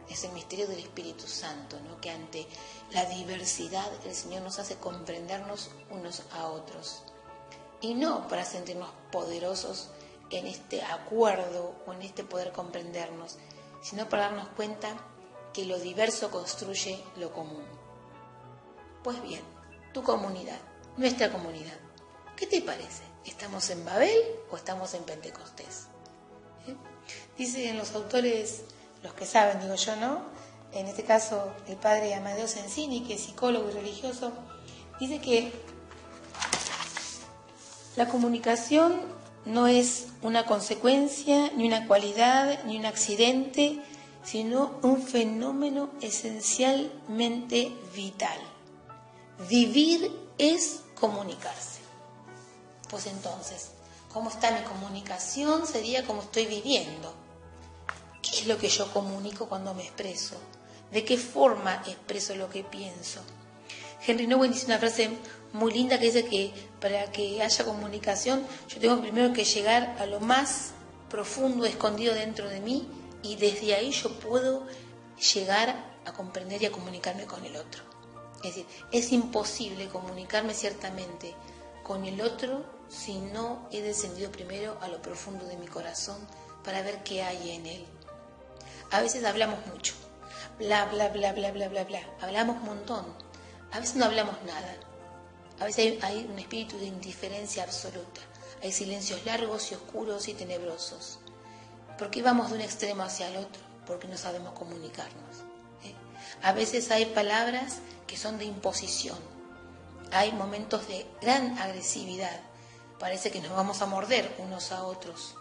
Es 0.08 0.24
el 0.24 0.32
misterio 0.32 0.66
del 0.66 0.80
Espíritu 0.80 1.26
Santo, 1.28 1.78
¿no? 1.80 2.00
que 2.00 2.10
ante 2.10 2.46
la 2.90 3.04
diversidad 3.04 3.86
el 4.04 4.14
Señor 4.14 4.42
nos 4.42 4.58
hace 4.58 4.76
comprendernos 4.76 5.70
unos 5.90 6.22
a 6.32 6.48
otros. 6.48 7.02
Y 7.80 7.94
no 7.94 8.26
para 8.26 8.44
sentirnos 8.44 8.90
poderosos 9.12 9.90
en 10.30 10.46
este 10.46 10.82
acuerdo 10.82 11.76
o 11.86 11.92
en 11.92 12.02
este 12.02 12.24
poder 12.24 12.52
comprendernos, 12.52 13.36
sino 13.82 14.08
para 14.08 14.24
darnos 14.24 14.48
cuenta 14.48 14.96
que 15.52 15.64
lo 15.64 15.78
diverso 15.78 16.30
construye 16.30 17.02
lo 17.16 17.32
común. 17.32 17.64
Pues 19.02 19.22
bien, 19.22 19.42
tu 19.92 20.02
comunidad, 20.02 20.58
nuestra 20.96 21.30
comunidad, 21.30 21.78
¿qué 22.36 22.46
te 22.46 22.62
parece? 22.62 23.02
¿Estamos 23.24 23.68
en 23.70 23.84
Babel 23.84 24.18
o 24.50 24.56
estamos 24.56 24.94
en 24.94 25.02
Pentecostés? 25.04 25.86
¿Eh? 26.66 26.74
Dicen 27.36 27.76
los 27.76 27.94
autores, 27.94 28.62
los 29.02 29.12
que 29.14 29.26
saben, 29.26 29.60
digo 29.60 29.74
yo, 29.74 29.96
¿no? 29.96 30.22
En 30.72 30.86
este 30.86 31.04
caso, 31.04 31.52
el 31.66 31.76
padre 31.76 32.14
Amadeo 32.14 32.46
Sensini, 32.46 33.02
que 33.02 33.14
es 33.14 33.22
psicólogo 33.22 33.70
y 33.70 33.72
religioso, 33.72 34.32
dice 35.00 35.20
que 35.20 35.52
la 37.96 38.06
comunicación 38.08 39.00
no 39.44 39.66
es 39.66 40.08
una 40.22 40.44
consecuencia, 40.44 41.50
ni 41.56 41.66
una 41.66 41.86
cualidad, 41.86 42.62
ni 42.64 42.78
un 42.78 42.86
accidente, 42.86 43.82
sino 44.22 44.78
un 44.82 45.02
fenómeno 45.02 45.90
esencialmente 46.00 47.72
vital. 47.94 48.38
Vivir 49.48 50.10
es 50.36 50.80
comunicarse. 50.98 51.80
Pues 52.90 53.06
entonces, 53.06 53.70
¿cómo 54.12 54.30
está 54.30 54.50
mi 54.50 54.62
comunicación? 54.64 55.66
Sería 55.66 56.04
como 56.04 56.22
estoy 56.22 56.46
viviendo. 56.46 57.14
¿Qué 58.22 58.40
es 58.40 58.46
lo 58.46 58.58
que 58.58 58.68
yo 58.68 58.92
comunico 58.92 59.48
cuando 59.48 59.74
me 59.74 59.84
expreso? 59.84 60.36
¿De 60.90 61.04
qué 61.04 61.16
forma 61.16 61.82
expreso 61.86 62.34
lo 62.34 62.50
que 62.50 62.64
pienso? 62.64 63.20
Henry 64.06 64.26
Nowen 64.26 64.52
dice 64.52 64.66
una 64.66 64.78
frase 64.78 65.10
muy 65.52 65.72
linda 65.72 65.98
que 65.98 66.06
dice 66.06 66.24
que 66.24 66.52
para 66.80 67.10
que 67.10 67.42
haya 67.42 67.64
comunicación 67.64 68.46
yo 68.68 68.78
tengo 68.78 69.00
primero 69.00 69.32
que 69.32 69.44
llegar 69.44 69.96
a 69.98 70.06
lo 70.06 70.20
más 70.20 70.70
profundo, 71.10 71.64
escondido 71.64 72.14
dentro 72.14 72.48
de 72.48 72.60
mí 72.60 72.86
y 73.22 73.36
desde 73.36 73.74
ahí 73.74 73.90
yo 73.90 74.18
puedo 74.18 74.66
llegar 75.34 75.84
a 76.04 76.12
comprender 76.12 76.62
y 76.62 76.66
a 76.66 76.72
comunicarme 76.72 77.26
con 77.26 77.44
el 77.44 77.56
otro. 77.56 77.82
Es 78.36 78.54
decir, 78.54 78.66
es 78.92 79.12
imposible 79.12 79.88
comunicarme 79.88 80.54
ciertamente 80.54 81.34
con 81.82 82.04
el 82.04 82.20
otro 82.20 82.64
si 82.88 83.18
no 83.18 83.68
he 83.72 83.82
descendido 83.82 84.30
primero 84.30 84.78
a 84.80 84.88
lo 84.88 85.02
profundo 85.02 85.44
de 85.46 85.56
mi 85.56 85.66
corazón 85.66 86.18
para 86.64 86.82
ver 86.82 87.02
qué 87.02 87.22
hay 87.22 87.50
en 87.50 87.66
él. 87.66 87.86
A 88.90 89.00
veces 89.00 89.24
hablamos 89.24 89.66
mucho, 89.66 89.94
bla, 90.58 90.86
bla, 90.86 91.08
bla, 91.08 91.32
bla, 91.32 91.50
bla, 91.50 91.68
bla, 91.68 91.84
bla. 91.84 92.00
Hablamos 92.20 92.56
un 92.56 92.64
montón. 92.64 93.04
A 93.72 93.80
veces 93.80 93.96
no 93.96 94.06
hablamos 94.06 94.36
nada. 94.46 94.76
A 95.60 95.64
veces 95.64 95.78
hay, 95.78 95.98
hay 96.02 96.28
un 96.30 96.38
espíritu 96.38 96.78
de 96.78 96.86
indiferencia 96.86 97.64
absoluta. 97.64 98.20
Hay 98.62 98.72
silencios 98.72 99.24
largos 99.26 99.70
y 99.72 99.74
oscuros 99.74 100.28
y 100.28 100.34
tenebrosos. 100.34 101.18
¿Por 101.98 102.10
qué 102.10 102.22
vamos 102.22 102.50
de 102.50 102.56
un 102.56 102.60
extremo 102.60 103.02
hacia 103.02 103.28
el 103.28 103.36
otro? 103.36 103.60
Porque 103.86 104.08
no 104.08 104.16
sabemos 104.16 104.52
comunicarnos. 104.52 105.38
¿eh? 105.84 105.94
A 106.42 106.52
veces 106.52 106.90
hay 106.90 107.06
palabras 107.06 107.78
que 108.06 108.16
son 108.16 108.38
de 108.38 108.44
imposición. 108.44 109.18
Hay 110.12 110.32
momentos 110.32 110.88
de 110.88 111.06
gran 111.20 111.58
agresividad. 111.58 112.40
Parece 112.98 113.30
que 113.30 113.40
nos 113.40 113.50
vamos 113.50 113.82
a 113.82 113.86
morder 113.86 114.34
unos 114.38 114.72
a 114.72 114.84
otros 114.84 115.36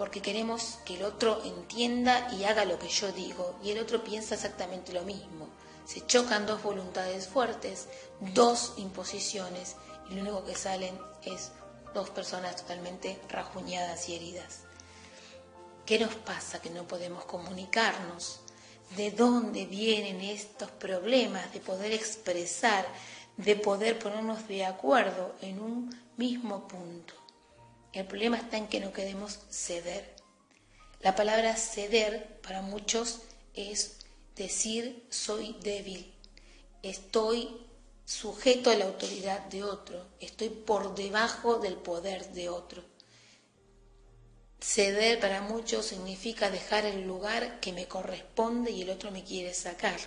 porque 0.00 0.22
queremos 0.22 0.78
que 0.86 0.96
el 0.96 1.02
otro 1.02 1.42
entienda 1.44 2.32
y 2.32 2.44
haga 2.44 2.64
lo 2.64 2.78
que 2.78 2.88
yo 2.88 3.12
digo, 3.12 3.58
y 3.62 3.70
el 3.70 3.78
otro 3.78 4.02
piensa 4.02 4.34
exactamente 4.34 4.94
lo 4.94 5.02
mismo. 5.02 5.46
Se 5.84 6.06
chocan 6.06 6.46
dos 6.46 6.62
voluntades 6.62 7.28
fuertes, 7.28 7.86
dos 8.18 8.72
imposiciones, 8.78 9.76
y 10.08 10.14
lo 10.14 10.22
único 10.22 10.42
que 10.46 10.54
salen 10.54 10.98
es 11.22 11.52
dos 11.92 12.08
personas 12.08 12.56
totalmente 12.56 13.20
rajuñadas 13.28 14.08
y 14.08 14.14
heridas. 14.14 14.60
¿Qué 15.90 15.98
nos 15.98 16.14
pasa 16.14 16.62
que 16.62 16.70
no 16.70 16.86
podemos 16.86 17.24
comunicarnos? 17.24 18.38
¿De 18.96 19.10
dónde 19.10 19.66
vienen 19.66 20.20
estos 20.20 20.70
problemas 20.70 21.52
de 21.52 21.58
poder 21.58 21.92
expresar, 21.92 22.86
de 23.36 23.56
poder 23.56 23.98
ponernos 23.98 24.46
de 24.46 24.64
acuerdo 24.64 25.34
en 25.42 25.58
un 25.58 25.90
mismo 26.16 26.68
punto? 26.68 27.14
El 27.92 28.06
problema 28.06 28.36
está 28.36 28.56
en 28.56 28.68
que 28.68 28.78
no 28.78 28.92
queremos 28.92 29.40
ceder. 29.50 30.14
La 31.00 31.16
palabra 31.16 31.56
ceder 31.56 32.38
para 32.40 32.62
muchos 32.62 33.22
es 33.54 33.96
decir 34.36 35.04
soy 35.10 35.56
débil, 35.60 36.14
estoy 36.84 37.66
sujeto 38.04 38.70
a 38.70 38.76
la 38.76 38.84
autoridad 38.84 39.40
de 39.46 39.64
otro, 39.64 40.06
estoy 40.20 40.50
por 40.50 40.94
debajo 40.94 41.56
del 41.56 41.74
poder 41.74 42.30
de 42.30 42.48
otro. 42.48 42.89
Ceder 44.62 45.18
para 45.20 45.40
muchos 45.40 45.86
significa 45.86 46.50
dejar 46.50 46.84
el 46.84 47.06
lugar 47.06 47.60
que 47.60 47.72
me 47.72 47.88
corresponde 47.88 48.70
y 48.70 48.82
el 48.82 48.90
otro 48.90 49.10
me 49.10 49.24
quiere 49.24 49.54
sacar. 49.54 49.98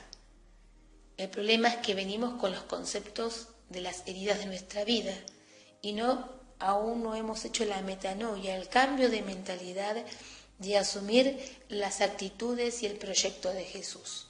El 1.17 1.29
problema 1.29 1.69
es 1.69 1.77
que 1.77 1.95
venimos 1.95 2.39
con 2.39 2.51
los 2.51 2.63
conceptos 2.63 3.47
de 3.69 3.81
las 3.81 4.03
heridas 4.07 4.39
de 4.39 4.45
nuestra 4.45 4.83
vida 4.83 5.13
y 5.81 5.93
no 5.93 6.29
aún 6.59 7.03
no 7.03 7.15
hemos 7.15 7.43
hecho 7.45 7.65
la 7.65 7.81
metanoia, 7.81 8.55
el 8.55 8.69
cambio 8.69 9.09
de 9.09 9.21
mentalidad 9.21 9.97
de 10.59 10.77
asumir 10.77 11.59
las 11.67 12.01
actitudes 12.01 12.83
y 12.83 12.85
el 12.85 12.97
proyecto 12.97 13.51
de 13.51 13.65
Jesús. 13.65 14.27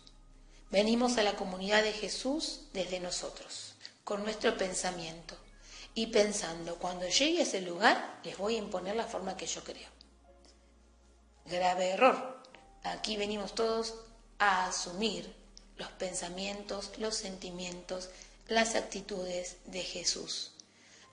Venimos 0.71 1.17
a 1.17 1.23
la 1.23 1.35
comunidad 1.35 1.83
de 1.83 1.91
Jesús 1.91 2.61
desde 2.73 2.99
nosotros, 2.99 3.75
con 4.03 4.23
nuestro 4.23 4.57
pensamiento, 4.57 5.37
y 5.93 6.07
pensando, 6.07 6.77
cuando 6.77 7.07
llegue 7.07 7.39
a 7.39 7.43
ese 7.43 7.61
lugar, 7.61 8.19
les 8.23 8.37
voy 8.37 8.55
a 8.55 8.59
imponer 8.59 8.95
la 8.95 9.05
forma 9.05 9.37
que 9.37 9.45
yo 9.45 9.63
creo. 9.63 9.92
Grave 11.45 11.91
error. 11.91 12.41
Aquí 12.83 13.17
venimos 13.17 13.53
todos 13.53 13.95
a 14.39 14.67
asumir 14.67 15.33
los 15.77 15.89
pensamientos, 15.91 16.91
los 16.97 17.15
sentimientos, 17.15 18.09
las 18.47 18.75
actitudes 18.75 19.57
de 19.65 19.81
Jesús. 19.81 20.51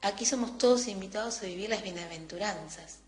Aquí 0.02 0.24
somos 0.24 0.56
todos 0.58 0.88
invitados 0.88 1.42
a 1.42 1.46
vivir 1.46 1.68
las 1.68 1.82
bienaventuranzas, 1.82 2.98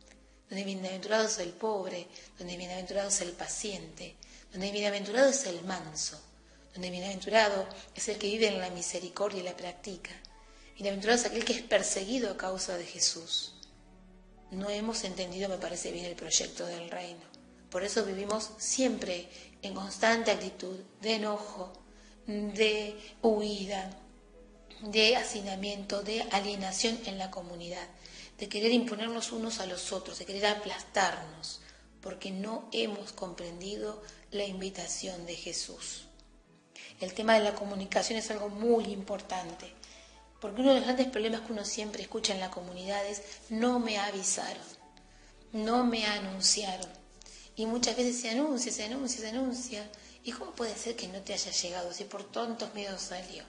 donde 0.49 0.64
bienaventurado 0.64 1.27
es 1.27 1.39
el 1.39 1.51
pobre, 1.51 2.07
donde 2.39 2.57
bienaventurado 2.57 3.09
es 3.09 3.20
el 3.20 3.33
paciente, 3.33 4.16
donde 4.53 4.70
bienaventurado 4.70 5.31
es 5.31 5.47
el 5.47 5.62
manso, 5.64 6.20
donde 6.75 6.91
bienaventurado 6.91 7.66
es 7.95 8.09
el 8.09 8.18
que 8.18 8.27
vive 8.27 8.49
en 8.49 8.61
la 8.61 8.70
misericordia 8.70 9.41
y 9.41 9.45
la 9.45 9.57
practica. 9.57 10.11
Bienaventurado 10.75 11.20
es 11.20 11.27
aquel 11.27 11.45
que 11.45 11.55
es 11.55 11.62
perseguido 11.62 12.33
a 12.33 12.37
causa 12.37 12.77
de 12.77 12.85
Jesús. 12.85 13.51
No 14.53 14.68
hemos 14.68 15.03
entendido, 15.05 15.48
me 15.48 15.57
parece 15.57 15.90
bien, 15.92 16.05
el 16.05 16.14
proyecto 16.14 16.66
del 16.66 16.90
reino. 16.90 17.22
Por 17.70 17.84
eso 17.84 18.05
vivimos 18.05 18.50
siempre 18.59 19.26
en 19.62 19.74
constante 19.74 20.30
actitud 20.30 20.78
de 21.00 21.14
enojo, 21.14 21.72
de 22.26 22.94
huida, 23.22 23.90
de 24.82 25.16
hacinamiento, 25.16 26.03
de 26.03 26.20
alienación 26.32 26.98
en 27.07 27.16
la 27.16 27.30
comunidad, 27.30 27.88
de 28.38 28.50
querer 28.50 28.72
imponernos 28.72 29.32
unos 29.32 29.59
a 29.59 29.66
los 29.66 29.90
otros, 29.90 30.18
de 30.18 30.26
querer 30.26 30.44
aplastarnos, 30.44 31.62
porque 32.03 32.30
no 32.30 32.68
hemos 32.72 33.12
comprendido 33.12 34.03
la 34.32 34.44
invitación 34.44 35.24
de 35.24 35.34
Jesús. 35.34 36.05
El 37.00 37.14
tema 37.14 37.34
de 37.34 37.44
la 37.44 37.55
comunicación 37.55 38.18
es 38.18 38.30
algo 38.30 38.50
muy 38.50 38.84
importante, 38.84 39.72
porque 40.43 40.61
uno 40.61 40.70
de 40.70 40.80
los 40.80 40.84
grandes 40.84 41.09
problemas 41.09 41.40
que 41.40 41.53
uno 41.53 41.64
siempre 41.64 42.03
escucha 42.03 42.34
en 42.34 42.40
la 42.40 42.51
comunidad 42.51 43.07
es 43.07 43.22
no 43.49 43.78
me 43.78 43.97
avisaron, 43.97 44.62
no 45.53 45.84
me 45.84 46.05
anunciaron. 46.05 46.90
Y 47.57 47.64
muchas 47.64 47.97
veces 47.97 48.20
se 48.20 48.30
anuncia, 48.30 48.70
se 48.70 48.84
anuncia, 48.84 49.20
se 49.20 49.28
anuncia. 49.28 49.90
¿Y 50.24 50.32
cómo 50.32 50.53
puede 50.53 50.76
ser 50.76 50.97
que 50.97 51.09
no 51.09 51.20
te 51.20 51.32
haya 51.32 51.51
llegado 51.51 51.93
si 51.95 52.05
por 52.05 52.24
tontos 52.24 52.74
miedos 52.74 53.01
salió? 53.01 53.45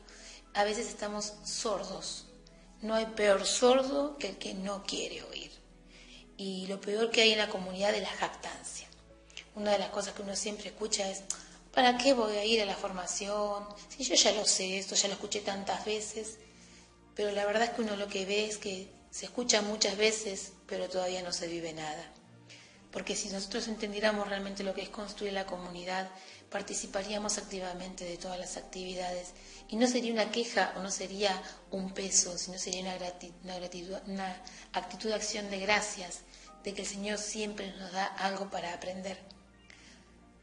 a 0.53 0.63
veces 0.63 0.87
estamos 0.87 1.33
sordos. 1.43 2.25
No 2.81 2.93
hay 2.95 3.05
peor 3.07 3.45
sordo 3.45 4.17
que 4.17 4.29
el 4.29 4.37
que 4.37 4.53
no 4.53 4.83
quiere 4.83 5.23
oír. 5.23 5.51
Y 6.37 6.67
lo 6.67 6.79
peor 6.81 7.11
que 7.11 7.21
hay 7.21 7.31
en 7.31 7.37
la 7.39 7.49
comunidad 7.49 7.93
es 7.93 8.01
la 8.01 8.09
jactancia. 8.09 8.87
Una 9.55 9.71
de 9.71 9.79
las 9.79 9.89
cosas 9.89 10.13
que 10.13 10.21
uno 10.21 10.35
siempre 10.35 10.69
escucha 10.69 11.09
es, 11.09 11.23
¿para 11.73 11.97
qué 11.97 12.13
voy 12.13 12.35
a 12.35 12.45
ir 12.45 12.61
a 12.61 12.65
la 12.65 12.75
formación? 12.75 13.65
Si 13.89 14.03
yo 14.03 14.15
ya 14.15 14.31
lo 14.33 14.45
sé, 14.45 14.77
esto 14.77 14.95
ya 14.95 15.07
lo 15.07 15.13
escuché 15.13 15.39
tantas 15.41 15.85
veces. 15.85 16.37
Pero 17.15 17.31
la 17.31 17.45
verdad 17.45 17.63
es 17.63 17.69
que 17.71 17.81
uno 17.81 17.95
lo 17.95 18.07
que 18.07 18.25
ve 18.25 18.45
es 18.45 18.57
que 18.57 18.89
se 19.11 19.25
escucha 19.25 19.61
muchas 19.61 19.97
veces, 19.97 20.53
pero 20.65 20.89
todavía 20.89 21.21
no 21.21 21.31
se 21.31 21.47
vive 21.47 21.73
nada. 21.73 22.11
Porque 22.91 23.15
si 23.15 23.29
nosotros 23.29 23.67
entendiéramos 23.67 24.27
realmente 24.27 24.63
lo 24.63 24.73
que 24.73 24.81
es 24.81 24.89
construir 24.89 25.33
la 25.33 25.45
comunidad, 25.45 26.09
participaríamos 26.49 27.39
activamente 27.39 28.05
de 28.05 28.17
todas 28.17 28.39
las 28.39 28.57
actividades 28.57 29.33
y 29.67 29.75
no 29.75 29.87
sería 29.87 30.13
una 30.13 30.31
queja 30.31 30.73
o 30.77 30.83
no 30.83 30.91
sería 30.91 31.41
un 31.71 31.93
peso, 31.93 32.37
sino 32.37 32.59
sería 32.59 32.81
una, 32.81 32.95
gratitud, 32.95 33.97
una 34.05 34.41
actitud 34.73 35.09
de 35.09 35.15
acción 35.15 35.49
de 35.49 35.59
gracias, 35.59 36.19
de 36.63 36.73
que 36.73 36.81
el 36.81 36.87
Señor 36.87 37.17
siempre 37.17 37.73
nos 37.77 37.91
da 37.91 38.05
algo 38.05 38.49
para 38.51 38.73
aprender. 38.73 39.17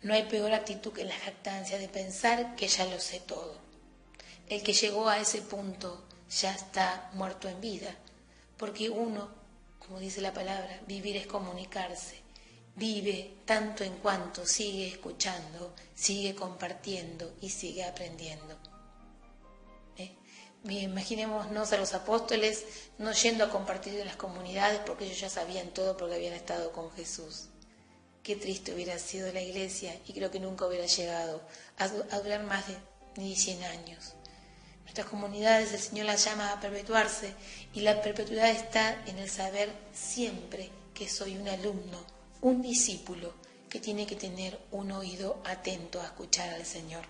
No 0.02 0.14
hay 0.14 0.24
peor 0.24 0.52
actitud 0.52 0.92
que 0.92 1.04
la 1.04 1.14
jactancia 1.14 1.78
de 1.78 1.88
pensar 1.88 2.56
que 2.56 2.66
ya 2.66 2.86
lo 2.86 2.98
sé 2.98 3.20
todo. 3.20 3.58
El 4.48 4.62
que 4.62 4.72
llegó 4.72 5.08
a 5.08 5.20
ese 5.20 5.42
punto 5.42 6.04
ya 6.30 6.54
está 6.54 7.10
muerto 7.14 7.48
en 7.48 7.60
vida, 7.60 7.94
porque 8.56 8.88
uno, 8.88 9.28
como 9.78 9.98
dice 9.98 10.20
la 10.20 10.32
palabra, 10.32 10.80
vivir 10.86 11.16
es 11.16 11.26
comunicarse 11.26 12.20
vive 12.80 13.42
tanto 13.44 13.84
en 13.84 13.96
cuanto 13.96 14.46
sigue 14.46 14.88
escuchando, 14.88 15.74
sigue 15.94 16.34
compartiendo 16.34 17.34
y 17.40 17.50
sigue 17.50 17.84
aprendiendo. 17.84 18.56
¿Eh? 19.98 20.16
Imaginémonos 20.64 21.72
a 21.72 21.76
los 21.76 21.92
apóstoles 21.94 22.64
no 22.98 23.12
yendo 23.12 23.44
a 23.44 23.50
compartir 23.50 24.00
en 24.00 24.06
las 24.06 24.16
comunidades 24.16 24.80
porque 24.86 25.04
ellos 25.04 25.20
ya 25.20 25.28
sabían 25.28 25.68
todo 25.70 25.96
porque 25.96 26.14
habían 26.14 26.32
estado 26.32 26.72
con 26.72 26.90
Jesús. 26.92 27.48
Qué 28.22 28.36
triste 28.36 28.74
hubiera 28.74 28.98
sido 28.98 29.32
la 29.32 29.42
iglesia 29.42 29.94
y 30.06 30.12
creo 30.12 30.30
que 30.30 30.40
nunca 30.40 30.66
hubiera 30.66 30.86
llegado 30.86 31.42
a, 31.76 31.88
durar 31.88 32.44
más 32.44 32.66
de 32.68 32.76
ni 33.16 33.36
100 33.36 33.64
años. 33.64 34.14
Nuestras 34.90 35.06
comunidades 35.06 35.72
el 35.72 35.78
Señor 35.78 36.06
las 36.06 36.24
llama 36.24 36.50
a 36.50 36.58
perpetuarse 36.58 37.32
y 37.72 37.82
la 37.82 38.02
perpetuidad 38.02 38.50
está 38.50 39.00
en 39.06 39.18
el 39.18 39.30
saber 39.30 39.72
siempre 39.94 40.68
que 40.92 41.08
soy 41.08 41.36
un 41.36 41.46
alumno 41.46 42.04
un 42.40 42.60
discípulo 42.60 43.32
que 43.68 43.78
tiene 43.78 44.04
que 44.04 44.16
tener 44.16 44.58
un 44.72 44.90
oído 44.90 45.40
atento 45.44 46.00
a 46.00 46.06
escuchar 46.06 46.48
al 46.50 46.66
Señor. 46.66 47.04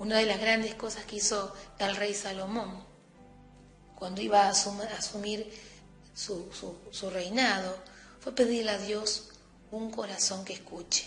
Una 0.00 0.18
de 0.18 0.26
las 0.26 0.40
grandes 0.40 0.74
cosas 0.74 1.04
que 1.04 1.14
hizo 1.14 1.54
el 1.78 1.94
rey 1.94 2.12
Salomón 2.12 2.84
cuando 3.94 4.20
iba 4.20 4.42
a 4.42 4.48
asumir 4.48 5.48
su, 6.12 6.50
su 6.90 7.08
reinado 7.08 7.72
fue 8.18 8.34
pedirle 8.34 8.72
a 8.72 8.78
Dios 8.78 9.28
un 9.70 9.92
corazón 9.92 10.44
que 10.44 10.54
escuche. 10.54 11.06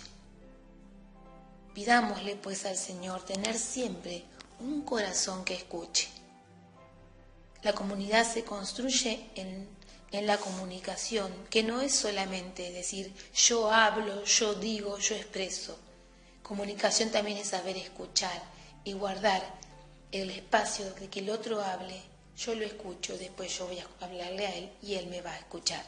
Pidámosle 1.73 2.37
pues 2.37 2.65
al 2.65 2.77
Señor 2.77 3.25
tener 3.25 3.57
siempre 3.57 4.23
un 4.59 4.81
corazón 4.81 5.43
que 5.45 5.53
escuche. 5.53 6.07
La 7.63 7.73
comunidad 7.73 8.31
se 8.31 8.43
construye 8.43 9.29
en, 9.35 9.75
la 10.25 10.37
comunicación, 10.37 11.31
que 11.49 11.63
no 11.63 11.81
es 11.81 11.93
solamente 11.93 12.71
decir 12.71 13.13
yo 13.35 13.71
hablo, 13.71 14.23
yo 14.23 14.55
digo, 14.55 14.97
yo 14.97 15.15
expreso. 15.15 15.77
Comunicación 16.41 17.11
también 17.11 17.37
es 17.37 17.49
saber 17.49 17.77
escuchar 17.77 18.41
y 18.83 18.93
guardar 18.93 19.43
el 20.11 20.31
espacio 20.31 20.91
de 20.93 21.09
que 21.09 21.19
el 21.19 21.29
otro 21.29 21.61
hable, 21.61 22.01
yo 22.37 22.55
lo 22.55 22.65
escucho, 22.65 23.17
después 23.17 23.57
yo 23.57 23.67
voy 23.67 23.79
a 23.79 23.87
hablarle 23.99 24.47
a 24.47 24.55
él 24.55 24.71
y 24.81 24.95
él 24.95 25.07
me 25.07 25.21
va 25.21 25.33
a 25.33 25.39
escuchar. 25.39 25.83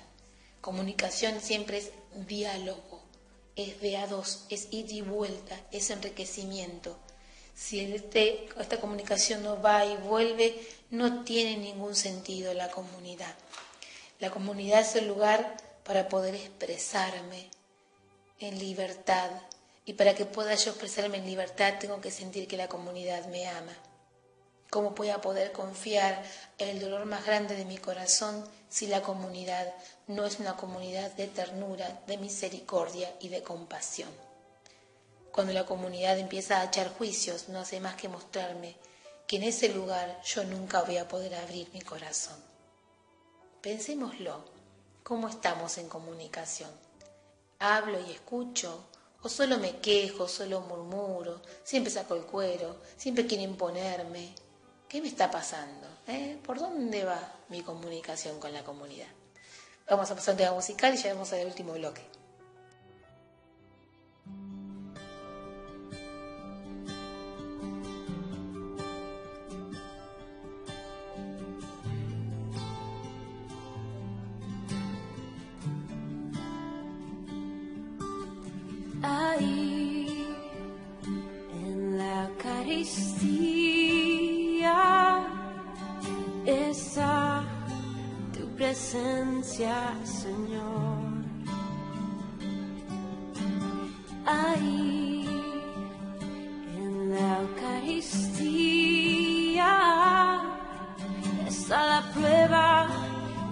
Comunicación 0.61 1.39
siempre 1.39 1.78
es 1.78 1.91
diálogo, 2.28 3.01
es 3.55 3.80
de 3.80 3.97
a 3.97 4.07
dos, 4.07 4.45
es 4.49 4.67
ida 4.72 4.93
y 4.93 5.01
vuelta, 5.01 5.59
es 5.72 5.89
enriquecimiento. 5.89 6.97
Si 7.60 7.82
este, 7.82 8.47
esta 8.57 8.80
comunicación 8.80 9.43
no 9.43 9.62
va 9.62 9.86
y 9.86 9.97
vuelve, 9.97 10.66
no 10.91 11.24
tiene 11.26 11.57
ningún 11.57 11.93
sentido 11.93 12.53
la 12.53 12.72
comunidad. 12.72 13.36
La 14.20 14.32
comunidad 14.32 14.80
es 14.80 14.95
el 14.95 15.07
lugar 15.07 15.57
para 15.84 16.07
poder 16.07 16.36
expresarme 16.36 17.49
en 18.39 18.57
libertad. 18.57 19.30
Y 19.86 19.93
para 19.93 20.16
que 20.16 20.26
pueda 20.26 20.55
yo 20.55 20.72
expresarme 20.72 21.18
en 21.18 21.26
libertad 21.26 21.74
tengo 21.80 21.99
que 21.99 22.12
sentir 22.12 22.47
que 22.47 22.55
la 22.55 22.70
comunidad 22.70 23.26
me 23.26 23.45
ama. 23.45 23.76
¿Cómo 24.70 24.91
voy 24.91 25.10
a 25.10 25.20
poder 25.20 25.51
confiar 25.51 26.24
en 26.60 26.70
el 26.70 26.80
dolor 26.80 27.05
más 27.05 27.26
grande 27.26 27.57
de 27.57 27.66
mi 27.66 27.78
corazón 27.78 28.47
si 28.70 28.88
la 28.88 29.01
comunidad 29.01 29.74
no 30.07 30.26
es 30.26 30.39
una 30.39 30.55
comunidad 30.55 31.12
de 31.12 31.28
ternura, 31.28 32.01
de 32.07 32.18
misericordia 32.18 33.14
y 33.20 33.28
de 33.28 33.43
compasión? 33.43 34.28
Cuando 35.32 35.53
la 35.53 35.65
comunidad 35.65 36.17
empieza 36.17 36.59
a 36.59 36.65
echar 36.65 36.89
juicios, 36.89 37.49
no 37.49 37.59
hace 37.59 37.80
más 37.80 37.95
que 37.95 38.09
mostrarme 38.09 38.75
que 39.27 39.38
en 39.38 39.43
ese 39.43 39.69
lugar 39.69 40.21
yo 40.23 40.43
nunca 40.43 40.82
voy 40.82 40.97
a 40.97 41.07
poder 41.07 41.36
abrir 41.36 41.69
mi 41.71 41.82
corazón. 41.82 42.36
Pensémoslo, 43.61 44.43
¿cómo 45.03 45.27
estamos 45.27 45.77
en 45.77 45.88
comunicación? 45.88 46.71
¿Hablo 47.59 47.99
y 47.99 48.11
escucho? 48.11 48.86
¿O 49.21 49.30
solo 49.30 49.57
me 49.57 49.80
quejo, 49.80 50.27
solo 50.27 50.61
murmuro? 50.61 51.41
Siempre 51.63 51.91
saco 51.91 52.15
el 52.15 52.23
cuero, 52.23 52.77
siempre 52.97 53.27
quiero 53.27 53.43
imponerme. 53.43 54.34
¿Qué 54.88 55.01
me 55.01 55.09
está 55.09 55.30
pasando? 55.30 55.88
¿Eh? 56.07 56.39
¿Por 56.43 56.57
dónde 56.57 57.03
va 57.03 57.36
mi 57.49 57.61
comunicación 57.61 58.39
con 58.39 58.51
la 58.51 58.63
comunidad? 58.63 59.09
Vamos 59.88 60.09
a 60.09 60.15
pasar 60.15 60.34
un 60.34 60.38
tema 60.38 60.53
musical 60.53 60.95
y 60.95 60.97
ya 60.97 61.13
vamos 61.13 61.32
al 61.34 61.45
último 61.45 61.73
bloque. 61.73 62.09
Señor. 88.76 89.49
Ahí 94.28 95.28
en 96.78 97.09
la 97.09 97.41
Eucaristía 97.41 98.41
está 101.47 101.86
la 101.88 102.11
prueba 102.13 102.88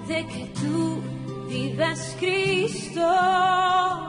de 0.08 0.28
que 0.28 0.46
tú 0.62 1.02
vives 1.50 2.16
Cristo. 2.20 4.07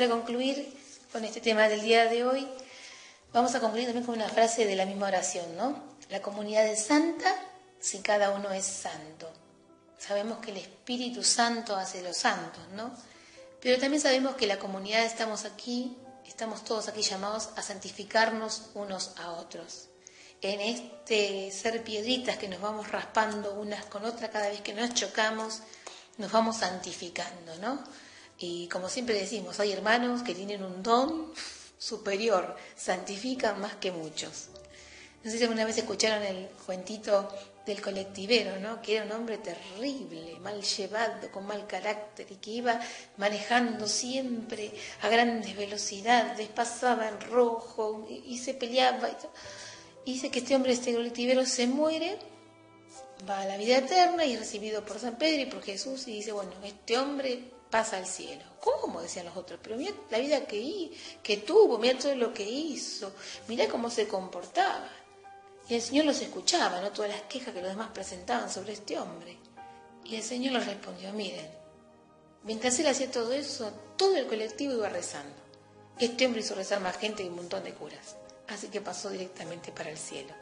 Para 0.00 0.12
concluir 0.12 0.74
con 1.12 1.26
este 1.26 1.42
tema 1.42 1.68
del 1.68 1.82
día 1.82 2.06
de 2.06 2.24
hoy, 2.24 2.48
vamos 3.34 3.54
a 3.54 3.60
concluir 3.60 3.84
también 3.84 4.06
con 4.06 4.14
una 4.14 4.30
frase 4.30 4.64
de 4.64 4.74
la 4.74 4.86
misma 4.86 5.08
oración, 5.08 5.54
¿no? 5.58 5.78
La 6.08 6.22
comunidad 6.22 6.66
es 6.66 6.86
santa 6.86 7.36
si 7.80 7.98
cada 7.98 8.30
uno 8.30 8.50
es 8.50 8.64
santo. 8.64 9.30
Sabemos 9.98 10.38
que 10.38 10.52
el 10.52 10.56
Espíritu 10.56 11.22
Santo 11.22 11.76
hace 11.76 12.00
los 12.00 12.16
santos, 12.16 12.62
¿no? 12.74 12.94
Pero 13.60 13.78
también 13.78 14.00
sabemos 14.00 14.36
que 14.36 14.46
la 14.46 14.58
comunidad 14.58 15.04
estamos 15.04 15.44
aquí, 15.44 15.98
estamos 16.26 16.64
todos 16.64 16.88
aquí 16.88 17.02
llamados 17.02 17.50
a 17.56 17.60
santificarnos 17.60 18.70
unos 18.72 19.12
a 19.18 19.32
otros. 19.32 19.88
En 20.40 20.62
este 20.62 21.50
ser 21.50 21.84
piedritas 21.84 22.38
que 22.38 22.48
nos 22.48 22.62
vamos 22.62 22.90
raspando 22.90 23.52
unas 23.52 23.84
con 23.84 24.06
otras 24.06 24.30
cada 24.30 24.48
vez 24.48 24.62
que 24.62 24.72
nos 24.72 24.94
chocamos, 24.94 25.60
nos 26.16 26.32
vamos 26.32 26.56
santificando, 26.56 27.54
¿no? 27.58 27.84
Y 28.40 28.68
como 28.68 28.88
siempre 28.88 29.14
decimos, 29.14 29.60
hay 29.60 29.70
hermanos 29.70 30.22
que 30.22 30.34
tienen 30.34 30.64
un 30.64 30.82
don 30.82 31.32
superior, 31.78 32.56
santifican 32.74 33.60
más 33.60 33.74
que 33.74 33.92
muchos. 33.92 34.48
No 35.22 35.30
sé 35.30 35.36
si 35.36 35.44
alguna 35.44 35.66
vez 35.66 35.76
escucharon 35.76 36.22
el 36.22 36.48
cuentito 36.64 37.28
del 37.66 37.82
colectivero, 37.82 38.58
¿no? 38.58 38.80
Que 38.80 38.96
era 38.96 39.04
un 39.04 39.12
hombre 39.12 39.36
terrible, 39.36 40.38
mal 40.40 40.62
llevado, 40.62 41.30
con 41.30 41.46
mal 41.46 41.66
carácter 41.66 42.26
y 42.30 42.36
que 42.36 42.50
iba 42.52 42.80
manejando 43.18 43.86
siempre 43.86 44.72
a 45.02 45.08
grandes 45.10 45.54
velocidades, 45.54 46.48
pasaba 46.48 47.08
en 47.08 47.20
rojo 47.20 48.06
y, 48.08 48.32
y 48.32 48.38
se 48.38 48.54
peleaba. 48.54 49.10
Y, 50.06 50.14
dice 50.14 50.30
que 50.30 50.38
este 50.38 50.56
hombre, 50.56 50.72
este 50.72 50.94
colectivero, 50.94 51.44
se 51.44 51.66
muere, 51.66 52.18
va 53.28 53.42
a 53.42 53.44
la 53.44 53.58
vida 53.58 53.76
eterna 53.76 54.24
y 54.24 54.32
es 54.32 54.38
recibido 54.38 54.82
por 54.82 54.98
San 54.98 55.18
Pedro 55.18 55.42
y 55.42 55.46
por 55.46 55.62
Jesús 55.62 56.08
y 56.08 56.12
dice, 56.12 56.32
bueno, 56.32 56.52
este 56.64 56.96
hombre 56.96 57.59
pasa 57.70 57.96
al 57.96 58.06
cielo. 58.06 58.42
¿Cómo? 58.60 59.00
decían 59.00 59.26
los 59.26 59.36
otros, 59.36 59.60
pero 59.62 59.76
mira 59.76 59.92
la 60.10 60.18
vida 60.18 60.44
que, 60.46 60.90
que 61.22 61.38
tuvo, 61.38 61.78
mira 61.78 61.98
todo 61.98 62.14
lo 62.14 62.34
que 62.34 62.42
hizo, 62.42 63.12
mira 63.48 63.68
cómo 63.68 63.90
se 63.90 64.08
comportaba. 64.08 64.88
Y 65.68 65.74
el 65.74 65.82
Señor 65.82 66.04
los 66.04 66.20
escuchaba, 66.20 66.80
¿no? 66.80 66.90
Todas 66.90 67.10
las 67.10 67.22
quejas 67.22 67.54
que 67.54 67.62
los 67.62 67.70
demás 67.70 67.90
presentaban 67.94 68.50
sobre 68.50 68.72
este 68.72 68.98
hombre. 68.98 69.38
Y 70.04 70.16
el 70.16 70.22
Señor 70.22 70.54
les 70.54 70.66
respondió, 70.66 71.12
miren, 71.12 71.48
mientras 72.42 72.78
él 72.80 72.88
hacía 72.88 73.10
todo 73.10 73.32
eso, 73.32 73.72
todo 73.96 74.16
el 74.16 74.26
colectivo 74.26 74.74
iba 74.74 74.88
rezando. 74.88 75.36
Este 75.98 76.26
hombre 76.26 76.40
hizo 76.40 76.54
rezar 76.54 76.80
más 76.80 76.96
gente 76.96 77.22
que 77.22 77.28
un 77.28 77.36
montón 77.36 77.62
de 77.62 77.72
curas. 77.72 78.16
Así 78.48 78.68
que 78.68 78.80
pasó 78.80 79.10
directamente 79.10 79.70
para 79.70 79.90
el 79.90 79.98
cielo. 79.98 80.34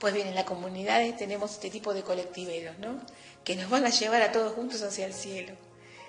Pues 0.00 0.12
bien, 0.12 0.26
en 0.26 0.34
la 0.34 0.44
comunidad 0.44 1.00
tenemos 1.16 1.52
este 1.52 1.70
tipo 1.70 1.94
de 1.94 2.02
colectiveros, 2.02 2.76
¿no? 2.78 3.00
Que 3.44 3.54
nos 3.54 3.70
van 3.70 3.86
a 3.86 3.90
llevar 3.90 4.22
a 4.22 4.32
todos 4.32 4.54
juntos 4.54 4.82
hacia 4.82 5.06
el 5.06 5.14
cielo. 5.14 5.54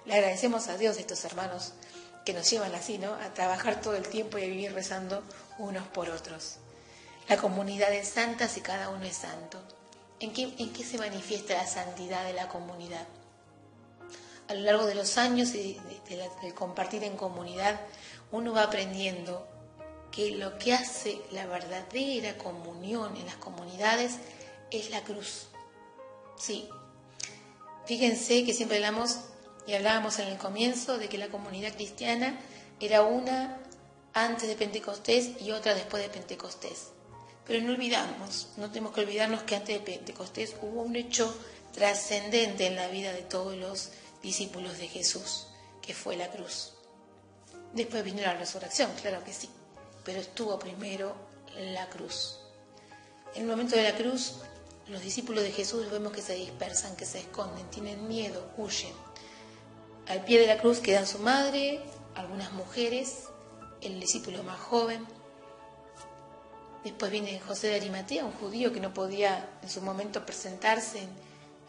Le 0.06 0.16
agradecemos 0.16 0.68
a 0.68 0.78
Dios 0.78 0.98
estos 0.98 1.24
hermanos 1.26 1.74
que 2.26 2.34
nos 2.34 2.50
llevan 2.50 2.74
así, 2.76 2.98
¿no? 2.98 3.14
A 3.14 3.34
trabajar 3.34 3.82
todo 3.82 3.96
el 3.96 4.08
tiempo 4.08 4.38
y 4.38 4.44
a 4.44 4.48
vivir 4.48 4.74
rezando 4.74 5.24
unos 5.58 5.88
por 5.88 6.10
otros. 6.10 6.58
La 7.28 7.38
comunidad 7.38 7.94
es 7.94 8.10
santa 8.10 8.48
si 8.48 8.62
cada 8.62 8.90
uno 8.90 9.06
es 9.06 9.18
santo. 9.18 9.62
¿En 10.20 10.34
qué, 10.34 10.54
¿En 10.58 10.72
qué, 10.72 10.84
se 10.84 10.98
manifiesta 10.98 11.54
la 11.54 11.68
santidad 11.68 12.26
de 12.26 12.34
la 12.34 12.48
comunidad? 12.48 13.06
A 14.48 14.54
lo 14.54 14.62
largo 14.62 14.86
de 14.86 14.96
los 14.96 15.18
años 15.18 15.54
y 15.56 15.80
de, 16.10 16.16
de, 16.18 16.30
de, 16.42 16.54
compartir 16.54 17.04
en 17.04 17.16
comunidad, 17.16 17.80
uno 18.32 18.54
va 18.54 18.64
aprendiendo 18.64 19.48
que 20.12 20.32
lo 20.32 20.58
que 20.58 20.74
hace 20.74 21.22
la 21.32 21.46
verdadera 21.46 22.38
comunión 22.38 23.16
en 23.18 23.26
las 23.26 23.36
comunidades 23.36 24.18
es 24.70 24.90
la 24.92 25.02
cruz. 25.04 25.48
Sí. 26.38 26.70
Fíjense 27.86 28.46
que 28.46 28.54
siempre 28.54 28.78
hablamos 28.78 29.20
y 29.66 29.74
hablábamos 29.74 30.20
en 30.20 30.28
el 30.28 30.38
comienzo 30.38 30.98
de 30.98 31.10
que 31.10 31.18
la 31.18 31.30
comunidad 31.30 31.74
cristiana 31.74 32.40
era 32.80 33.04
una 33.04 33.60
antes 34.14 34.48
de 34.48 34.56
Pentecostés 34.56 35.42
y 35.42 35.52
otra 35.52 35.74
después 35.74 36.04
de 36.04 36.10
Pentecostés. 36.10 36.90
Pero 37.46 37.62
no 37.66 37.74
olvidamos, 37.74 38.50
no 38.58 38.70
tenemos 38.70 38.94
que 38.94 39.02
olvidarnos 39.02 39.44
que 39.44 39.56
antes 39.56 39.76
de 39.76 39.86
Pentecostés 39.86 40.56
hubo 40.62 40.82
un 40.82 40.96
hecho 40.96 41.34
trascendente 41.74 42.68
en 42.68 42.76
la 42.76 42.88
vida 42.88 43.12
de 43.12 43.24
todos 43.24 43.56
los 43.56 43.90
discípulos 44.22 44.78
de 44.78 44.88
Jesús, 44.88 45.48
que 45.82 45.94
fue 45.94 46.16
la 46.16 46.30
cruz. 46.30 46.74
Después 47.74 48.04
vino 48.04 48.22
la 48.22 48.36
resurrección, 48.36 48.92
claro 49.02 49.24
que 49.24 49.34
sí, 49.34 49.50
pero 50.06 50.22
estuvo 50.22 50.58
primero 50.60 51.16
la 51.58 51.90
cruz. 51.90 52.40
En 53.36 53.44
el 53.44 53.48
momento 53.48 53.76
de 53.76 53.84
la 53.84 53.96
cruz, 53.96 54.36
los 54.88 55.02
discípulos 55.02 55.44
de 55.44 55.52
Jesús 55.52 55.90
vemos 55.90 56.14
que 56.14 56.22
se 56.22 56.36
dispersan, 56.36 56.96
que 56.96 57.06
se 57.06 57.20
esconden, 57.20 57.70
tienen 57.72 58.08
miedo, 58.08 58.52
huyen. 58.58 58.94
Al 60.08 60.24
pie 60.26 60.40
de 60.40 60.48
la 60.48 60.58
cruz 60.58 60.80
quedan 60.80 61.08
su 61.08 61.20
madre, 61.20 61.82
algunas 62.16 62.52
mujeres, 62.54 63.30
el 63.82 64.00
discípulo 64.00 64.44
más 64.44 64.60
joven, 64.60 65.06
Después 66.84 67.12
viene 67.12 67.40
José 67.40 67.68
de 67.68 67.76
Arimatea, 67.78 68.26
un 68.26 68.34
judío 68.34 68.74
que 68.74 68.82
no 68.82 68.94
podía 68.94 69.50
en 69.62 69.70
su 69.70 69.82
momento 69.82 70.26
presentarse 70.26 71.08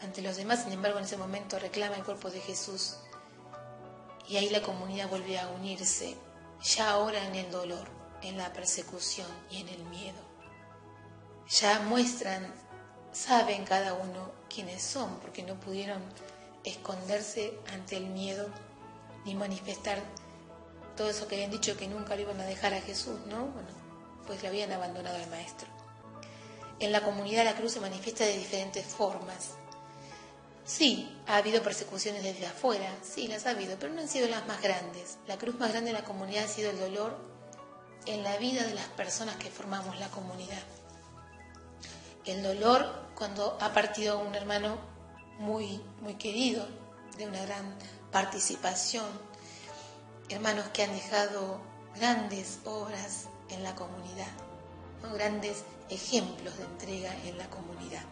ante 0.01 0.21
los 0.21 0.35
demás, 0.35 0.63
sin 0.63 0.73
embargo 0.73 0.97
en 0.97 1.05
ese 1.05 1.15
momento 1.15 1.57
reclama 1.57 1.95
el 1.95 2.03
cuerpo 2.03 2.29
de 2.29 2.41
Jesús. 2.41 2.97
Y 4.27 4.35
ahí 4.35 4.49
la 4.49 4.61
comunidad 4.61 5.07
vuelve 5.07 5.39
a 5.39 5.47
unirse, 5.47 6.17
ya 6.61 6.91
ahora 6.91 7.25
en 7.25 7.35
el 7.35 7.49
dolor, 7.49 7.87
en 8.23 8.37
la 8.37 8.51
persecución 8.51 9.27
y 9.49 9.61
en 9.61 9.69
el 9.69 9.85
miedo. 9.85 10.19
Ya 11.47 11.79
muestran, 11.79 12.53
saben 13.13 13.63
cada 13.63 13.93
uno 13.93 14.31
quiénes 14.53 14.83
son, 14.83 15.19
porque 15.19 15.43
no 15.43 15.57
pudieron 15.57 16.01
esconderse 16.65 17.57
ante 17.71 17.97
el 17.97 18.07
miedo 18.07 18.47
ni 19.25 19.35
manifestar 19.35 20.01
todo 20.95 21.09
eso 21.09 21.27
que 21.27 21.35
habían 21.35 21.51
dicho 21.51 21.75
que 21.77 21.87
nunca 21.87 22.15
lo 22.15 22.21
iban 22.21 22.39
a 22.39 22.45
dejar 22.45 22.73
a 22.73 22.81
Jesús, 22.81 23.19
¿no? 23.27 23.45
Bueno, 23.47 23.67
pues 24.25 24.41
le 24.41 24.47
habían 24.47 24.71
abandonado 24.71 25.17
al 25.17 25.29
Maestro. 25.29 25.67
En 26.79 26.91
la 26.91 27.01
comunidad 27.01 27.45
la 27.45 27.55
cruz 27.55 27.73
se 27.73 27.79
manifiesta 27.79 28.25
de 28.25 28.37
diferentes 28.37 28.85
formas. 28.85 29.51
Sí, 30.65 31.15
ha 31.27 31.37
habido 31.37 31.61
persecuciones 31.61 32.23
desde 32.23 32.47
afuera, 32.47 32.91
sí, 33.03 33.27
las 33.27 33.45
ha 33.45 33.51
habido, 33.51 33.77
pero 33.79 33.93
no 33.93 34.01
han 34.01 34.09
sido 34.09 34.27
las 34.27 34.47
más 34.47 34.61
grandes. 34.61 35.17
La 35.27 35.37
cruz 35.37 35.55
más 35.55 35.71
grande 35.71 35.91
de 35.91 35.99
la 35.99 36.05
comunidad 36.05 36.45
ha 36.45 36.47
sido 36.47 36.71
el 36.71 36.79
dolor 36.79 37.17
en 38.07 38.23
la 38.23 38.37
vida 38.37 38.63
de 38.63 38.73
las 38.73 38.87
personas 38.87 39.35
que 39.35 39.49
formamos 39.49 39.99
la 39.99 40.09
comunidad. 40.09 40.63
El 42.25 42.41
dolor 42.41 43.09
cuando 43.15 43.57
ha 43.61 43.73
partido 43.73 44.19
un 44.19 44.33
hermano 44.33 44.94
muy, 45.39 45.81
muy 46.01 46.15
querido, 46.15 46.65
de 47.17 47.27
una 47.27 47.41
gran 47.45 47.75
participación, 48.11 49.05
hermanos 50.29 50.67
que 50.69 50.83
han 50.83 50.93
dejado 50.93 51.59
grandes 51.95 52.59
obras 52.65 53.27
en 53.49 53.63
la 53.63 53.75
comunidad, 53.75 54.27
grandes 55.13 55.63
ejemplos 55.89 56.57
de 56.57 56.63
entrega 56.63 57.15
en 57.25 57.37
la 57.37 57.49
comunidad. 57.49 58.03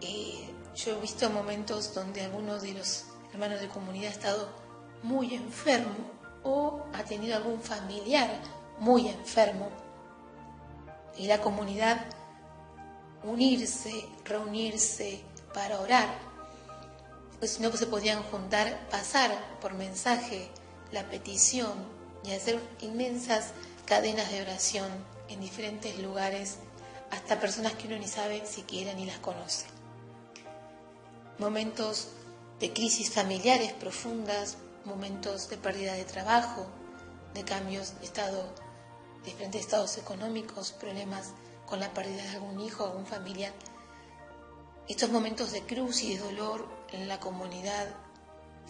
Eh, 0.00 0.52
yo 0.74 0.96
he 0.96 1.00
visto 1.00 1.30
momentos 1.30 1.94
donde 1.94 2.22
alguno 2.22 2.58
de 2.58 2.74
los 2.74 3.04
hermanos 3.32 3.60
de 3.60 3.68
comunidad 3.68 4.08
ha 4.08 4.14
estado 4.14 4.48
muy 5.02 5.34
enfermo 5.34 5.94
o 6.42 6.82
ha 6.92 7.04
tenido 7.04 7.36
algún 7.36 7.60
familiar 7.60 8.30
muy 8.78 9.08
enfermo. 9.08 9.68
Y 11.16 11.26
la 11.26 11.40
comunidad 11.40 12.04
unirse, 13.22 14.06
reunirse 14.24 15.22
para 15.54 15.80
orar. 15.80 16.08
Si 17.40 17.62
no 17.62 17.70
pues 17.70 17.80
se 17.80 17.86
podían 17.86 18.22
juntar, 18.24 18.88
pasar 18.90 19.30
por 19.60 19.74
mensaje 19.74 20.50
la 20.92 21.08
petición 21.08 21.72
y 22.24 22.32
hacer 22.32 22.60
inmensas 22.80 23.52
cadenas 23.86 24.30
de 24.30 24.42
oración 24.42 24.90
en 25.28 25.40
diferentes 25.40 25.98
lugares, 25.98 26.56
hasta 27.10 27.40
personas 27.40 27.74
que 27.74 27.86
uno 27.86 27.98
ni 27.98 28.08
sabe 28.08 28.44
siquiera 28.46 28.92
ni 28.94 29.06
las 29.06 29.18
conoce. 29.18 29.66
Momentos 31.38 32.08
de 32.60 32.72
crisis 32.72 33.10
familiares 33.10 33.72
profundas, 33.72 34.56
momentos 34.84 35.48
de 35.48 35.56
pérdida 35.56 35.94
de 35.94 36.04
trabajo, 36.04 36.66
de 37.34 37.44
cambios 37.44 37.98
de 37.98 38.06
estado, 38.06 38.44
diferentes 39.24 39.60
estados 39.60 39.98
económicos, 39.98 40.72
problemas 40.72 41.30
con 41.66 41.80
la 41.80 41.92
pérdida 41.92 42.22
de 42.22 42.30
algún 42.30 42.60
hijo, 42.60 42.84
algún 42.84 43.06
familiar. 43.06 43.52
Estos 44.88 45.10
momentos 45.10 45.52
de 45.52 45.62
cruz 45.62 46.02
y 46.02 46.14
de 46.14 46.22
dolor 46.22 46.66
en 46.92 47.08
la 47.08 47.18
comunidad 47.18 47.88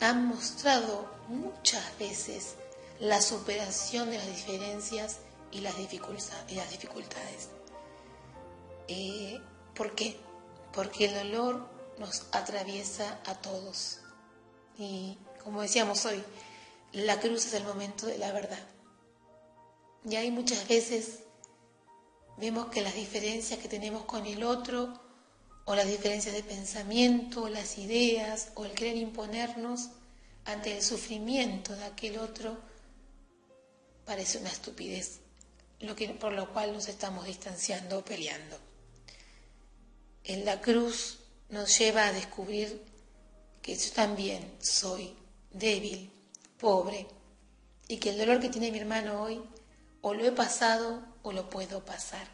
han 0.01 0.27
mostrado 0.27 1.11
muchas 1.29 1.99
veces 1.99 2.55
la 3.01 3.21
superación 3.21 4.11
de 4.11 4.19
las 4.19 4.27
diferencias 4.27 5.19
y 5.51 5.61
las, 5.61 5.77
dificultades. 5.77 7.49
Eh, 8.89 9.41
¿Por 9.75 9.95
qué? 9.95 10.17
Porque 10.73 11.07
el 11.07 11.15
dolor 11.15 11.69
nos 11.99 12.27
atraviesa 12.33 13.21
a 13.27 13.35
todos. 13.35 13.99
Y 14.79 15.19
como 15.43 15.63
decíamos 15.63 16.05
hoy, 16.07 16.23
la 16.93 17.21
cruz 17.21 17.47
es 17.47 17.55
el 17.55 17.65
momento 17.65 18.07
de 18.07 18.19
la 18.19 18.33
verdad. 18.33 18.59
Y 20.09 20.17
ahí 20.17 20.31
muchas 20.31 20.67
veces 20.69 21.21
vemos 22.37 22.67
que 22.67 22.83
las 22.83 22.95
diferencias 22.95 23.59
que 23.59 23.69
tenemos 23.69 24.05
con 24.05 24.27
el 24.27 24.43
otro, 24.45 25.04
o 25.65 25.75
las 25.75 25.87
diferencias 25.87 26.35
de 26.35 26.43
pensamiento, 26.43 27.49
las 27.49 27.79
ideas, 27.79 28.49
o 28.55 28.65
el 28.65 28.73
querer 28.73 28.97
imponernos 28.97 29.91
ante 30.45 30.77
el 30.77 30.83
sufrimiento 30.83 31.75
de 31.75 31.85
aquel 31.85 32.19
otro, 32.19 32.59
parece 34.05 34.39
una 34.39 34.51
estupidez, 34.51 35.21
lo 35.81 35.97
que, 35.97 36.09
por 36.09 36.33
lo 36.33 36.53
cual 36.53 36.73
nos 36.73 36.89
estamos 36.89 37.27
distanciando 37.27 37.99
o 37.99 38.05
peleando. 38.05 38.59
En 40.25 40.45
la 40.45 40.61
cruz 40.61 41.19
nos 41.49 41.79
lleva 41.79 42.07
a 42.07 42.13
descubrir 42.13 42.83
que 43.63 43.75
yo 43.75 43.91
también 43.93 44.57
soy 44.61 45.15
débil, 45.51 46.11
pobre, 46.59 47.07
y 47.89 47.99
que 47.99 48.11
el 48.11 48.19
dolor 48.19 48.41
que 48.41 48.49
tiene 48.49 48.71
mi 48.71 48.79
hermano 48.79 49.23
hoy 49.23 49.43
o 50.01 50.15
lo 50.15 50.25
he 50.25 50.33
pasado 50.33 51.03
o 51.23 51.33
lo 51.33 51.49
puedo 51.49 51.85
pasar. 51.85 52.29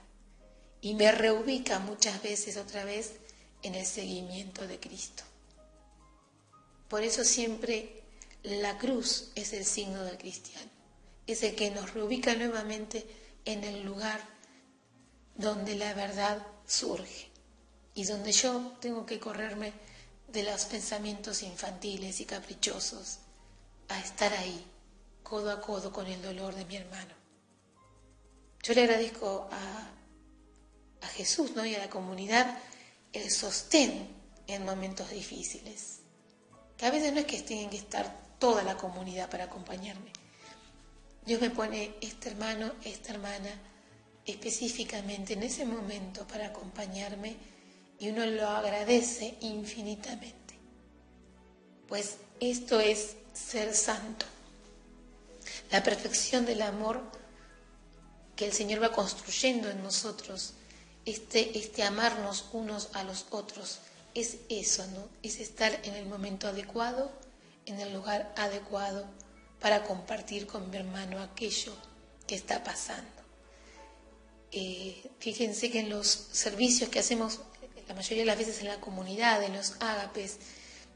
Y 0.80 0.94
me 0.94 1.12
reubica 1.12 1.78
muchas 1.78 2.22
veces 2.22 2.56
otra 2.56 2.84
vez 2.84 3.19
en 3.62 3.74
el 3.74 3.86
seguimiento 3.86 4.66
de 4.66 4.78
Cristo. 4.78 5.22
Por 6.88 7.02
eso 7.02 7.24
siempre 7.24 8.02
la 8.42 8.78
cruz 8.78 9.30
es 9.34 9.52
el 9.52 9.64
signo 9.64 10.02
del 10.04 10.18
cristiano, 10.18 10.70
es 11.26 11.42
el 11.42 11.54
que 11.54 11.70
nos 11.70 11.94
reubica 11.94 12.34
nuevamente 12.34 13.06
en 13.44 13.64
el 13.64 13.82
lugar 13.84 14.20
donde 15.36 15.76
la 15.76 15.94
verdad 15.94 16.46
surge 16.66 17.30
y 17.94 18.04
donde 18.04 18.32
yo 18.32 18.76
tengo 18.80 19.06
que 19.06 19.20
correrme 19.20 19.72
de 20.28 20.42
los 20.44 20.64
pensamientos 20.64 21.42
infantiles 21.42 22.20
y 22.20 22.24
caprichosos 22.24 23.18
a 23.88 23.98
estar 23.98 24.32
ahí, 24.34 24.64
codo 25.22 25.50
a 25.50 25.60
codo 25.60 25.92
con 25.92 26.06
el 26.06 26.22
dolor 26.22 26.54
de 26.54 26.64
mi 26.64 26.76
hermano. 26.76 27.14
Yo 28.62 28.74
le 28.74 28.82
agradezco 28.82 29.48
a, 29.50 29.90
Jesús 31.14 31.56
¿no? 31.56 31.66
y 31.66 31.74
a 31.74 31.78
la 31.78 31.90
comunidad 31.90 32.58
el 33.12 33.30
sostén 33.30 34.08
en 34.46 34.64
momentos 34.64 35.10
difíciles. 35.10 36.00
Que 36.76 36.86
a 36.86 36.90
veces 36.90 37.12
no 37.12 37.20
es 37.20 37.26
que 37.26 37.42
tenga 37.42 37.70
que 37.70 37.76
estar 37.76 38.36
toda 38.38 38.62
la 38.62 38.76
comunidad 38.76 39.28
para 39.30 39.44
acompañarme. 39.44 40.12
Dios 41.24 41.40
me 41.40 41.50
pone 41.50 41.94
este 42.00 42.30
hermano, 42.30 42.72
esta 42.84 43.12
hermana, 43.12 43.50
específicamente 44.24 45.34
en 45.34 45.42
ese 45.42 45.64
momento 45.64 46.26
para 46.26 46.46
acompañarme 46.46 47.36
y 47.98 48.08
uno 48.08 48.24
lo 48.26 48.48
agradece 48.48 49.36
infinitamente. 49.40 50.58
Pues 51.86 52.16
esto 52.40 52.80
es 52.80 53.16
ser 53.34 53.74
santo. 53.74 54.26
La 55.70 55.82
perfección 55.82 56.46
del 56.46 56.62
amor 56.62 57.02
que 58.34 58.46
el 58.46 58.52
Señor 58.52 58.82
va 58.82 58.92
construyendo 58.92 59.68
en 59.68 59.82
nosotros, 59.82 60.54
este, 61.06 61.58
este 61.58 61.82
amarnos 61.82 62.46
unos 62.52 62.90
a 62.94 63.04
los 63.04 63.26
otros, 63.30 63.80
es 64.14 64.38
eso, 64.48 64.86
¿no? 64.88 65.08
Es 65.22 65.40
estar 65.40 65.78
en 65.84 65.94
el 65.94 66.06
momento 66.06 66.48
adecuado, 66.48 67.10
en 67.66 67.80
el 67.80 67.92
lugar 67.92 68.32
adecuado 68.36 69.06
para 69.60 69.84
compartir 69.84 70.46
con 70.46 70.70
mi 70.70 70.76
hermano 70.76 71.22
aquello 71.22 71.72
que 72.26 72.34
está 72.34 72.64
pasando. 72.64 73.20
Eh, 74.52 75.10
fíjense 75.20 75.70
que 75.70 75.80
en 75.80 75.90
los 75.90 76.06
servicios 76.08 76.90
que 76.90 76.98
hacemos 76.98 77.40
la 77.86 77.94
mayoría 77.94 78.22
de 78.22 78.26
las 78.26 78.38
veces 78.38 78.60
en 78.60 78.68
la 78.68 78.80
comunidad, 78.80 79.42
en 79.42 79.56
los 79.56 79.74
ágapes, 79.80 80.38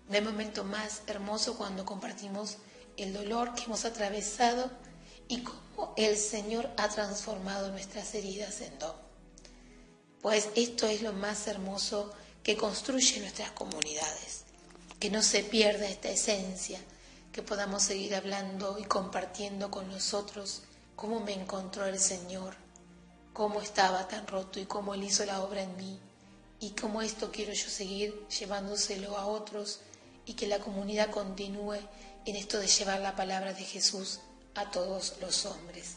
no 0.08 0.14
hay 0.14 0.20
momento 0.20 0.64
más 0.64 1.02
hermoso 1.06 1.56
cuando 1.56 1.84
compartimos 1.84 2.58
el 2.96 3.12
dolor 3.12 3.54
que 3.54 3.64
hemos 3.64 3.84
atravesado 3.84 4.70
y 5.28 5.42
cómo 5.42 5.94
el 5.96 6.16
Señor 6.16 6.70
ha 6.76 6.88
transformado 6.88 7.70
nuestras 7.70 8.14
heridas 8.14 8.60
en 8.60 8.78
don. 8.78 9.03
Pues 10.24 10.48
esto 10.54 10.86
es 10.86 11.02
lo 11.02 11.12
más 11.12 11.46
hermoso 11.48 12.10
que 12.42 12.56
construye 12.56 13.20
nuestras 13.20 13.50
comunidades, 13.50 14.44
que 14.98 15.10
no 15.10 15.20
se 15.20 15.44
pierda 15.44 15.86
esta 15.86 16.08
esencia, 16.08 16.80
que 17.30 17.42
podamos 17.42 17.82
seguir 17.82 18.14
hablando 18.14 18.78
y 18.78 18.84
compartiendo 18.84 19.70
con 19.70 19.86
nosotros 19.88 20.62
cómo 20.96 21.20
me 21.20 21.34
encontró 21.34 21.84
el 21.84 21.98
Señor, 21.98 22.54
cómo 23.34 23.60
estaba 23.60 24.08
tan 24.08 24.26
roto 24.26 24.58
y 24.58 24.64
cómo 24.64 24.94
Él 24.94 25.02
hizo 25.02 25.26
la 25.26 25.42
obra 25.42 25.60
en 25.60 25.76
mí 25.76 25.98
y 26.58 26.70
cómo 26.70 27.02
esto 27.02 27.30
quiero 27.30 27.52
yo 27.52 27.68
seguir 27.68 28.26
llevándoselo 28.28 29.18
a 29.18 29.26
otros 29.26 29.80
y 30.24 30.32
que 30.32 30.46
la 30.46 30.58
comunidad 30.58 31.10
continúe 31.10 31.80
en 32.24 32.36
esto 32.36 32.58
de 32.58 32.68
llevar 32.68 33.00
la 33.00 33.14
palabra 33.14 33.52
de 33.52 33.64
Jesús 33.64 34.20
a 34.54 34.70
todos 34.70 35.16
los 35.20 35.44
hombres. 35.44 35.96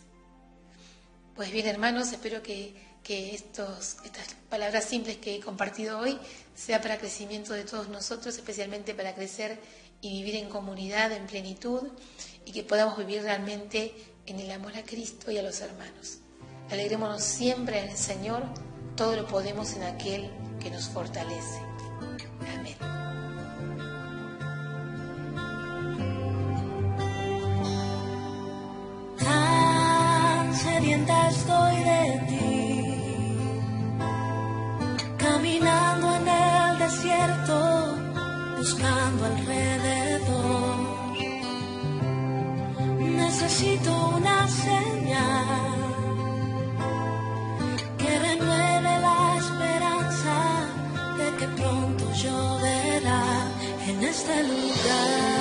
Pues 1.34 1.49
bien, 1.49 1.68
hermanos, 1.68 2.12
espero 2.12 2.44
que, 2.44 2.76
que 3.07 3.34
estos, 3.34 3.95
estas 4.03 4.35
palabras 4.49 4.84
simples 4.84 5.15
que 5.15 5.35
he 5.35 5.39
compartido 5.39 5.97
hoy 5.97 6.19
sea 6.53 6.81
para 6.81 6.97
crecimiento 6.97 7.53
de 7.53 7.63
todos 7.63 7.88
nosotros, 7.88 8.35
especialmente 8.35 8.93
para 8.93 9.15
crecer 9.15 9.57
y 10.01 10.21
vivir 10.21 10.35
en 10.35 10.49
comunidad, 10.49 11.13
en 11.13 11.25
plenitud, 11.25 11.88
y 12.43 12.51
que 12.51 12.63
podamos 12.63 12.97
vivir 12.97 13.21
realmente 13.21 13.93
en 14.25 14.41
el 14.41 14.51
amor 14.51 14.75
a 14.77 14.84
Cristo 14.84 15.31
y 15.31 15.38
a 15.38 15.41
los 15.41 15.61
hermanos. 15.61 16.19
Alegrémonos 16.69 17.23
siempre 17.23 17.79
en 17.79 17.89
el 17.91 17.97
Señor, 17.97 18.43
todo 18.97 19.15
lo 19.15 19.25
podemos 19.25 19.73
en 19.73 19.84
aquel 19.84 20.29
que 20.59 20.69
nos 20.69 20.89
fortalece. 20.89 21.61
Amén. 22.53 22.75
Tan 29.17 30.55
sedienta 30.55 31.29
estoy 31.29 31.75
de 31.84 32.25
ti, 32.27 32.56
caminando 35.38 36.15
en 36.15 36.27
el 36.27 36.80
desierto, 36.80 37.95
buscando 38.57 39.26
alrededor. 39.26 40.76
Necesito 42.99 43.91
una 44.18 44.47
señal 44.47 45.77
que 47.99 48.19
renueve 48.27 48.93
la 49.07 49.35
esperanza 49.41 50.38
de 51.19 51.27
que 51.38 51.47
pronto 51.59 52.03
lloverá 52.14 53.23
en 53.88 54.03
este 54.03 54.43
lugar. 54.43 55.36